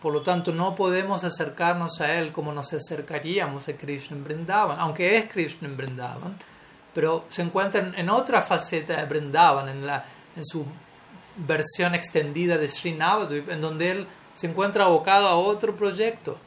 Por 0.01 0.13
lo 0.13 0.23
tanto, 0.23 0.53
no 0.53 0.75
podemos 0.75 1.23
acercarnos 1.23 2.01
a 2.01 2.15
él 2.15 2.33
como 2.33 2.53
nos 2.53 2.73
acercaríamos 2.73 3.69
a 3.69 3.75
Krishna 3.75 4.17
en 4.17 4.25
Brindavan, 4.25 4.81
aunque 4.81 5.17
es 5.17 5.31
Krishna 5.31 5.69
en 5.69 5.77
Brindavan, 5.77 6.37
pero 6.95 7.25
se 7.29 7.43
encuentra 7.43 7.93
en, 7.97 8.11
otra 8.11 8.43
faceta 8.43 8.97
de 8.97 9.07
Brindavan, 9.07 9.69
en, 9.69 9.87
la, 9.87 10.05
en 10.37 10.45
su 10.45 10.65
versión 11.37 11.95
extendida 11.95 12.59
de 12.59 12.69
Sri 12.69 12.93
Navadvip, 12.93 13.49
en 13.51 13.61
donde 13.61 13.91
él 13.91 14.07
se 14.35 14.47
encuentra 14.47 14.85
abocado 14.85 15.29
a 15.29 15.37
otro 15.37 15.77
proyecto 15.77 16.39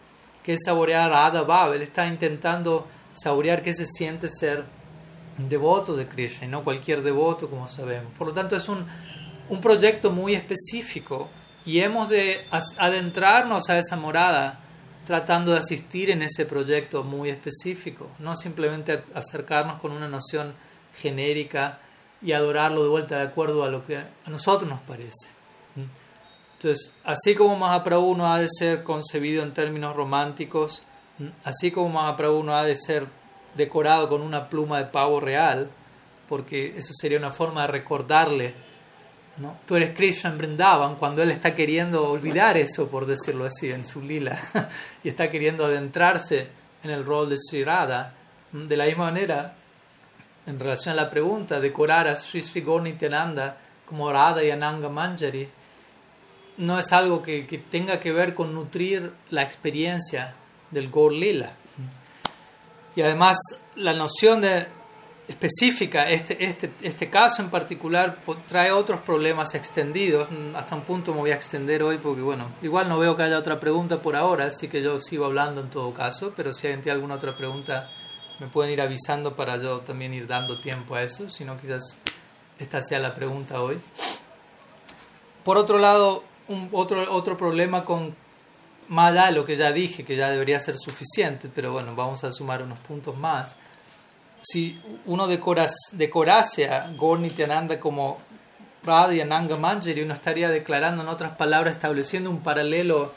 que 0.43 0.53
es 0.53 0.61
saborear 0.63 1.11
a 1.11 1.25
Ada 1.25 1.73
Él 1.73 1.81
está 1.81 2.05
intentando 2.05 2.87
saborear 3.13 3.63
qué 3.63 3.73
se 3.73 3.85
siente 3.85 4.27
ser 4.27 4.63
devoto 5.37 5.95
de 5.95 6.07
Krishna 6.07 6.45
y 6.45 6.49
no 6.49 6.63
cualquier 6.63 7.01
devoto, 7.01 7.49
como 7.49 7.67
sabemos. 7.67 8.13
Por 8.15 8.27
lo 8.27 8.33
tanto, 8.33 8.55
es 8.55 8.69
un, 8.69 8.85
un 9.49 9.59
proyecto 9.59 10.11
muy 10.11 10.35
específico 10.35 11.29
y 11.65 11.79
hemos 11.79 12.09
de 12.09 12.45
adentrarnos 12.77 13.69
a 13.69 13.79
esa 13.79 13.95
morada 13.95 14.59
tratando 15.05 15.51
de 15.51 15.59
asistir 15.59 16.09
en 16.09 16.21
ese 16.21 16.45
proyecto 16.45 17.03
muy 17.03 17.29
específico, 17.29 18.09
no 18.19 18.35
simplemente 18.35 19.03
acercarnos 19.13 19.79
con 19.79 19.91
una 19.91 20.07
noción 20.07 20.53
genérica 20.97 21.79
y 22.21 22.31
adorarlo 22.31 22.83
de 22.83 22.89
vuelta 22.89 23.17
de 23.17 23.23
acuerdo 23.23 23.63
a 23.63 23.69
lo 23.69 23.85
que 23.85 23.97
a 23.97 24.29
nosotros 24.29 24.69
nos 24.69 24.81
parece. 24.81 25.29
Entonces, 26.57 26.93
así 27.03 27.35
como 27.35 27.55
Mahaprabhu 27.55 28.15
no 28.15 28.31
ha 28.31 28.39
de 28.39 28.47
ser 28.49 28.83
concebido 28.83 29.43
en 29.43 29.53
términos 29.53 29.95
románticos, 29.95 30.83
así 31.43 31.71
como 31.71 31.89
Mahaprabhu 31.89 32.43
no 32.43 32.55
ha 32.55 32.63
de 32.63 32.75
ser 32.75 33.07
decorado 33.55 34.09
con 34.09 34.21
una 34.21 34.49
pluma 34.49 34.79
de 34.79 34.85
pavo 34.85 35.19
real, 35.19 35.69
porque 36.27 36.75
eso 36.77 36.93
sería 36.99 37.17
una 37.17 37.31
forma 37.31 37.61
de 37.61 37.67
recordarle, 37.67 38.55
¿no? 39.37 39.57
tú 39.65 39.75
eres 39.75 39.95
Krishna 39.95 40.31
en 40.31 40.37
Brindavan, 40.37 40.95
cuando 40.95 41.21
él 41.21 41.31
está 41.31 41.55
queriendo 41.55 42.09
olvidar 42.09 42.57
eso, 42.57 42.87
por 42.87 43.05
decirlo 43.05 43.45
así, 43.45 43.71
en 43.71 43.85
su 43.85 44.01
lila, 44.01 44.39
y 45.03 45.09
está 45.09 45.29
queriendo 45.29 45.65
adentrarse 45.65 46.49
en 46.83 46.91
el 46.91 47.05
rol 47.05 47.29
de 47.29 47.37
Sri 47.37 47.63
Radha, 47.63 48.13
de 48.51 48.77
la 48.77 48.85
misma 48.85 49.05
manera, 49.05 49.55
en 50.45 50.59
relación 50.59 50.93
a 50.93 51.03
la 51.03 51.09
pregunta, 51.09 51.59
decorar 51.59 52.07
a 52.07 52.15
Sri 52.15 52.41
Sri 52.41 52.61
Gornityananda 52.61 53.57
como 53.85 54.11
Radha 54.11 54.43
y 54.43 54.51
Ananga 54.51 54.89
Manjari, 54.89 55.49
no 56.57 56.79
es 56.79 56.91
algo 56.93 57.21
que, 57.21 57.43
tenga 57.69 57.99
que 57.99 58.11
ver 58.11 58.33
con 58.33 58.53
nutrir 58.53 59.13
la 59.29 59.43
experiencia 59.43 60.35
del 60.71 60.89
Gor 60.89 61.11
Lila. 61.11 61.53
Y 62.95 63.01
además 63.01 63.37
la 63.75 63.93
noción 63.93 64.41
de 64.41 64.67
específica, 65.27 66.09
este, 66.09 66.45
este, 66.45 66.71
este 66.81 67.09
caso 67.09 67.41
en 67.41 67.49
particular 67.49 68.17
trae 68.47 68.71
otros 68.71 69.01
problemas 69.01 69.55
extendidos, 69.55 70.27
hasta 70.55 70.75
un 70.75 70.81
punto 70.81 71.13
me 71.13 71.19
voy 71.19 71.31
a 71.31 71.35
extender 71.35 71.81
hoy 71.81 71.97
porque 71.97 72.21
bueno, 72.21 72.51
igual 72.61 72.87
no 72.87 72.99
veo 72.99 73.15
que 73.15 73.23
haya 73.23 73.39
otra 73.39 73.59
pregunta 73.59 74.01
por 74.01 74.15
ahora, 74.15 74.45
así 74.45 74.67
que 74.67 74.83
yo 74.83 75.01
sigo 75.01 75.25
hablando 75.25 75.61
en 75.61 75.69
todo 75.69 75.93
caso, 75.93 76.33
pero 76.35 76.53
si 76.53 76.61
tiene 76.61 76.91
alguna 76.91 77.15
otra 77.15 77.35
pregunta 77.35 77.89
me 78.39 78.47
pueden 78.47 78.73
ir 78.73 78.81
avisando 78.81 79.35
para 79.35 79.57
yo 79.57 79.79
también 79.79 80.13
ir 80.13 80.27
dando 80.27 80.59
tiempo 80.59 80.95
a 80.95 81.01
eso, 81.01 81.29
si 81.29 81.43
no 81.43 81.59
quizás 81.59 81.97
esta 82.59 82.81
sea 82.81 82.99
la 82.99 83.15
pregunta 83.15 83.61
hoy. 83.61 83.79
Por 85.43 85.57
otro 85.57 85.77
lado, 85.77 86.23
un, 86.47 86.69
otro, 86.71 87.13
otro 87.13 87.37
problema 87.37 87.85
con 87.85 88.15
Mala, 88.87 89.31
lo 89.31 89.45
que 89.45 89.57
ya 89.57 89.71
dije, 89.71 90.05
que 90.05 90.15
ya 90.15 90.29
debería 90.29 90.59
ser 90.59 90.77
suficiente, 90.77 91.49
pero 91.53 91.71
bueno, 91.71 91.95
vamos 91.95 92.23
a 92.23 92.31
sumar 92.31 92.61
unos 92.61 92.77
puntos 92.79 93.17
más. 93.17 93.55
Si 94.47 94.79
uno 95.07 95.25
decora, 95.25 95.67
decorase 95.93 96.69
a 96.69 96.91
Gornityananda 96.95 97.79
como 97.79 98.19
Radha 98.83 99.15
y 99.15 99.21
Ananga 99.21 99.57
Manjari, 99.57 100.03
uno 100.03 100.13
estaría 100.13 100.49
declarando, 100.49 101.01
en 101.01 101.09
otras 101.09 101.35
palabras, 101.35 101.73
estableciendo 101.73 102.29
un 102.29 102.41
paralelo 102.41 103.11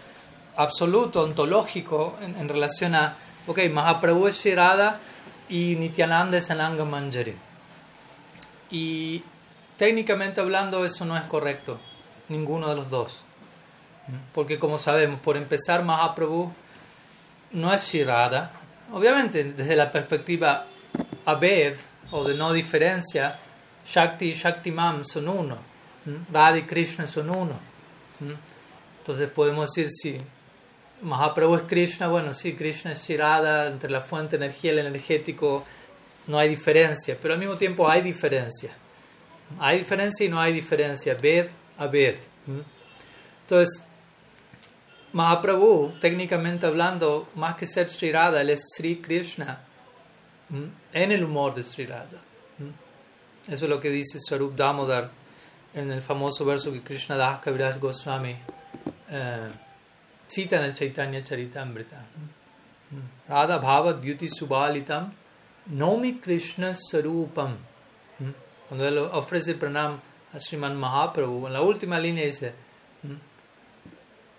absoluto, 0.56 1.22
ontológico, 1.22 2.16
en, 2.22 2.48
relación 2.48 2.94
a 2.94 3.14
ok, 3.46 3.60
Mahaprabhu 3.70 4.28
es 4.28 4.42
Shirada 4.42 5.00
y 5.50 5.76
Nityananda 5.76 6.38
es 6.38 6.50
Ananga 6.50 6.86
Manjari. 6.86 7.36
Y 8.70 9.22
técnicamente 9.76 10.40
hablando 10.40 10.86
eso 10.86 11.04
no 11.04 11.14
es 11.14 11.24
correcto, 11.24 11.78
ninguno 12.30 12.70
de 12.70 12.76
los 12.76 12.88
dos. 12.88 13.22
Porque 14.32 14.58
como 14.58 14.78
sabemos, 14.78 15.20
por 15.20 15.36
empezar, 15.36 15.84
Mahaprabhu 15.84 16.50
no 17.52 17.74
es 17.74 17.84
Shirada. 17.84 18.52
Obviamente, 18.94 19.44
desde 19.44 19.76
la 19.76 19.92
perspectiva 19.92 20.64
Abed 21.28 21.76
o 22.10 22.24
de 22.24 22.34
no 22.34 22.54
diferencia, 22.54 23.38
Shakti 23.86 24.30
y 24.30 24.34
Shaktimam 24.34 25.04
son 25.04 25.28
uno. 25.28 25.58
Radha 26.32 26.56
y 26.56 26.62
Krishna 26.62 27.06
son 27.06 27.28
uno. 27.28 27.58
Entonces 29.00 29.28
podemos 29.28 29.68
decir 29.68 29.90
si 29.90 30.18
Mahaprabhu 31.02 31.56
es 31.56 31.62
Krishna, 31.64 32.08
bueno, 32.08 32.32
sí, 32.32 32.54
Krishna 32.54 32.92
es 32.92 33.06
Shirada, 33.06 33.66
entre 33.66 33.90
la 33.90 34.00
fuente 34.00 34.36
energía 34.36 34.72
y 34.72 34.78
el 34.78 34.86
energético 34.86 35.66
no 36.28 36.38
hay 36.38 36.48
diferencia, 36.48 37.18
pero 37.20 37.34
al 37.34 37.40
mismo 37.40 37.56
tiempo 37.56 37.90
hay 37.90 38.00
diferencia. 38.00 38.70
Hay 39.58 39.80
diferencia 39.80 40.24
y 40.24 40.30
no 40.30 40.40
hay 40.40 40.54
diferencia, 40.54 41.14
Ved 41.14 41.48
a 41.76 41.86
Ved. 41.88 42.20
Entonces, 43.42 43.82
Mahaprabhu, 45.12 45.92
técnicamente 46.00 46.66
hablando, 46.66 47.28
más 47.34 47.54
que 47.56 47.66
ser 47.66 47.90
Sri 47.90 48.12
Radha, 48.12 48.40
él 48.40 48.48
es 48.48 48.60
Sri 48.74 48.96
Krishna 48.96 49.67
en 50.50 51.12
el 51.12 51.24
humor 51.24 51.54
de 51.54 51.62
Sri 51.62 51.86
Radha. 51.86 52.20
Eso 53.46 53.64
es 53.64 53.70
lo 53.70 53.80
que 53.80 53.90
dice 53.90 54.18
Swarup 54.20 54.56
Damodar 54.56 55.10
en 55.74 55.90
el 55.90 56.02
famoso 56.02 56.44
verso 56.44 56.72
que 56.72 56.82
Krishna 56.82 57.16
Das 57.16 57.40
Kaviraj 57.40 57.78
Goswami 57.78 58.36
eh, 59.10 59.48
cita 60.26 60.56
en 60.56 60.64
el 60.64 60.72
Chaitanya 60.74 61.22
Charitamrita. 61.22 62.04
Radha 63.28 63.58
Bhava 63.58 63.94
Dyuti 63.94 64.28
Subalitam 64.28 65.12
Nomi 65.70 66.20
Krishna 66.20 66.74
Sarupam. 66.74 67.56
Cuando 68.68 68.86
él 68.86 68.98
ofrece 68.98 69.52
el 69.52 69.58
pranam 69.58 70.00
a 70.32 70.40
Sriman 70.40 70.76
Mahaprabhu, 70.76 71.46
en 71.46 71.52
la 71.52 71.62
última 71.62 71.98
línea 71.98 72.24
dice 72.24 72.54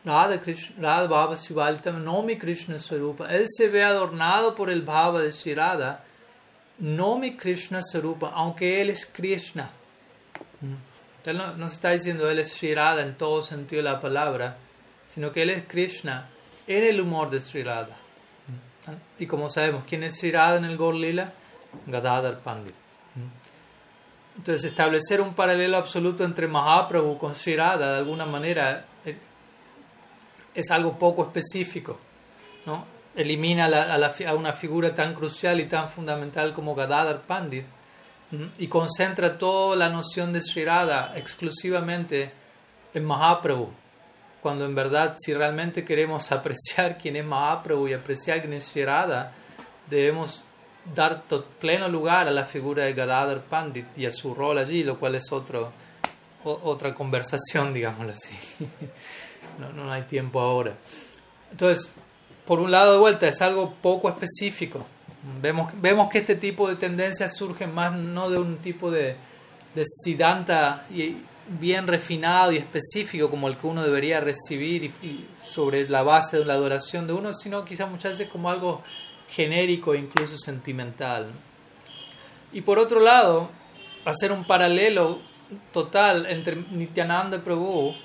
Radha, 0.05 0.39
Krishna, 0.39 0.75
Radha 0.81 1.07
Bhava 1.07 1.35
Subalitam 1.35 2.03
Nomi 2.03 2.37
Krishna 2.37 2.75
Sarupa. 2.77 3.27
Él 3.31 3.45
se 3.47 3.67
ve 3.67 3.83
adornado 3.83 4.55
por 4.55 4.69
el 4.69 4.81
Bhava 4.83 5.21
de 5.21 5.31
Sri 5.31 5.53
Radha 5.53 6.03
no 6.79 7.17
mi 7.17 7.35
Krishna 7.35 7.81
Sarupa, 7.83 8.31
aunque 8.33 8.81
él 8.81 8.89
es 8.89 9.05
Krishna. 9.05 9.69
Él 11.25 11.37
no, 11.37 11.67
se 11.67 11.75
está 11.75 11.91
diciendo 11.91 12.29
él 12.29 12.39
es 12.39 12.53
Sri 12.53 12.73
Radha 12.73 13.03
en 13.03 13.15
todo 13.15 13.43
sentido 13.43 13.83
de 13.83 13.89
la 13.89 13.99
palabra, 13.99 14.57
sino 15.07 15.31
que 15.31 15.43
él 15.43 15.49
es 15.49 15.63
Krishna 15.67 16.29
en 16.65 16.83
el 16.83 17.01
humor 17.01 17.29
de 17.29 17.39
Sri 17.39 17.63
Radha. 17.63 17.97
Y 19.19 19.27
como 19.27 19.49
sabemos, 19.49 19.83
¿quién 19.87 20.03
es 20.03 20.17
Sri 20.17 20.31
Radha 20.31 20.57
en 20.57 20.65
el 20.65 20.77
Gaur 20.77 20.95
Lila? 20.95 21.31
Gadadhar 21.85 22.39
Pandit. 22.39 22.73
Entonces, 24.37 24.71
establecer 24.71 25.19
un 25.19 25.33
paralelo 25.33 25.77
absoluto 25.77 26.23
entre 26.23 26.47
Mahaprabhu 26.47 27.17
con 27.17 27.35
Sri 27.35 27.57
Radha, 27.57 27.91
de 27.91 27.97
alguna 27.97 28.25
manera, 28.25 28.85
eh, 29.05 29.17
es 30.53 30.71
algo 30.71 30.97
poco 30.97 31.23
específico. 31.23 31.99
¿no? 32.65 32.99
elimina 33.15 33.65
a, 33.65 34.33
una 34.35 34.53
figura 34.53 34.93
tan 34.93 35.13
crucial 35.13 35.59
y 35.59 35.65
tan 35.65 35.89
fundamental 35.89 36.53
como 36.53 36.75
Gadadhar 36.75 37.21
Pandit 37.21 37.65
y 38.59 38.67
concentra 38.67 39.37
toda 39.37 39.75
la 39.75 39.89
noción 39.89 40.31
de 40.31 40.41
Sri 40.41 40.63
exclusivamente 41.15 42.31
en 42.93 43.03
Mahaprabhu, 43.03 43.71
cuando 44.41 44.65
en 44.65 44.75
verdad 44.75 45.15
si 45.17 45.33
realmente 45.33 45.83
queremos 45.83 46.31
apreciar 46.31 46.97
quién 46.97 47.15
es 47.15 47.25
Mahaprabhu 47.25 47.87
y 47.87 47.93
apreciar 47.93 48.41
quién 48.41 48.53
es 48.53 48.65
Sri 48.65 48.85
debemos 49.89 50.43
dar 50.95 51.23
pleno 51.59 51.87
lugar 51.89 52.27
a 52.27 52.31
la 52.31 52.45
figura 52.45 52.85
de 52.85 52.93
Gadadhar 52.93 53.41
Pandit 53.41 53.97
y 53.97 54.05
a 54.05 54.11
su 54.11 54.33
rol 54.33 54.59
allí, 54.59 54.83
lo 54.83 54.99
cual 54.99 55.15
es 55.15 55.31
otro, 55.31 55.73
otra 56.43 56.93
conversación, 56.93 57.73
digámoslo 57.73 58.13
así. 58.13 58.35
No, 59.59 59.71
no 59.73 59.91
hay 59.91 60.03
tiempo 60.03 60.39
ahora. 60.39 60.75
Entonces, 61.51 61.91
por 62.45 62.59
un 62.59 62.71
lado 62.71 62.93
de 62.93 62.99
vuelta, 62.99 63.27
es 63.27 63.41
algo 63.41 63.73
poco 63.81 64.09
específico. 64.09 64.85
Vemos, 65.41 65.71
vemos 65.81 66.09
que 66.09 66.19
este 66.19 66.35
tipo 66.35 66.67
de 66.67 66.75
tendencias 66.75 67.35
surgen 67.35 67.73
más 67.73 67.93
no 67.93 68.29
de 68.29 68.37
un 68.37 68.57
tipo 68.57 68.89
de, 68.89 69.15
de 69.75 69.83
siddhanta 69.85 70.85
bien 71.59 71.87
refinado 71.87 72.51
y 72.51 72.57
específico 72.57 73.29
como 73.29 73.47
el 73.47 73.57
que 73.57 73.67
uno 73.67 73.83
debería 73.83 74.19
recibir 74.19 74.91
y, 75.01 75.25
sobre 75.49 75.89
la 75.89 76.03
base 76.03 76.37
de 76.37 76.45
la 76.45 76.53
adoración 76.53 77.07
de 77.07 77.13
uno, 77.13 77.33
sino 77.33 77.65
quizás 77.65 77.89
muchas 77.89 78.11
veces 78.11 78.29
como 78.29 78.49
algo 78.49 78.83
genérico 79.29 79.93
e 79.93 79.97
incluso 79.97 80.37
sentimental. 80.37 81.27
Y 82.53 82.61
por 82.61 82.77
otro 82.77 82.99
lado, 82.99 83.49
hacer 84.05 84.31
un 84.31 84.45
paralelo 84.45 85.19
total 85.71 86.27
entre 86.27 86.55
Nityananda 86.55 87.43
Prabhu 87.43 87.95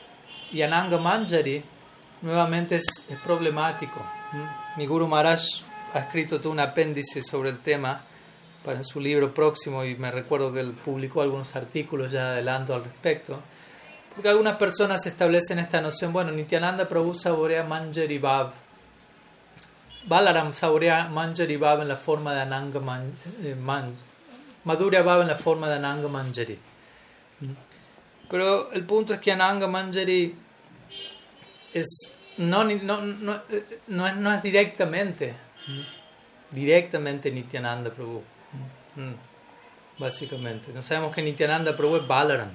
y 0.54 0.62
Ananga 0.62 0.98
Manjari 0.98 1.64
nuevamente 2.22 2.76
es, 2.76 3.04
es 3.08 3.18
problemático. 3.18 4.00
Mi 4.76 4.86
Guru 4.86 5.08
Maharaj 5.08 5.42
ha 5.92 5.98
escrito 5.98 6.40
todo 6.40 6.52
un 6.52 6.60
apéndice 6.60 7.22
sobre 7.22 7.50
el 7.50 7.58
tema 7.58 8.02
para 8.64 8.84
su 8.84 9.00
libro 9.00 9.34
próximo 9.34 9.84
y 9.84 9.96
me 9.96 10.12
recuerdo 10.12 10.52
que 10.52 10.60
él 10.60 10.70
publicó 10.72 11.22
algunos 11.22 11.56
artículos 11.56 12.12
ya 12.12 12.30
adelanto 12.30 12.72
al 12.72 12.84
respecto. 12.84 13.40
Porque 14.14 14.28
algunas 14.28 14.56
personas 14.56 15.04
establecen 15.06 15.58
esta 15.58 15.80
noción, 15.80 16.12
bueno, 16.12 16.30
Nityananda 16.30 16.88
Prabhu 16.88 17.14
saborea 17.14 17.64
Manjari 17.64 18.18
Bhav. 18.18 18.52
Balaram 20.04 20.54
saborea 20.54 21.08
Manjari 21.08 21.56
Bhav 21.56 21.82
en 21.82 21.88
la 21.88 21.96
forma 21.96 22.32
de 22.32 22.42
Ananga 22.42 22.80
eh, 23.42 23.56
Manjari. 23.56 23.98
Madhurya 24.62 25.02
Bhav 25.02 25.22
en 25.22 25.28
la 25.28 25.36
forma 25.36 25.68
de 25.68 25.74
Ananga 25.74 26.06
Manjari. 26.06 26.58
Pero 28.30 28.70
el 28.72 28.84
punto 28.84 29.14
es 29.14 29.20
que 29.20 29.32
Ananga 29.32 29.66
Manjari 29.66 30.43
es 31.74 32.14
no, 32.36 32.64
no, 32.64 33.00
no, 33.00 34.06
es, 34.06 34.16
no 34.16 34.32
es 34.32 34.42
directamente, 34.42 35.34
directamente 36.50 37.30
Nityananda 37.30 37.90
Prabhu. 37.90 38.22
Mm, 38.96 39.12
básicamente. 39.98 40.72
No 40.72 40.82
sabemos 40.82 41.14
que 41.14 41.22
Nityananda 41.22 41.76
Prabhu 41.76 41.96
es 41.96 42.08
Balaram. 42.08 42.50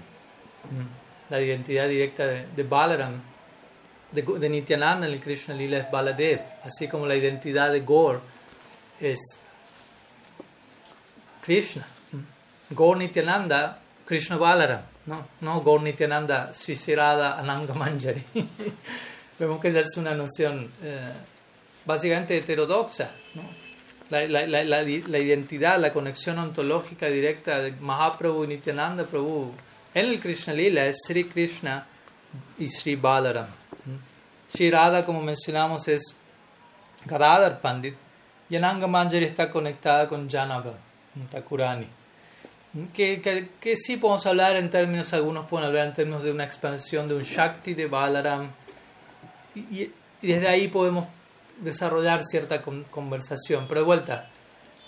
La 1.30 1.40
identidad 1.40 1.88
directa 1.88 2.26
de, 2.26 2.64
Balaram, 2.64 3.22
de, 4.12 4.50
Nityananda 4.50 5.08
en 5.08 5.14
el 5.14 5.22
Krishna 5.22 5.54
Lila 5.54 5.78
es 5.78 5.92
Baladev. 5.92 6.42
Así 6.64 6.88
como 6.88 7.06
la 7.06 7.16
identidad 7.16 7.72
de 7.72 7.82
Gaur 7.82 8.22
es 9.00 9.20
Krishna. 11.42 11.88
Gaur 12.72 12.98
Nityananda, 12.98 13.80
Krishna 14.06 14.38
Balaram. 14.38 14.82
No, 15.06 15.26
no 15.42 15.62
Gaur 15.62 15.82
Nityananda, 15.82 16.54
Srisirada 16.54 17.40
Ananga 17.40 17.74
Manjari. 17.74 18.24
Vemos 19.40 19.62
que 19.62 19.70
esa 19.70 19.80
es 19.80 19.96
una 19.98 20.14
noción 20.14 20.72
eh, 20.84 21.12
básicamente 21.86 22.38
heterodoxa. 22.38 23.12
¿no? 23.36 23.44
La, 24.10 24.28
la, 24.28 24.46
la, 24.48 24.64
la, 24.64 25.20
identidad, 25.20 25.80
la 25.80 25.94
conexión 25.94 26.40
ontológica 26.40 27.08
directa 27.08 27.60
de 27.60 27.72
Mahaprabhu 27.74 28.44
y 28.44 28.48
Nityananda 28.48 29.06
Prabhu 29.06 29.54
en 29.94 30.06
el 30.06 30.20
Krishna 30.20 30.54
Lila 30.54 30.86
es 30.86 30.98
Sri 31.06 31.26
Krishna 31.26 31.86
y 32.58 32.68
Sri 32.68 32.96
Balaram. 32.96 33.48
Sri 34.52 34.72
Radha, 34.72 35.06
como 35.06 35.22
mencionamos, 35.22 35.88
es 35.88 36.16
Gadadhar 37.06 37.62
Pandit 37.62 37.96
y 38.50 38.56
Ananga 38.56 38.88
Manjari 38.88 39.26
está 39.26 39.50
conectada 39.52 40.08
con 40.08 40.30
Janava, 40.30 40.74
Takurani. 41.32 41.99
Que, 42.94 43.20
que, 43.22 43.50
que, 43.60 43.76
sí 43.76 43.98
podemos 43.98 44.28
hablar 44.28 44.56
en 44.56 44.70
términos, 44.70 45.12
algunos 45.14 45.48
pueden 45.48 45.68
hablar 45.68 45.88
en 45.88 45.94
términos 45.94 46.22
de 46.22 46.32
una 46.32 46.44
expansión 46.44 47.08
de 47.08 47.16
un 47.16 47.24
Shakti 47.24 47.74
de 47.74 47.88
Balaram 47.88 48.52
y, 49.56 49.92
desde 50.22 50.48
ahí 50.48 50.68
podemos 50.68 51.08
desarrollar 51.62 52.24
cierta 52.24 52.62
conversación. 52.62 53.66
Pero 53.68 53.82
de 53.82 53.86
vuelta, 53.86 54.30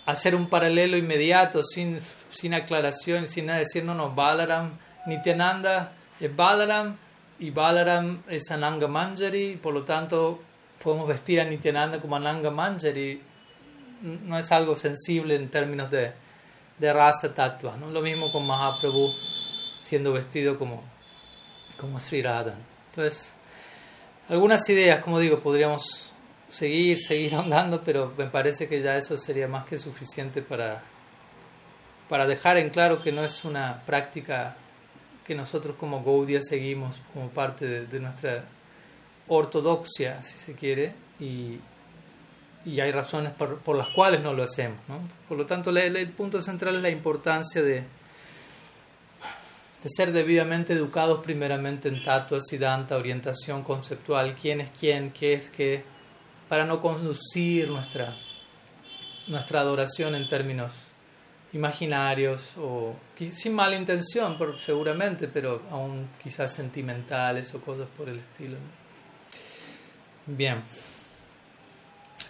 hacer 0.05 0.35
un 0.35 0.47
paralelo 0.47 0.97
inmediato, 0.97 1.63
sin, 1.63 1.99
sin 2.29 2.53
aclaración, 2.53 3.27
sin 3.27 3.47
nada 3.47 3.59
decir, 3.59 3.83
no, 3.83 3.93
no, 3.93 4.13
Balaram, 4.13 4.77
Nityananda 5.05 5.93
es 6.19 6.35
Balaram 6.35 6.97
y 7.39 7.49
Balaram 7.49 8.21
es 8.27 8.51
Ananga 8.51 8.87
Manjari, 8.87 9.57
por 9.61 9.73
lo 9.73 9.83
tanto 9.83 10.41
podemos 10.83 11.07
vestir 11.07 11.41
a 11.41 11.45
Nityananda 11.45 11.99
como 11.99 12.15
Ananga 12.15 12.51
Manjari. 12.51 13.21
No 14.01 14.37
es 14.37 14.51
algo 14.51 14.75
sensible 14.75 15.35
en 15.35 15.49
términos 15.49 15.89
de, 15.91 16.11
de 16.81 16.91
raza 16.91 17.33
tatua. 17.33 17.77
¿no? 17.77 17.91
Lo 17.91 18.01
mismo 18.01 18.31
con 18.31 18.45
Mahaprabhu 18.45 19.13
siendo 19.81 20.11
vestido 20.11 20.57
como, 20.57 20.83
como 21.77 21.99
Sri 21.99 22.21
Radha. 22.23 22.57
Entonces, 22.89 23.31
algunas 24.27 24.67
ideas, 24.67 25.03
como 25.03 25.19
digo, 25.19 25.39
podríamos 25.39 26.11
seguir, 26.49 26.99
seguir 26.99 27.35
andando, 27.43 27.83
pero 27.83 28.13
me 28.17 28.25
parece 28.25 28.67
que 28.67 28.81
ya 28.81 28.97
eso 28.97 29.17
sería 29.17 29.47
más 29.47 29.65
que 29.65 29.77
suficiente 29.77 30.41
para, 30.41 30.81
para 32.09 32.25
dejar 32.25 32.57
en 32.57 32.71
claro 32.71 33.01
que 33.01 33.11
no 33.11 33.23
es 33.23 33.45
una 33.45 33.83
práctica 33.85 34.55
que 35.25 35.35
nosotros 35.35 35.75
como 35.79 36.03
Gaudia 36.03 36.41
seguimos 36.41 36.99
como 37.13 37.29
parte 37.29 37.85
de, 37.85 37.99
nuestra 37.99 38.43
ortodoxia, 39.27 40.21
si 40.23 40.37
se 40.37 40.55
quiere, 40.55 40.93
y, 41.19 41.59
y 42.65 42.79
hay 42.79 42.91
razones 42.91 43.31
por, 43.31 43.57
por, 43.59 43.75
las 43.75 43.87
cuales 43.89 44.21
no 44.21 44.33
lo 44.33 44.43
hacemos. 44.43 44.77
¿no? 44.87 44.99
Por 45.27 45.37
lo 45.37 45.45
tanto, 45.45 45.71
el, 45.71 46.09
punto 46.11 46.41
central 46.41 46.75
es 46.75 46.81
la 46.81 46.89
importancia 46.89 47.61
de, 47.61 47.83
de 49.83 49.89
ser 49.89 50.11
debidamente 50.11 50.73
educados 50.73 51.23
primeramente 51.23 51.89
en 51.89 52.03
tatua, 52.03 52.39
siddhanta, 52.39 52.97
orientación 52.97 53.63
conceptual, 53.63 54.35
quién 54.39 54.61
es 54.61 54.69
quién, 54.77 55.11
qué 55.11 55.33
es 55.33 55.49
qué, 55.49 55.83
para 56.47 56.65
no 56.65 56.81
conducir 56.81 57.69
nuestra, 57.69 58.15
nuestra 59.27 59.61
adoración 59.61 60.15
en 60.15 60.27
términos 60.27 60.71
imaginarios 61.53 62.39
o 62.57 62.95
sin 63.17 63.53
mala 63.53 63.75
intención, 63.75 64.37
por, 64.37 64.59
seguramente, 64.59 65.27
pero 65.27 65.63
aún 65.69 66.09
quizás 66.21 66.53
sentimentales 66.53 67.53
o 67.55 67.61
cosas 67.61 67.87
por 67.97 68.07
el 68.07 68.19
estilo. 68.19 68.57
Bien. 70.27 70.61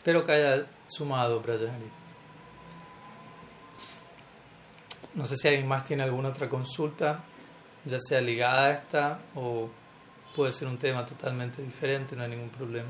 Espero 0.02 0.26
que 0.26 0.32
haya 0.32 0.66
sumado, 0.88 1.42
Brajari. 1.42 1.92
No 5.14 5.28
sé 5.28 5.38
si 5.38 5.48
alguien 5.48 5.68
más 5.68 5.86
tiene 5.86 6.02
alguna 6.02 6.30
otra 6.30 6.50
consulta, 6.50 7.24
ya 7.86 8.00
sea 8.00 8.20
ligada 8.20 8.66
a 8.66 8.72
esta 8.72 9.20
o 9.36 9.70
puede 10.36 10.54
ser 10.54 10.70
un 10.70 10.80
tema 10.80 11.06
totalmente 11.06 11.62
diferente, 11.62 12.16
no 12.16 12.24
hay 12.24 12.32
ningún 12.32 12.50
problema. 12.50 12.90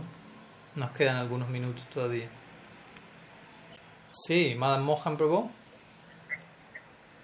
Nos 0.76 0.91
quedan 0.91 1.18
algunos 1.18 1.49
minutos 1.49 1.84
todavía. 1.93 2.30
Sí, 4.14 4.55
Madame 4.57 4.86
Mohan 4.86 5.18
Prabhu. 5.18 5.51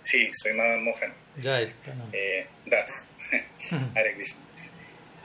Sí, 0.04 0.30
soy 0.34 0.52
Madame 0.52 0.82
Mohan. 0.82 1.14
Jai, 1.42 1.74
eh, 2.12 2.46
Das. 2.66 3.08
Hare 3.96 4.16
Krishna. 4.16 4.42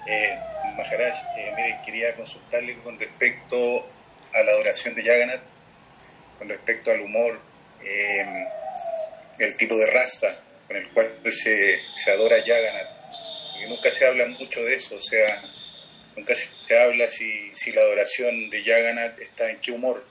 Eh, 0.06 0.38
Maharaj, 0.76 1.16
eh, 1.36 1.52
mire, 1.56 1.80
quería 1.84 2.14
consultarle 2.14 2.78
con 2.78 2.96
respecto 2.96 3.88
a 4.32 4.42
la 4.42 4.52
adoración 4.52 4.94
de 4.94 5.02
Jagannath, 5.02 5.42
con 6.38 6.48
respecto 6.48 6.90
al 6.90 7.00
humor, 7.00 7.40
eh, 7.84 8.46
el 9.38 9.56
tipo 9.56 9.76
de 9.76 9.86
raza 9.86 10.28
con 10.66 10.76
el 10.76 10.88
cual 10.90 11.10
se, 11.30 11.80
se 11.96 12.10
adora 12.10 12.36
Jagannath. 12.44 12.88
Porque 13.52 13.66
nunca 13.68 13.90
se 13.90 14.06
habla 14.06 14.26
mucho 14.26 14.60
de 14.62 14.74
eso, 14.74 14.96
o 14.96 15.00
sea, 15.00 15.42
nunca 16.16 16.34
se 16.34 16.78
habla 16.78 17.08
si, 17.08 17.52
si 17.54 17.72
la 17.72 17.82
adoración 17.82 18.48
de 18.50 18.62
Jagannath 18.62 19.18
está 19.20 19.50
en 19.50 19.60
qué 19.60 19.72
humor. 19.72 20.04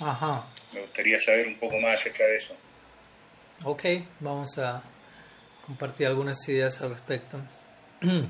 Ajá. 0.00 0.46
Me 0.72 0.80
gustaría 0.80 1.18
saber 1.18 1.46
un 1.46 1.58
poco 1.58 1.78
más 1.78 2.00
acerca 2.00 2.24
de 2.24 2.36
eso. 2.36 2.56
Ok, 3.64 3.84
vamos 4.20 4.58
a 4.58 4.82
compartir 5.66 6.06
algunas 6.06 6.48
ideas 6.48 6.80
al 6.82 6.90
respecto. 6.90 7.38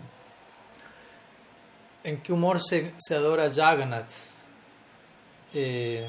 ¿En 2.05 2.21
qué 2.21 2.33
humor 2.33 2.61
se, 2.63 2.93
se 2.99 3.15
adora 3.15 3.51
Jagannath? 3.53 4.11
Eh, 5.55 6.09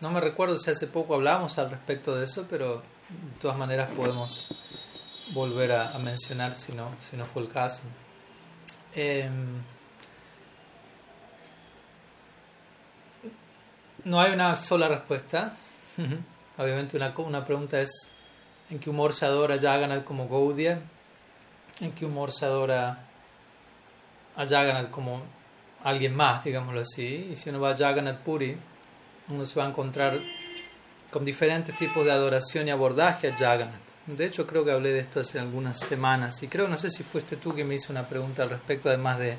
no 0.00 0.10
me 0.10 0.20
recuerdo 0.20 0.58
si 0.58 0.70
hace 0.70 0.88
poco 0.88 1.14
hablamos 1.14 1.56
al 1.58 1.70
respecto 1.70 2.16
de 2.16 2.24
eso, 2.24 2.46
pero 2.50 2.76
de 3.08 3.40
todas 3.40 3.56
maneras 3.56 3.88
podemos 3.96 4.48
volver 5.32 5.72
a, 5.72 5.94
a 5.94 5.98
mencionar 5.98 6.58
si 6.58 6.72
no, 6.72 6.90
si 7.08 7.16
no 7.16 7.24
fue 7.24 7.42
el 7.42 7.48
caso. 7.48 7.82
Eh, 8.94 9.30
no 14.04 14.20
hay 14.20 14.32
una 14.32 14.56
sola 14.56 14.88
respuesta. 14.88 15.56
Obviamente 16.58 16.96
una, 16.96 17.14
una 17.18 17.44
pregunta 17.44 17.80
es 17.80 17.90
en 18.70 18.78
qué 18.78 18.90
humor 18.90 19.14
se 19.14 19.26
adora 19.26 19.58
Jagannath 19.58 20.04
como 20.04 20.28
Gaudiya, 20.28 20.80
en 21.80 21.92
qué 21.92 22.04
humor 22.04 22.32
se 22.32 22.44
adora 22.44 23.06
a 24.36 24.46
Jagannath 24.46 24.90
como 24.90 25.22
alguien 25.84 26.14
más, 26.14 26.44
digámoslo 26.44 26.80
así. 26.80 27.28
Y 27.32 27.36
si 27.36 27.50
uno 27.50 27.60
va 27.60 27.70
a 27.70 27.76
Jagannath 27.76 28.18
Puri, 28.18 28.56
uno 29.28 29.46
se 29.46 29.58
va 29.58 29.66
a 29.66 29.68
encontrar 29.68 30.20
con 31.10 31.24
diferentes 31.24 31.76
tipos 31.76 32.04
de 32.04 32.12
adoración 32.12 32.68
y 32.68 32.70
abordaje 32.70 33.28
a 33.28 33.36
Jagannath. 33.36 33.92
De 34.06 34.26
hecho, 34.26 34.46
creo 34.46 34.64
que 34.64 34.72
hablé 34.72 34.92
de 34.92 35.00
esto 35.00 35.20
hace 35.20 35.38
algunas 35.38 35.78
semanas 35.78 36.42
y 36.42 36.48
creo, 36.48 36.66
no 36.68 36.76
sé 36.76 36.90
si 36.90 37.04
fuiste 37.04 37.36
tú 37.36 37.54
que 37.54 37.64
me 37.64 37.74
hizo 37.74 37.92
una 37.92 38.08
pregunta 38.08 38.42
al 38.42 38.50
respecto, 38.50 38.88
además 38.88 39.18
de, 39.18 39.38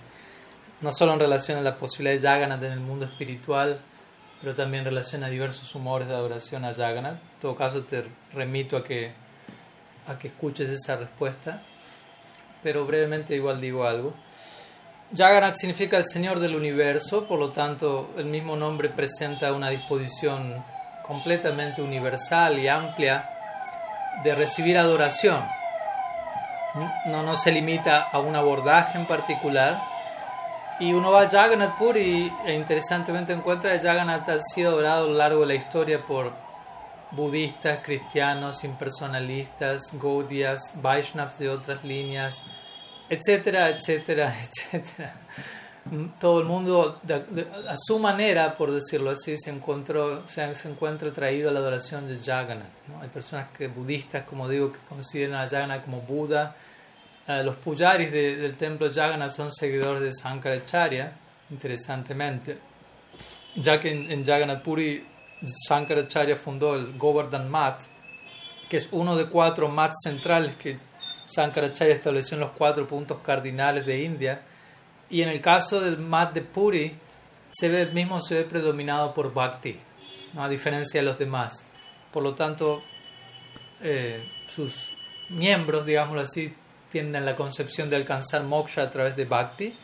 no 0.81 0.91
solo 0.93 1.13
en 1.13 1.19
relación 1.19 1.57
a 1.57 1.61
la 1.61 1.77
posibilidad 1.77 2.15
de 2.15 2.27
Jagannath 2.27 2.63
en 2.63 2.71
el 2.71 2.79
mundo 2.79 3.05
espiritual, 3.05 3.81
pero 4.41 4.55
también 4.55 4.83
en 4.83 4.89
relación 4.91 5.23
a 5.23 5.29
diversos 5.29 5.73
humores 5.73 6.07
de 6.07 6.13
adoración 6.13 6.63
a 6.63 6.73
Jagannath. 6.73 7.15
En 7.15 7.39
todo 7.41 7.55
caso, 7.55 7.83
te 7.83 8.05
remito 8.33 8.77
a 8.77 8.83
que, 8.83 9.13
a 10.07 10.17
que 10.19 10.27
escuches 10.27 10.69
esa 10.69 10.95
respuesta, 10.95 11.63
pero 12.61 12.85
brevemente 12.85 13.35
igual 13.35 13.59
digo 13.59 13.85
algo. 13.85 14.13
Jagannath 15.15 15.57
significa 15.57 15.97
el 15.97 16.05
Señor 16.05 16.39
del 16.39 16.55
universo, 16.55 17.25
por 17.25 17.37
lo 17.37 17.51
tanto 17.51 18.09
el 18.17 18.25
mismo 18.25 18.55
nombre 18.55 18.89
presenta 18.89 19.53
una 19.53 19.69
disposición 19.69 20.63
completamente 21.05 21.83
universal 21.83 22.57
y 22.57 22.67
amplia 22.67 23.29
de 24.23 24.33
recibir 24.33 24.75
adoración. 24.75 25.43
No, 27.05 27.21
no 27.21 27.35
se 27.35 27.51
limita 27.51 28.09
a 28.11 28.17
un 28.17 28.35
abordaje 28.35 28.97
en 28.97 29.05
particular. 29.05 29.79
Y 30.79 30.93
uno 30.93 31.11
va 31.11 31.21
a 31.21 31.29
Jagannath 31.29 31.77
Puri 31.77 32.33
e 32.47 32.53
interesantemente 32.53 33.33
encuentra 33.33 33.73
que 33.73 33.79
Jagannath 33.79 34.27
ha 34.29 34.39
sido 34.41 34.71
adorado 34.71 35.05
a 35.05 35.09
lo 35.09 35.13
largo 35.13 35.41
de 35.41 35.47
la 35.47 35.55
historia 35.55 36.03
por 36.03 36.33
budistas, 37.11 37.79
cristianos, 37.83 38.63
impersonalistas, 38.63 39.91
gaudiyas, 39.93 40.73
Vaishnavas 40.81 41.37
de 41.37 41.49
otras 41.49 41.83
líneas, 41.83 42.41
etcétera, 43.09 43.69
etcétera, 43.69 44.33
etcétera. 44.71 45.15
Todo 46.19 46.39
el 46.39 46.45
mundo, 46.45 47.01
a 47.67 47.75
su 47.77 47.99
manera, 47.99 48.55
por 48.55 48.71
decirlo 48.71 49.09
así, 49.09 49.37
se, 49.37 49.49
encontró, 49.49 50.25
se, 50.27 50.55
se 50.55 50.69
encuentra 50.69 51.11
traído 51.11 51.49
a 51.49 51.51
la 51.51 51.59
adoración 51.59 52.07
de 52.07 52.17
Jagannath. 52.17 52.69
Hay 53.01 53.09
personas 53.09 53.49
que, 53.57 53.67
budistas, 53.67 54.23
como 54.23 54.47
digo, 54.47 54.71
que 54.71 54.79
consideran 54.87 55.41
a 55.41 55.49
Jagannath 55.49 55.83
como 55.83 56.01
Buda. 56.01 56.55
Uh, 57.27 57.43
los 57.43 57.55
pujaris 57.57 58.11
de, 58.11 58.37
del 58.37 58.55
templo 58.55 58.89
Jagannath 58.93 59.33
son 59.33 59.51
seguidores 59.51 60.01
de 60.01 60.13
Sankaracharya, 60.13 61.13
interesantemente, 61.49 62.57
ya 63.55 63.79
que 63.79 63.91
en, 63.91 64.09
en 64.09 64.25
Jagannath 64.25 64.63
Puri 64.63 65.05
Sankaracharya 65.67 66.35
fundó 66.37 66.75
el 66.75 66.97
Govardhan 66.97 67.49
Mat, 67.49 67.81
que 68.69 68.77
es 68.77 68.87
uno 68.91 69.15
de 69.15 69.27
cuatro 69.27 69.67
mats 69.67 69.99
centrales 70.03 70.55
que 70.55 70.77
Sankaracharya 71.25 71.93
estableció 71.93 72.35
en 72.35 72.41
los 72.41 72.51
cuatro 72.51 72.87
puntos 72.87 73.19
cardinales 73.19 73.85
de 73.85 74.03
India. 74.03 74.41
Y 75.09 75.21
en 75.21 75.29
el 75.29 75.41
caso 75.41 75.79
del 75.79 75.97
Mat 75.97 76.33
de 76.33 76.41
Puri, 76.41 76.95
se 77.51 77.69
ve, 77.69 77.85
mismo 77.87 78.19
se 78.21 78.35
ve 78.35 78.43
predominado 78.43 79.13
por 79.13 79.33
Bhakti, 79.33 79.79
¿no? 80.33 80.43
a 80.43 80.49
diferencia 80.49 80.99
de 81.01 81.05
los 81.05 81.19
demás. 81.19 81.65
Por 82.11 82.23
lo 82.23 82.33
tanto, 82.33 82.81
eh, 83.81 84.27
sus 84.49 84.93
miembros, 85.29 85.85
digámoslo 85.85 86.21
así, 86.21 86.53
tienen 86.89 87.25
la 87.25 87.35
concepción 87.35 87.89
de 87.89 87.95
alcanzar 87.95 88.43
moksha 88.43 88.83
a 88.83 88.91
través 88.91 89.15
de 89.15 89.25
Bhakti. 89.25 89.75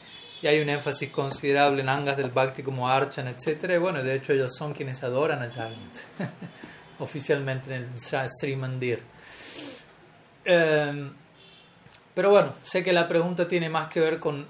Y 0.42 0.48
hay 0.48 0.62
un 0.62 0.70
énfasis 0.70 1.10
considerable 1.10 1.82
en 1.82 1.90
angas 1.90 2.16
del 2.16 2.32
Bhakti 2.32 2.64
como 2.64 2.88
Archan, 2.88 3.28
etc. 3.28 3.72
Y 3.76 3.78
bueno, 3.78 4.02
de 4.02 4.16
hecho 4.16 4.32
ellos 4.32 4.54
son 4.58 4.74
quienes 4.74 5.04
adoran 5.04 5.42
a 5.42 5.50
Jagannath, 5.50 6.00
oficialmente 7.00 7.76
en 7.76 7.84
el 7.84 8.30
Sri 8.30 8.56
Mandir. 8.56 9.04
Eh, 10.46 11.12
pero 12.20 12.32
bueno, 12.32 12.54
sé 12.66 12.84
que 12.84 12.92
la 12.92 13.08
pregunta 13.08 13.48
tiene 13.48 13.70
más 13.70 13.88
que 13.88 14.02
ver 14.02 14.20
con 14.20 14.46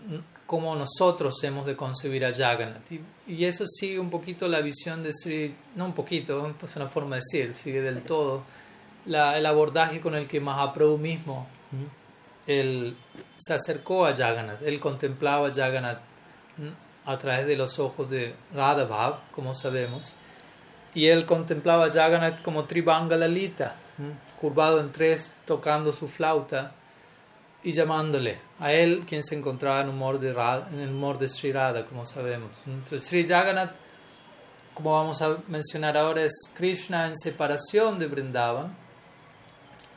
cómo 0.47 0.75
nosotros 0.75 1.35
hemos 1.43 1.67
de 1.67 1.75
concebir 1.75 2.25
a 2.25 2.33
Jagannath. 2.33 2.91
Y, 2.91 2.99
y 3.27 3.45
eso 3.45 3.67
sigue 3.67 3.99
un 3.99 4.09
poquito 4.09 4.47
la 4.47 4.59
visión 4.59 5.03
de 5.03 5.13
Sri, 5.13 5.53
no 5.75 5.85
un 5.85 5.93
poquito, 5.93 6.51
es 6.63 6.75
una 6.75 6.89
forma 6.89 7.17
de 7.17 7.21
decir, 7.21 7.53
sigue 7.53 7.83
del 7.83 8.01
todo 8.01 8.41
la, 9.05 9.37
el 9.37 9.45
abordaje 9.45 10.01
con 10.01 10.15
el 10.15 10.25
que 10.25 10.39
Mahaprabhu 10.39 10.97
mismo 10.97 11.47
él 12.47 12.97
se 13.37 13.53
acercó 13.53 14.07
a 14.07 14.15
Jagannath. 14.15 14.63
Él 14.63 14.79
contemplaba 14.79 15.49
a 15.49 15.53
Jagannath 15.53 15.99
a 17.05 17.17
través 17.19 17.45
de 17.45 17.55
los 17.55 17.77
ojos 17.77 18.09
de 18.09 18.33
Radhabhav, 18.51 19.29
como 19.29 19.53
sabemos. 19.53 20.15
Y 20.95 21.05
él 21.05 21.27
contemplaba 21.27 21.85
a 21.85 21.93
Jagannath 21.93 22.41
como 22.41 22.65
Tribanga 22.65 23.15
Lalita, 23.15 23.75
curvado 24.41 24.79
en 24.79 24.91
tres, 24.91 25.31
tocando 25.45 25.93
su 25.93 26.07
flauta 26.07 26.73
y 27.63 27.73
llamándole 27.73 28.39
a 28.59 28.71
él 28.71 29.03
quien 29.07 29.23
se 29.23 29.35
encontraba 29.35 29.81
en, 29.81 29.89
humor 29.89 30.19
de 30.19 30.33
Radha, 30.33 30.69
en 30.71 30.79
el 30.79 30.89
humor 30.89 31.17
de 31.17 31.27
Sri 31.27 31.51
Radha, 31.51 31.85
como 31.85 32.05
sabemos. 32.05 32.51
Entonces, 32.65 33.07
Sri 33.07 33.27
Jagannath, 33.27 33.75
como 34.73 34.93
vamos 34.93 35.21
a 35.21 35.37
mencionar 35.47 35.97
ahora, 35.97 36.23
es 36.23 36.33
Krishna 36.55 37.07
en 37.07 37.17
separación 37.17 37.99
de 37.99 38.07
Vrindavan. 38.07 38.75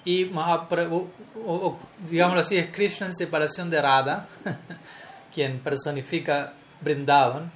Y 0.04 0.24
Mahaprabhu, 0.24 1.08
o, 1.46 1.54
o, 1.54 1.78
digámoslo 2.10 2.40
así, 2.40 2.56
es 2.56 2.70
Krishna 2.72 3.06
en 3.06 3.14
separación 3.14 3.70
de 3.70 3.80
Radha, 3.80 4.26
quien 5.32 5.60
personifica 5.60 6.54
Vrindavan, 6.80 7.52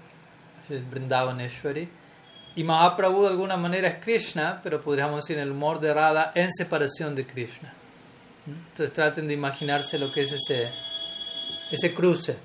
Vrindavaneshwari. 0.68 1.88
Y 2.54 2.62
Mahaprabhu 2.62 3.22
de 3.22 3.28
alguna 3.28 3.57
manera 3.57 3.88
es 3.88 3.96
Krishna, 3.96 4.61
pero 4.62 4.80
podríamos 4.80 5.16
decir 5.16 5.36
en 5.36 5.42
el 5.42 5.50
humor 5.50 5.80
de 5.80 5.92
Radha 5.92 6.30
en 6.34 6.52
separación 6.52 7.16
de 7.16 7.26
Krishna. 7.26 7.76
Entonces 8.47 8.92
traten 8.92 9.26
de 9.26 9.34
imaginarse 9.34 9.99
lo 9.99 10.12
que 10.12 10.22
es 10.22 10.32
ese, 10.32 10.70
ese 11.70 11.94
cruce. 11.94 12.36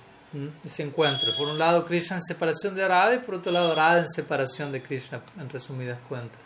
ese 0.65 0.83
encuentro. 0.83 1.35
Por 1.35 1.47
un 1.47 1.59
lado 1.59 1.85
Krishna 1.85 2.17
en 2.17 2.23
separación 2.23 2.75
de 2.75 2.87
Radha 2.87 3.15
y 3.15 3.19
por 3.19 3.35
otro 3.35 3.51
lado 3.51 3.75
Radha 3.75 3.99
en 3.99 4.09
separación 4.09 4.71
de 4.71 4.81
Krishna, 4.81 5.21
en 5.39 5.49
resumidas 5.49 5.99
cuentas. 6.07 6.41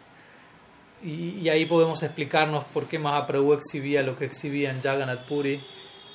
Y, 1.04 1.48
ahí 1.50 1.66
podemos 1.66 2.02
explicarnos 2.02 2.64
por 2.64 2.88
qué 2.88 2.98
Mahaprabhu 2.98 3.54
exhibía 3.54 4.02
lo 4.02 4.16
que 4.16 4.26
exhibía 4.26 4.72
en 4.72 4.82
Jagannath 4.82 5.28
Puri, 5.28 5.62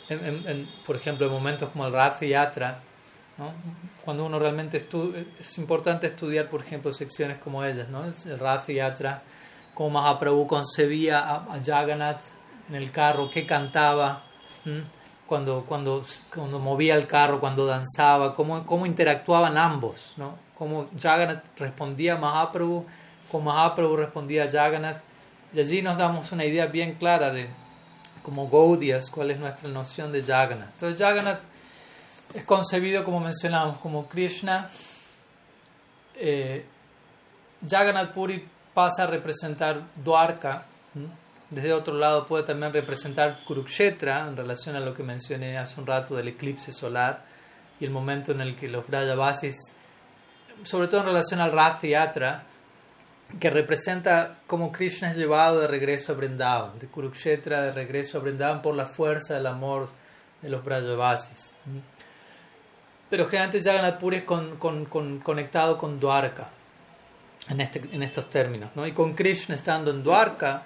en, 0.08 0.68
por 0.84 0.96
ejemplo, 0.96 1.26
en 1.26 1.32
momentos 1.32 1.68
como 1.68 1.86
el 1.86 1.92
Rath 1.92 2.22
Yatra, 2.22 2.80
¿no? 3.38 3.52
cuando 4.04 4.26
uno 4.26 4.40
realmente 4.40 4.78
estudia, 4.78 5.24
es 5.38 5.58
importante 5.58 6.08
estudiar, 6.08 6.50
por 6.50 6.62
ejemplo, 6.62 6.92
secciones 6.92 7.38
como 7.38 7.62
ellas, 7.62 7.88
¿no? 7.88 8.02
el 8.04 8.38
Rath 8.40 8.68
Yatra, 8.68 9.22
cómo 9.74 10.00
Mahaprabhu 10.00 10.48
concebía 10.48 11.20
a, 11.20 11.60
Jagannath 11.64 12.22
en 12.70 12.76
el 12.76 12.90
carro, 12.90 13.30
qué 13.30 13.44
cantaba 13.44 14.22
cuando, 15.26 15.64
cuando, 15.66 16.04
cuando 16.32 16.58
movía 16.58 16.94
el 16.94 17.06
carro, 17.06 17.40
cuando 17.40 17.66
danzaba, 17.66 18.34
cómo, 18.34 18.64
cómo 18.64 18.86
interactuaban 18.86 19.58
ambos, 19.58 20.14
¿no? 20.16 20.38
cómo 20.60 20.88
Jagannath 21.00 21.44
respondía 21.56 22.14
a 22.14 22.18
Mahaprabhu, 22.18 22.86
cómo 23.30 23.50
Mahaprabhu 23.50 23.96
respondía 23.96 24.44
a 24.44 24.48
Jagannath. 24.48 25.00
Y 25.52 25.60
allí 25.60 25.82
nos 25.82 25.96
damos 25.96 26.30
una 26.32 26.44
idea 26.44 26.66
bien 26.66 26.94
clara 26.94 27.30
de, 27.30 27.48
como 28.22 28.48
Gaudias, 28.48 29.10
cuál 29.10 29.30
es 29.30 29.38
nuestra 29.38 29.68
noción 29.68 30.12
de 30.12 30.22
Jagannath. 30.22 30.68
Entonces 30.74 31.00
Jagannath 31.00 31.40
es 32.34 32.44
concebido, 32.44 33.04
como 33.04 33.20
mencionamos, 33.20 33.78
como 33.78 34.06
Krishna. 34.06 34.70
Eh, 36.14 36.66
Jagannath 37.66 38.12
Puri 38.12 38.46
pasa 38.74 39.04
a 39.04 39.06
representar 39.06 39.80
Dwarka. 39.96 40.66
Desde 41.50 41.72
otro 41.72 41.94
lado 41.94 42.26
puede 42.26 42.44
también 42.44 42.72
representar 42.72 43.42
Kurukshetra 43.44 44.28
en 44.28 44.36
relación 44.36 44.76
a 44.76 44.80
lo 44.80 44.94
que 44.94 45.02
mencioné 45.02 45.58
hace 45.58 45.80
un 45.80 45.86
rato 45.86 46.14
del 46.14 46.28
eclipse 46.28 46.70
solar 46.70 47.24
y 47.80 47.84
el 47.84 47.90
momento 47.90 48.30
en 48.30 48.40
el 48.40 48.54
que 48.54 48.68
los 48.68 48.86
Brajavasis, 48.86 49.56
sobre 50.62 50.86
todo 50.86 51.00
en 51.00 51.06
relación 51.06 51.40
al 51.40 51.50
Rath 51.50 51.82
Yatra, 51.82 52.44
que 53.40 53.50
representa 53.50 54.38
cómo 54.46 54.70
Krishna 54.70 55.10
es 55.10 55.16
llevado 55.16 55.60
de 55.60 55.66
regreso 55.66 56.12
a 56.12 56.14
Vrindavan, 56.14 56.78
de 56.78 56.86
Kurukshetra 56.86 57.62
de 57.62 57.72
regreso 57.72 58.18
a 58.18 58.20
Vrindavan 58.20 58.62
por 58.62 58.76
la 58.76 58.86
fuerza 58.86 59.34
del 59.34 59.46
amor 59.48 59.88
de 60.42 60.50
los 60.50 60.64
Brajavasis. 60.64 61.56
Pero 63.08 63.26
generalmente 63.26 63.60
Jagannath 63.60 63.98
Puri 63.98 64.18
es 64.18 64.22
con, 64.22 64.56
con, 64.56 65.18
conectado 65.18 65.76
con 65.76 65.98
Dwarka 65.98 66.48
en, 67.48 67.60
este, 67.60 67.82
en 67.90 68.04
estos 68.04 68.30
términos, 68.30 68.70
¿no? 68.76 68.86
y 68.86 68.92
con 68.92 69.14
Krishna 69.14 69.56
estando 69.56 69.90
en 69.90 70.04
Dwarka 70.04 70.64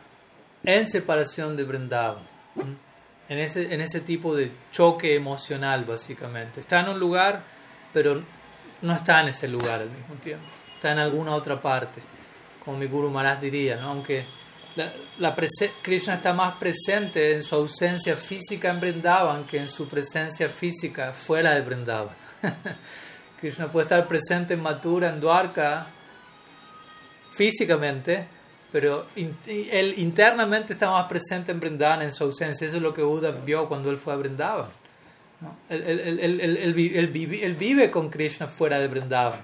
en 0.65 0.89
separación 0.89 1.57
de 1.57 1.65
Vrindavan. 1.65 2.25
En 3.29 3.39
ese, 3.39 3.73
en 3.73 3.81
ese 3.81 4.01
tipo 4.01 4.35
de 4.35 4.53
choque 4.71 5.15
emocional, 5.15 5.85
básicamente. 5.85 6.61
Está 6.61 6.81
en 6.81 6.91
un 6.91 7.01
lugar, 7.01 7.43
pero 7.93 8.23
no 8.83 8.93
está 8.93 9.21
en 9.21 9.29
ese 9.29 9.49
lugar 9.49 9.81
al 9.81 9.91
mismo 9.91 10.15
tiempo. 10.17 10.45
Está 10.75 10.93
en 10.93 10.99
alguna 10.99 11.33
otra 11.35 11.61
parte, 11.61 12.03
como 12.65 12.77
mi 12.77 12.87
Guru 12.87 13.11
Maharaj 13.11 13.41
diría, 13.41 13.77
¿no? 13.77 13.91
Aunque 13.91 14.27
la, 14.77 14.93
la 15.19 15.35
Krishna 15.83 16.15
está 16.15 16.33
más 16.35 16.57
presente 16.57 17.35
en 17.35 17.43
su 17.43 17.55
ausencia 17.55 18.17
física 18.17 18.71
en 18.71 18.81
Vrindavan 18.81 19.45
que 19.45 19.59
en 19.59 19.69
su 19.69 19.89
presencia 19.89 20.49
física 20.49 21.13
fuera 21.13 21.53
de 21.53 21.63
Vrindavan. 21.63 22.15
Krishna 23.41 23.71
puede 23.71 23.85
estar 23.85 24.07
presente 24.07 24.55
en 24.55 24.63
Mathura, 24.63 25.09
en 25.09 25.21
Dwarka, 25.21 25.87
físicamente, 27.33 28.29
pero 28.75 29.07
él 29.15 29.95
internamente 29.99 30.73
está 30.73 30.91
más 30.91 31.07
presente 31.07 31.53
en 31.53 31.61
Vrindavan 31.61 32.03
en 32.03 32.11
su 32.11 32.25
ausencia. 32.25 32.67
Eso 32.67 32.79
es 32.79 32.83
lo 32.83 32.93
que 32.93 33.03
Buda 33.03 33.31
vio 33.31 33.69
cuando 33.69 33.89
él 33.89 33.99
fue 33.99 34.13
a 34.13 34.17
Vrindavan. 34.17 34.67
¿no? 35.41 35.57
Él, 35.69 35.81
él, 35.81 36.75
vive, 36.75 37.47
él, 37.47 37.55
vive, 37.55 37.89
con 37.93 38.11
Krishna 38.11 38.49
fuera 38.49 38.81
de 38.81 38.89
Vrindavan. 38.89 39.39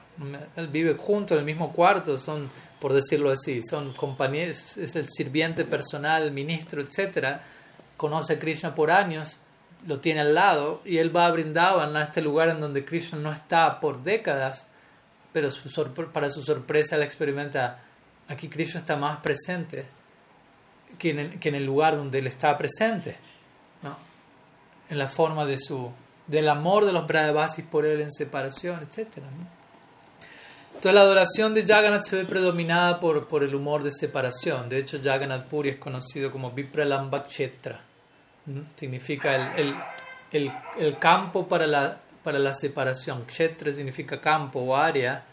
Él 0.57 0.66
vive 0.66 0.97
junto 0.99 1.35
en 1.35 1.39
el 1.39 1.47
mismo 1.47 1.72
cuarto, 1.72 2.18
son, 2.18 2.51
por 2.81 2.93
decirlo 2.93 3.31
así, 3.31 3.62
son 3.62 3.93
compañeros, 3.93 4.76
es 4.76 4.97
el 4.97 5.09
sirviente 5.09 5.64
personal, 5.64 6.33
ministro, 6.33 6.83
etc. 6.83 7.37
Conoce 7.97 8.33
a 8.33 8.39
Krishna 8.41 8.74
por 8.74 8.91
años, 8.91 9.37
lo 9.87 10.01
tiene 10.01 10.22
al 10.22 10.35
lado 10.35 10.83
y 10.85 10.99
él 10.99 11.16
va 11.16 11.26
a 11.26 11.31
Vrindavan, 11.31 11.97
a 11.97 12.03
este 12.03 12.20
lugar 12.20 12.49
en 12.49 12.61
donde 12.61 12.85
Krishna 12.85 13.16
no 13.16 13.31
está 13.31 13.78
por 13.78 14.03
décadas, 14.03 14.66
pero 15.33 15.51
para 16.12 16.31
su 16.31 16.43
sorpresa 16.43 16.97
él 16.97 17.05
experimenta 17.05 17.85
aquí 18.31 18.49
Krishna 18.49 18.81
está 18.81 18.97
más 18.97 19.18
presente 19.18 19.87
que 20.99 21.11
en 21.11 21.55
el, 21.55 21.64
lugar 21.64 21.97
donde 21.97 22.18
él 22.18 22.26
está 22.26 22.57
presente, 22.57 23.16
¿no? 23.83 23.97
en 24.89 24.99
la 24.99 25.09
forma 25.09 25.45
de 25.47 25.59
su, 25.59 25.91
del 26.26 26.49
amor 26.49 26.85
de 26.85 26.93
los 26.93 27.07
Brahavasis 27.07 27.64
por 27.64 27.85
él 27.87 28.01
en 28.01 28.11
separación, 28.11 28.81
etc. 28.83 29.18
Entonces 30.68 30.95
la 30.95 31.01
adoración 31.01 31.55
de 31.55 31.64
Jagannath 31.66 32.05
se 32.05 32.16
ve 32.16 32.24
predominada 32.24 33.01
por, 33.01 33.28
por 33.28 33.45
el 33.45 33.55
humor 33.55 33.83
de 33.83 33.93
separación. 33.93 34.68
De 34.68 34.78
hecho, 34.78 34.99
Jagannath 35.03 35.47
Puri 35.47 35.70
es 35.70 35.76
conocido 35.76 36.31
como 36.31 36.51
Vipralamba 36.51 37.26
Kshetra. 37.26 37.81
Significa 38.76 39.55
el, 39.57 39.76
el, 40.33 40.53
el, 40.78 40.99
campo 40.99 41.47
para 41.47 41.66
la, 41.66 42.01
para 42.22 42.39
la 42.39 42.55
separación. 42.55 43.24
Kshetra 43.26 43.72
significa 43.72 44.20
campo 44.20 44.61
o 44.61 44.76
área 44.76 45.24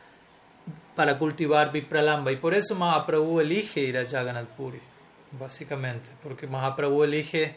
para 0.97 1.19
cultivar 1.19 1.71
Vipralamba. 1.71 2.31
Y 2.31 2.37
por 2.37 2.55
eso 2.55 2.73
Mahaprabhu 2.73 3.39
elige 3.39 3.81
ir 3.81 3.99
a 3.99 4.09
Jagannath 4.09 4.47
Puri, 4.47 4.81
básicamente, 5.39 6.09
porque 6.23 6.47
Mahaprabhu 6.47 7.03
elige 7.03 7.55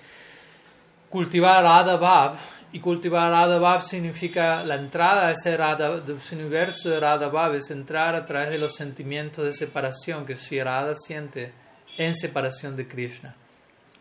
cultivar 1.08 1.64
Radha 1.64 2.34
y 2.70 2.80
cultivar 2.80 3.30
Radha 3.30 3.80
significa 3.80 4.62
la 4.62 4.74
entrada 4.74 5.28
a 5.28 5.30
ese, 5.32 5.56
Radha, 5.56 6.02
ese 6.06 6.36
universo 6.36 6.90
de 6.90 7.00
Radha 7.00 7.56
es 7.56 7.70
entrar 7.70 8.14
a 8.14 8.26
través 8.26 8.50
de 8.50 8.58
los 8.58 8.74
sentimientos 8.74 9.42
de 9.42 9.54
separación 9.54 10.26
que 10.26 10.36
Sri 10.36 10.62
Radha 10.62 10.94
siente 10.94 11.50
en 11.96 12.14
separación 12.14 12.76
de 12.76 12.86
Krishna. 12.86 13.34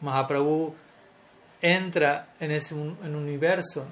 Mahaprabhu 0.02 0.76
entra 1.62 2.34
en 2.42 2.52
ese 2.52 2.76
en 2.76 3.16
universo, 3.16 3.86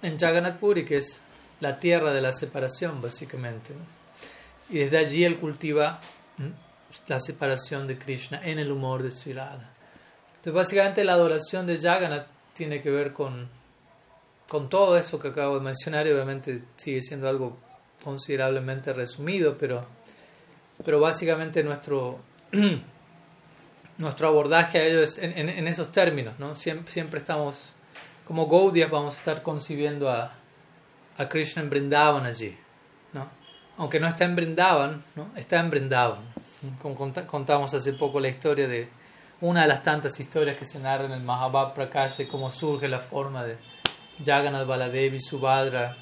en 0.00 0.18
Jagannath 0.18 0.58
Puri, 0.58 0.86
que 0.86 0.96
es 0.96 1.20
la 1.60 1.78
tierra 1.78 2.14
de 2.14 2.22
la 2.22 2.32
separación, 2.32 3.02
básicamente 3.02 3.74
y 4.72 4.78
desde 4.78 4.98
allí 4.98 5.24
él 5.24 5.38
cultiva 5.38 6.00
la 7.06 7.20
separación 7.20 7.86
de 7.86 7.98
Krishna 7.98 8.40
en 8.42 8.58
el 8.58 8.72
humor 8.72 9.02
de 9.02 9.10
Sri 9.10 9.32
Entonces, 9.32 10.52
básicamente 10.52 11.04
la 11.04 11.12
adoración 11.12 11.66
de 11.66 11.78
Jagannath 11.78 12.26
tiene 12.54 12.80
que 12.80 12.90
ver 12.90 13.12
con, 13.12 13.48
con 14.48 14.70
todo 14.70 14.96
eso 14.96 15.20
que 15.20 15.28
acabo 15.28 15.58
de 15.58 15.64
mencionar 15.64 16.06
y 16.06 16.12
obviamente 16.12 16.64
sigue 16.76 17.02
siendo 17.02 17.28
algo 17.28 17.58
considerablemente 18.02 18.94
resumido, 18.94 19.58
pero, 19.58 19.86
pero 20.82 21.00
básicamente 21.00 21.62
nuestro, 21.62 22.20
nuestro 23.98 24.28
abordaje 24.28 24.78
a 24.78 24.84
ello 24.86 25.02
es 25.02 25.18
en, 25.18 25.68
esos 25.68 25.92
términos. 25.92 26.38
¿no? 26.38 26.54
Siempre, 26.54 26.90
siempre 26.90 27.20
estamos, 27.20 27.56
como 28.26 28.48
Gaudiya, 28.48 28.88
vamos 28.88 29.16
a 29.16 29.18
estar 29.18 29.42
concibiendo 29.42 30.10
a, 30.10 30.32
a 31.18 31.28
Krishna 31.28 31.62
en 31.62 31.68
Brindavan 31.68 32.24
allí. 32.24 32.56
¿no? 33.12 33.41
Aunque 33.82 33.98
no 33.98 34.06
está 34.06 34.24
en 34.24 34.36
Brindavan, 34.36 35.02
¿no? 35.16 35.32
está 35.34 35.58
en 35.58 35.68
Brindavan. 35.68 36.20
Contamos 37.26 37.74
hace 37.74 37.92
poco 37.94 38.20
la 38.20 38.28
historia 38.28 38.68
de 38.68 38.88
una 39.40 39.62
de 39.62 39.66
las 39.66 39.82
tantas 39.82 40.20
historias 40.20 40.56
que 40.56 40.64
se 40.64 40.78
narran 40.78 41.10
en 41.10 41.18
el 41.18 41.24
Mahabharata 41.24 41.74
Prakash 41.74 42.28
cómo 42.28 42.52
surge 42.52 42.86
la 42.86 43.00
forma 43.00 43.42
de 43.42 43.58
Jagannath 44.24 44.68
Baladevi, 44.68 45.18
Subhadra, 45.18 45.96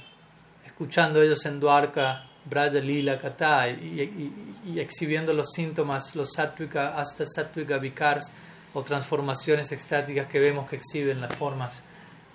escuchando 0.63 1.23
ellos 1.23 1.43
en 1.47 1.59
Dwarka, 1.59 2.27
Braja 2.45 2.81
Lila 2.81 3.17
Kata 3.17 3.71
y, 3.71 4.79
exhibiendo 4.79 5.33
los 5.33 5.51
síntomas, 5.51 6.15
los 6.15 6.35
sattvika, 6.35 6.99
hasta 6.99 7.25
sattvika 7.27 7.79
vikars 7.79 8.31
o 8.75 8.83
transformaciones 8.83 9.73
extáticas 9.73 10.27
que 10.27 10.39
vemos 10.39 10.69
que 10.69 10.77
exhiben 10.77 11.23
las 11.23 11.35
formas 11.35 11.81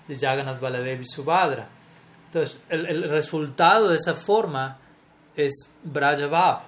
de 0.07 0.15
Jagannath 0.15 0.59
Baladevi 0.59 1.05
Subhadra. 1.05 1.67
Entonces, 2.25 2.59
el 2.69 3.07
resultado 3.07 3.89
de 3.89 3.97
esa 3.97 4.15
forma 4.15 4.79
es 5.35 5.71
Brajavav. 5.83 6.61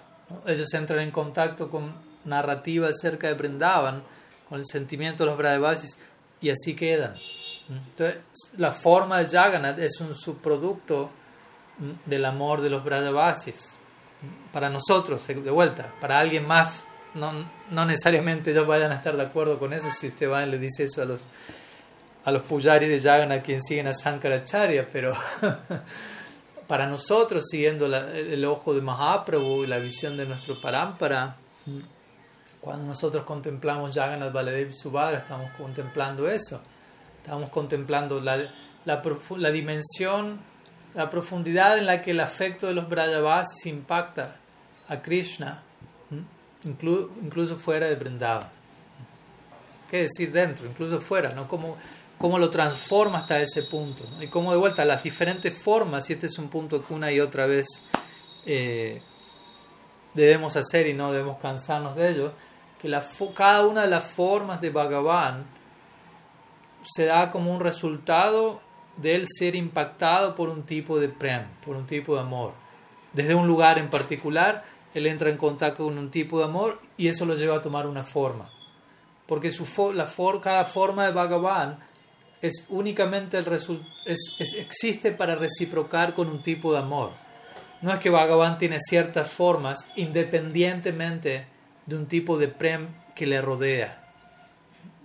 Ellos 0.45 0.74
entran 0.74 0.99
en 0.99 1.11
contacto 1.11 1.70
con 1.70 1.93
narrativas 2.26 2.95
acerca 2.95 3.28
de 3.28 3.34
Brindavan, 3.34 4.03
con 4.49 4.59
el 4.59 4.65
sentimiento 4.65 5.24
de 5.24 5.30
los 5.30 5.38
Brajavasis, 5.38 5.99
y 6.41 6.49
así 6.49 6.76
quedan. 6.76 7.15
Entonces, 7.70 8.22
la 8.57 8.72
forma 8.72 9.20
de 9.20 9.30
Jagannath 9.30 9.80
es 9.80 9.99
un 9.99 10.13
subproducto 10.13 11.09
del 12.05 12.26
amor 12.26 12.61
de 12.61 12.70
los 12.70 12.84
Brajavasis. 12.84 13.78
Para 14.51 14.70
nosotros, 14.70 15.26
de 15.28 15.51
vuelta, 15.51 15.93
para 16.01 16.20
alguien 16.20 16.47
más, 16.47 16.86
no, 17.13 17.32
no 17.70 17.86
necesariamente 17.86 18.51
ellos 18.51 18.65
vayan 18.65 18.91
a 18.91 18.95
estar 18.95 19.15
de 19.15 19.24
acuerdo 19.24 19.59
con 19.59 19.74
eso 19.74 19.89
si 19.91 20.07
usted 20.07 20.30
va 20.30 20.43
y 20.43 20.49
le 20.49 20.57
dice 20.57 20.86
eso 20.86 21.01
a 21.01 21.05
los, 21.05 21.26
a 22.26 22.32
los 22.32 22.41
pujaris 22.43 22.89
de 22.89 22.99
Jagannath, 22.99 23.43
quien 23.43 23.61
siguen 23.61 23.88
a 23.88 23.93
Sankaracharya, 23.93 24.89
pero 24.91 25.13
para 26.68 26.86
nosotros, 26.88 27.45
siguiendo 27.49 27.86
el 27.86 28.45
ojo 28.45 28.74
de 28.74 28.82
Mahaprabhu 28.82 29.63
y 29.63 29.68
la 29.68 29.80
visión 29.80 30.18
de 30.18 30.26
nuestro 30.26 30.59
Parampara, 30.59 31.38
cuando 32.59 32.86
nosotros 32.86 33.24
contemplamos 33.24 33.93
Jagannath 33.95 34.34
Baladev 34.34 34.74
Subhadra, 34.74 35.20
estamos 35.20 35.51
contemplando 35.57 36.28
eso. 36.30 36.61
Estamos 37.22 37.49
contemplando 37.49 38.20
la, 38.22 39.51
dimensión 39.51 40.39
la 40.93 41.09
profundidad 41.09 41.78
en 41.78 41.86
la 41.86 42.01
que 42.01 42.11
el 42.11 42.20
afecto 42.20 42.68
de 42.68 42.74
los 42.74 42.89
Brajavasis 42.89 43.65
impacta 43.65 44.36
a 44.88 45.01
Krishna, 45.01 45.63
incluso 46.63 47.57
fuera 47.57 47.88
de 47.88 47.95
Vrindavan. 47.95 48.49
¿Qué 49.89 50.01
decir 50.01 50.32
dentro? 50.32 50.65
Incluso 50.65 50.99
fuera, 50.99 51.32
¿no? 51.32 51.47
Cómo, 51.47 51.78
cómo 52.18 52.39
lo 52.39 52.49
transforma 52.49 53.20
hasta 53.20 53.39
ese 53.39 53.63
punto. 53.63 54.03
Y 54.20 54.28
cómo 54.28 54.51
de 54.51 54.57
vuelta 54.57 54.86
las 54.86 55.03
diferentes 55.03 55.53
formas, 55.61 56.09
y 56.09 56.13
este 56.13 56.28
es 56.28 56.38
un 56.38 56.49
punto 56.49 56.84
que 56.84 56.93
una 56.93 57.11
y 57.11 57.20
otra 57.20 57.45
vez 57.45 57.68
eh, 58.45 59.01
debemos 60.13 60.55
hacer 60.55 60.88
y 60.88 60.93
no 60.93 61.11
debemos 61.11 61.38
cansarnos 61.39 61.95
de 61.95 62.09
ello, 62.09 62.32
que 62.82 62.89
la, 62.89 63.03
cada 63.36 63.65
una 63.65 63.82
de 63.82 63.88
las 63.88 64.03
formas 64.03 64.61
de 64.61 64.70
Bhagavan 64.70 65.45
se 66.84 67.05
da 67.05 67.30
como 67.32 67.53
un 67.53 67.59
resultado 67.59 68.61
de 68.97 69.15
él 69.15 69.26
ser 69.28 69.55
impactado 69.55 70.36
por 70.36 70.49
un 70.49 70.63
tipo 70.63 70.99
de 70.99 71.09
prem, 71.09 71.47
por 71.63 71.76
un 71.76 71.86
tipo 71.86 72.15
de 72.15 72.22
amor. 72.22 72.53
Desde 73.13 73.36
un 73.36 73.47
lugar 73.47 73.78
en 73.78 73.89
particular, 73.89 74.63
él 74.93 75.05
entra 75.05 75.30
en 75.30 75.38
contacto 75.38 75.86
con 75.86 75.97
un 75.97 76.09
tipo 76.09 76.39
de 76.39 76.45
amor 76.45 76.80
y 76.97 77.07
eso 77.07 77.26
lo 77.26 77.36
lleva 77.36 77.57
a 77.57 77.61
tomar 77.61 77.86
una 77.88 78.03
forma. 78.03 78.49
Porque 79.28 79.51
su 79.51 79.65
la 79.93 80.07
cada 80.41 80.65
forma 80.65 81.05
de 81.05 81.11
Bhagavan 81.11 81.80
es 82.42 82.66
únicamente 82.70 83.38
el 83.38 83.46
existe 84.58 85.12
para 85.12 85.36
reciprocar 85.36 86.14
con 86.14 86.28
un 86.28 86.42
tipo 86.42 86.74
de 86.74 86.80
amor. 86.80 87.12
No 87.82 87.92
es 87.92 88.00
que 88.00 88.10
Bhagavan 88.10 88.58
tiene 88.58 88.80
ciertas 88.80 89.30
formas 89.30 89.90
independientemente 89.96 91.48
de 91.86 91.96
un 91.96 92.08
tipo 92.08 92.38
de 92.38 92.48
prem 92.48 92.88
que 93.16 93.26
le 93.26 93.42
rodea. 93.42 94.04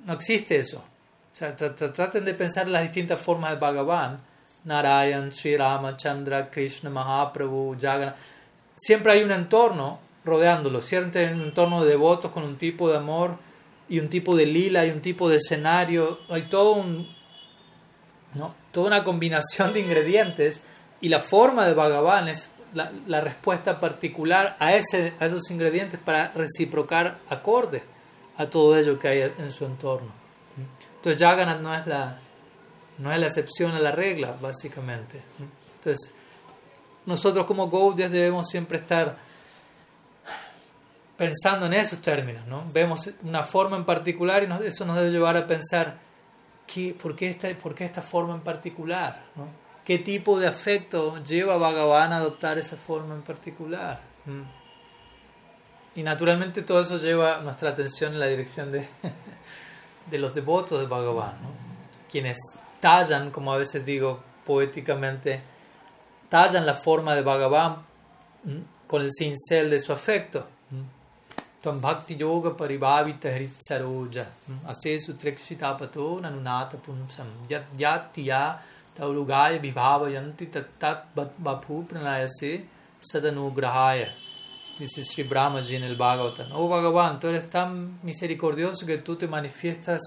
No 0.05 0.15
existe 0.15 0.57
eso. 0.57 0.79
O 0.79 1.37
sea, 1.37 1.57
traten 1.57 2.25
de 2.25 2.35
pensar 2.35 2.69
las 2.69 2.83
distintas 2.83 3.21
formas 3.21 3.53
de 3.53 3.57
Bhagavan. 3.57 4.21
Narayan, 4.65 5.33
Sri 5.33 5.57
Chandra, 5.97 6.51
Krishna, 6.51 6.91
Mahaprabhu, 6.91 7.77
Jagannath. 7.81 8.17
Siempre 8.77 9.13
hay 9.13 9.23
un 9.23 9.33
entorno 9.33 9.99
rodeándolo, 10.25 10.83
siempre 10.83 11.27
hay 11.27 11.35
un 11.35 11.43
entorno 11.43 11.85
de 11.85 11.91
devotos 11.91 12.31
con 12.31 12.45
un 12.45 12.57
tipo 12.57 12.89
de 12.91 12.97
amor 12.97 13.37
y 13.89 13.99
un 13.99 14.09
tipo 14.09 14.37
de 14.37 14.47
lila 14.47 14.87
y 14.87 14.91
un 14.91 15.01
tipo 15.01 15.29
de 15.29 15.37
escenario. 15.37 16.21
Hay 16.29 16.49
todo 16.49 16.73
un, 16.75 17.09
¿no? 18.35 18.55
toda 18.73 18.89
una 18.89 19.05
combinación 19.05 19.73
de 19.73 19.81
ingredientes 19.81 20.63
y 21.01 21.09
la 21.09 21.19
forma 21.19 21.67
de 21.67 21.75
Bhagavan 21.75 22.29
es 22.29 22.51
la, 22.75 23.21
respuesta 23.21 23.81
particular 23.81 24.57
a, 24.59 24.75
ese, 24.75 25.15
a 25.21 25.27
esos 25.27 25.51
ingredientes 25.51 26.01
para 26.01 26.33
reciprocar 26.33 27.19
acorde 27.29 27.83
a 28.37 28.47
todo 28.47 28.79
ello 28.79 28.99
que 28.99 29.09
hay 29.09 29.21
en 29.21 29.53
su 29.53 29.65
entorno. 29.65 30.11
Entonces 30.97 31.21
Jagannath 31.21 31.61
no 31.61 31.75
es 31.75 31.87
la, 31.87 32.19
no 32.99 33.13
es 33.13 33.19
la 33.19 33.27
excepción 33.27 33.73
a 33.73 33.81
la 33.81 33.91
regla, 33.91 34.37
básicamente. 34.41 35.21
Entonces, 35.79 36.15
nosotros 37.07 37.47
como 37.47 37.69
Gaudias 37.69 38.11
debemos 38.11 38.49
siempre 38.49 38.79
estar 38.79 39.17
pensando 41.17 41.67
en 41.67 41.75
esos 41.75 42.01
términos, 42.01 42.47
¿no? 42.47 42.65
Vemos 42.73 43.11
una 43.23 43.43
forma 43.43 43.77
en 43.77 43.85
particular 43.85 44.43
y 44.45 44.67
eso 44.67 44.85
nos 44.85 44.97
debe 44.97 45.11
llevar 45.11 45.37
a 45.37 45.47
pensar, 45.47 45.99
¿qué, 46.73 46.95
por, 47.01 47.17
qué 47.17 47.29
esta, 47.29 47.49
¿por 47.51 47.75
qué 47.75 47.85
esta 47.85 48.03
forma 48.03 48.35
en 48.35 48.41
particular? 48.41 49.25
¿Qué 49.85 49.99
tipo 49.99 50.39
de 50.39 50.47
afecto 50.47 51.23
lleva 51.25 51.55
a 51.55 51.59
Bhagavan 51.59 52.13
a 52.13 52.17
adoptar 52.17 52.59
esa 52.59 52.77
forma 52.77 53.15
en 53.15 53.23
particular? 53.23 54.01
Y 55.95 56.03
naturalmente 56.03 56.63
todo 56.63 56.81
eso 56.81 56.97
lleva 56.99 57.41
nuestra 57.41 57.71
atención 57.71 58.15
en 58.15 58.21
la 58.21 58.27
dirección 58.27 58.71
de 58.73 58.89
de 60.11 60.19
los 60.19 60.35
devotos 60.35 60.81
de 60.81 60.87
Bhagavan, 60.87 61.37
quienes 62.11 62.39
tallan, 62.81 63.31
como 63.31 63.53
a 63.53 63.57
veces 63.57 63.85
digo 63.85 64.21
poéticamente, 64.45 65.43
tallan 66.29 66.67
la 66.67 66.75
forma 66.75 67.15
de 67.15 67.23
Bhagavan 67.23 67.77
con 68.87 69.03
el 69.03 69.11
cincel 69.13 69.71
de 69.71 69.81
su 69.81 69.93
afecto. 69.93 70.47
Tam 71.63 71.81
bhakti 71.81 72.17
yoga 72.17 72.51
paribhavita 72.51 73.31
hritsaroja 73.31 74.27
asesu 74.67 75.15
trekshitapato 75.15 76.21
nanunata 76.21 76.77
punsam 76.77 77.29
yat 77.49 77.67
yatya 77.79 78.59
taurugaya 78.97 79.61
vibhavayanti 79.61 80.51
tat 80.51 81.15
baphu 81.15 81.87
pranayase 81.87 82.65
sadanugrahaya 83.01 84.11
dice 84.79 85.05
Sri 85.05 85.23
Brahmaji 85.23 85.77
en 85.77 85.85
el 85.85 85.97
Bhagavatam, 85.97 86.49
oh 86.53 86.69
Bhagavan, 86.69 87.21
tú 87.21 87.29
eres 87.29 87.49
tan 87.49 88.01
misericordioso 88.03 88.85
que 88.87 88.99
tú 88.99 89.17
te 89.17 89.29
manifiestas 89.29 90.01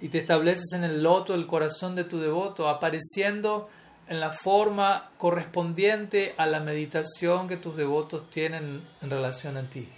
y 0.00 0.08
te 0.08 0.18
estableces 0.18 0.72
en 0.74 0.84
el 0.84 1.02
loto 1.02 1.32
del 1.32 1.46
corazón 1.46 1.94
de 1.94 2.04
tu 2.04 2.18
devoto, 2.18 2.68
apareciendo 2.68 3.68
en 4.06 4.20
la 4.20 4.30
forma 4.30 5.10
correspondiente 5.16 6.34
a 6.36 6.46
la 6.46 6.60
meditación 6.60 7.48
que 7.48 7.56
tus 7.56 7.76
devotos 7.76 8.28
tienen 8.30 8.82
en 9.00 9.10
relación 9.10 9.56
a 9.56 9.62
ti. 9.62 9.88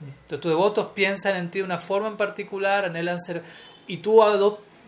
Entonces, 0.00 0.40
tus 0.40 0.50
devotos 0.50 0.88
piensan 0.94 1.36
en 1.36 1.50
ti 1.50 1.60
de 1.60 1.64
una 1.64 1.78
forma 1.78 2.08
en 2.08 2.16
particular, 2.16 2.84
anhelan 2.84 3.20
ser, 3.20 3.42
y 3.86 3.98
tú 3.98 4.22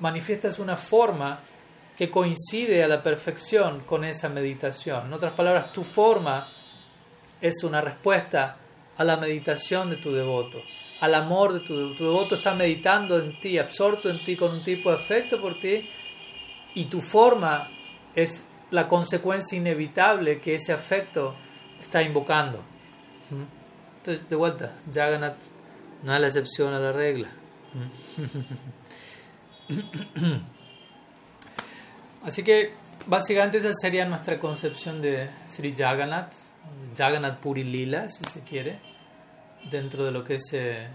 manifiestas 0.01 0.59
una 0.59 0.77
forma 0.77 1.41
que 1.97 2.11
coincide 2.11 2.85
a 2.85 2.89
la 2.89 3.03
perfección 3.03 3.81
con 3.81 4.05
esa 4.05 4.29
meditación. 4.29 5.07
En 5.07 5.13
otras 5.13 5.33
palabras, 5.33 5.73
tu 5.73 5.83
forma 5.83 6.49
es 7.41 7.65
una 7.65 7.81
respuesta 7.81 8.59
a 8.97 9.05
la 9.05 9.17
meditación 9.17 9.91
de 9.91 9.97
tu 9.97 10.13
devoto, 10.13 10.61
al 11.01 11.15
amor 11.15 11.55
de 11.55 11.61
tu 11.61 11.77
devoto. 11.77 11.97
Tu 11.97 12.05
devoto 12.05 12.35
está 12.37 12.55
meditando 12.55 13.19
en 13.19 13.39
ti, 13.41 13.59
absorto 13.59 14.11
en 14.11 14.23
ti 14.25 14.37
con 14.37 14.53
un 14.53 14.63
tipo 14.63 14.91
de 14.91 14.97
afecto 14.97 15.41
por 15.41 15.59
ti 15.59 15.89
y 16.75 16.85
tu 16.85 17.01
forma 17.01 17.69
es 18.15 18.45
la 18.71 18.87
consecuencia 18.87 19.57
inevitable 19.57 20.41
que 20.41 20.57
ese 20.57 20.73
afecto 20.73 21.35
está 21.81 22.03
invocando. 22.03 22.59
¿Mm? 23.31 23.58
Entonces, 23.99 24.29
de 24.29 24.37
vuelta, 24.37 24.73
Jagannath 24.93 25.37
no 26.03 26.15
es 26.15 26.21
la 26.21 26.27
excepción 26.27 26.73
a 26.73 26.79
la 26.79 26.93
regla. 26.93 27.29
Así 32.25 32.43
que 32.43 32.73
básicamente 33.07 33.59
esa 33.59 33.73
sería 33.73 34.05
nuestra 34.07 34.39
concepción 34.39 35.03
de 35.03 35.29
Sri 35.49 35.75
Jagannath, 35.77 36.33
Jagannath 36.97 37.39
Puri 37.39 37.65
Lila, 37.65 38.09
si 38.09 38.25
se 38.25 38.43
quiere 38.43 38.81
dentro 39.71 40.05
de 40.05 40.13
lo 40.13 40.25
que 40.25 40.37
es 40.37 40.53
eh, 40.53 40.89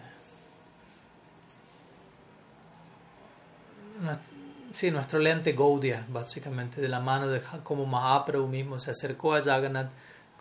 sí, 4.73 4.91
nuestro 4.91 5.19
lente 5.19 5.53
Gaudia, 5.53 6.05
básicamente, 6.09 6.81
de 6.81 6.89
la 6.89 6.99
mano 6.99 7.27
de 7.27 7.41
como 7.63 7.85
Mahaprabhu 7.85 8.47
mismo 8.47 8.79
se 8.79 8.91
acercó 8.91 9.33
a 9.33 9.41
Jagannath, 9.41 9.91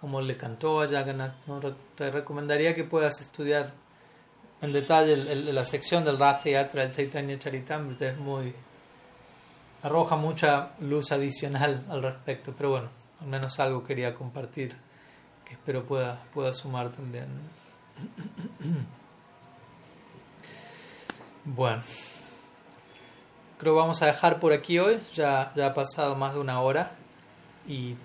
como 0.02 0.20
le 0.20 0.36
cantó 0.36 0.82
a 0.82 0.88
Jagannath. 0.88 1.36
Te 1.94 2.10
recomendaría 2.10 2.74
que 2.74 2.82
puedas 2.82 3.20
estudiar 3.20 3.72
en 4.60 4.72
detalle 4.72 5.16
la 5.16 5.64
sección 5.64 6.02
del 6.04 6.18
Rath 6.18 6.42
Theatra 6.42 6.82
del 6.82 6.90
Chaitanya 6.90 7.38
Charitamrita, 7.38 8.08
es 8.08 8.18
muy. 8.18 8.52
arroja 9.80 10.16
mucha 10.16 10.72
luz 10.80 11.12
adicional 11.12 11.84
al 11.88 12.02
respecto, 12.02 12.52
pero 12.56 12.70
bueno, 12.70 12.88
al 13.20 13.28
menos 13.28 13.60
algo 13.60 13.84
quería 13.84 14.12
compartir 14.12 14.76
que 15.44 15.52
espero 15.52 15.84
pueda, 15.84 16.20
pueda 16.34 16.52
sumar 16.52 16.90
también. 16.90 17.28
Bueno, 21.44 21.82
creo 23.58 23.74
que 23.74 23.80
vamos 23.80 24.00
a 24.00 24.06
dejar 24.06 24.38
por 24.38 24.52
aquí 24.52 24.78
hoy. 24.78 25.00
Ya, 25.12 25.52
ya 25.56 25.66
ha 25.66 25.74
pasado 25.74 26.14
más 26.14 26.34
de 26.34 26.38
una 26.38 26.60
hora 26.60 26.92
y 27.66 27.96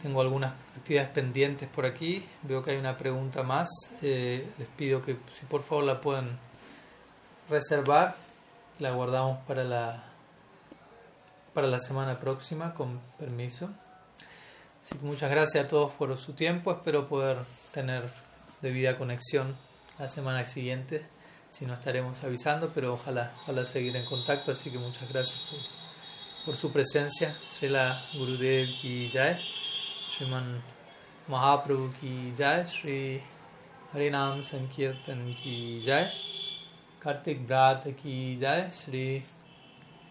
tengo 0.00 0.20
algunas 0.20 0.52
actividades 0.84 1.10
pendientes 1.12 1.66
por 1.66 1.86
aquí. 1.86 2.22
Veo 2.42 2.62
que 2.62 2.72
hay 2.72 2.76
una 2.76 2.98
pregunta 2.98 3.42
más. 3.42 3.70
Eh, 4.02 4.46
les 4.58 4.68
pido 4.68 5.02
que 5.02 5.16
si 5.40 5.46
por 5.46 5.62
favor 5.62 5.84
la 5.84 6.02
puedan 6.02 6.38
reservar. 7.48 8.16
La 8.78 8.90
guardamos 8.90 9.38
para 9.46 9.64
la 9.64 10.04
para 11.54 11.68
la 11.68 11.78
semana 11.78 12.20
próxima, 12.20 12.74
con 12.74 13.00
permiso. 13.18 13.70
Así 14.82 14.98
que 14.98 15.06
muchas 15.06 15.30
gracias 15.30 15.64
a 15.64 15.68
todos 15.68 15.92
por 15.92 16.18
su 16.18 16.34
tiempo. 16.34 16.70
Espero 16.70 17.08
poder 17.08 17.38
tener 17.72 18.10
debida 18.60 18.98
conexión 18.98 19.56
la 19.98 20.10
semana 20.10 20.44
siguiente. 20.44 21.06
Si 21.48 21.64
no 21.64 21.72
estaremos 21.72 22.22
avisando, 22.24 22.72
pero 22.74 22.92
ojalá, 22.92 23.32
ojalá 23.42 23.64
seguir 23.64 23.96
en 23.96 24.04
contacto. 24.04 24.50
Así 24.50 24.70
que 24.70 24.78
muchas 24.78 25.08
gracias 25.08 25.40
por, 26.44 26.56
su 26.56 26.70
presencia. 26.70 27.34
Srila 27.46 28.04
Gurudev 28.12 28.76
ki 28.76 29.10
jai, 29.14 29.40
महाप्रभु 31.30 31.88
की 31.88 32.34
जय, 32.34 32.66
श्री 32.68 33.20
हरिनाम 33.92 34.40
संकीर्तन 34.40 35.32
की 35.32 35.82
जय, 35.86 36.10
कार्तिक 37.02 37.40
व्रात 37.40 37.82
की 37.86 38.36
जय, 38.36 38.70
श्री 38.74 39.24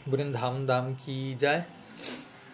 वृंदावन 0.07 0.65
धाम 0.65 0.93
की 0.93 1.35
जय, 1.35 1.65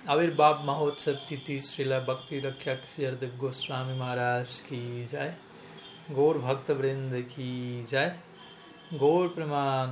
आविर्भाव 0.09 0.65
महोत्सव 0.65 1.11
तिथि, 1.11 1.61
श्रीला 1.61 1.99
भक्ति 1.99 2.39
रक्षा 2.39 2.71
हरदेव 2.71 3.37
गोस्वामी 3.37 3.99
महाराज 3.99 4.59
की 4.59 5.05
जय, 5.05 5.37
गौर 6.11 6.37
भक्त 6.37 6.71
वृंद 6.71 7.13
की 7.13 7.85
जय, 7.85 8.19
गौर 8.93 9.27
प्रमाण, 9.27 9.89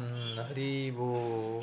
हरि 0.50 0.92
वो 0.92 1.16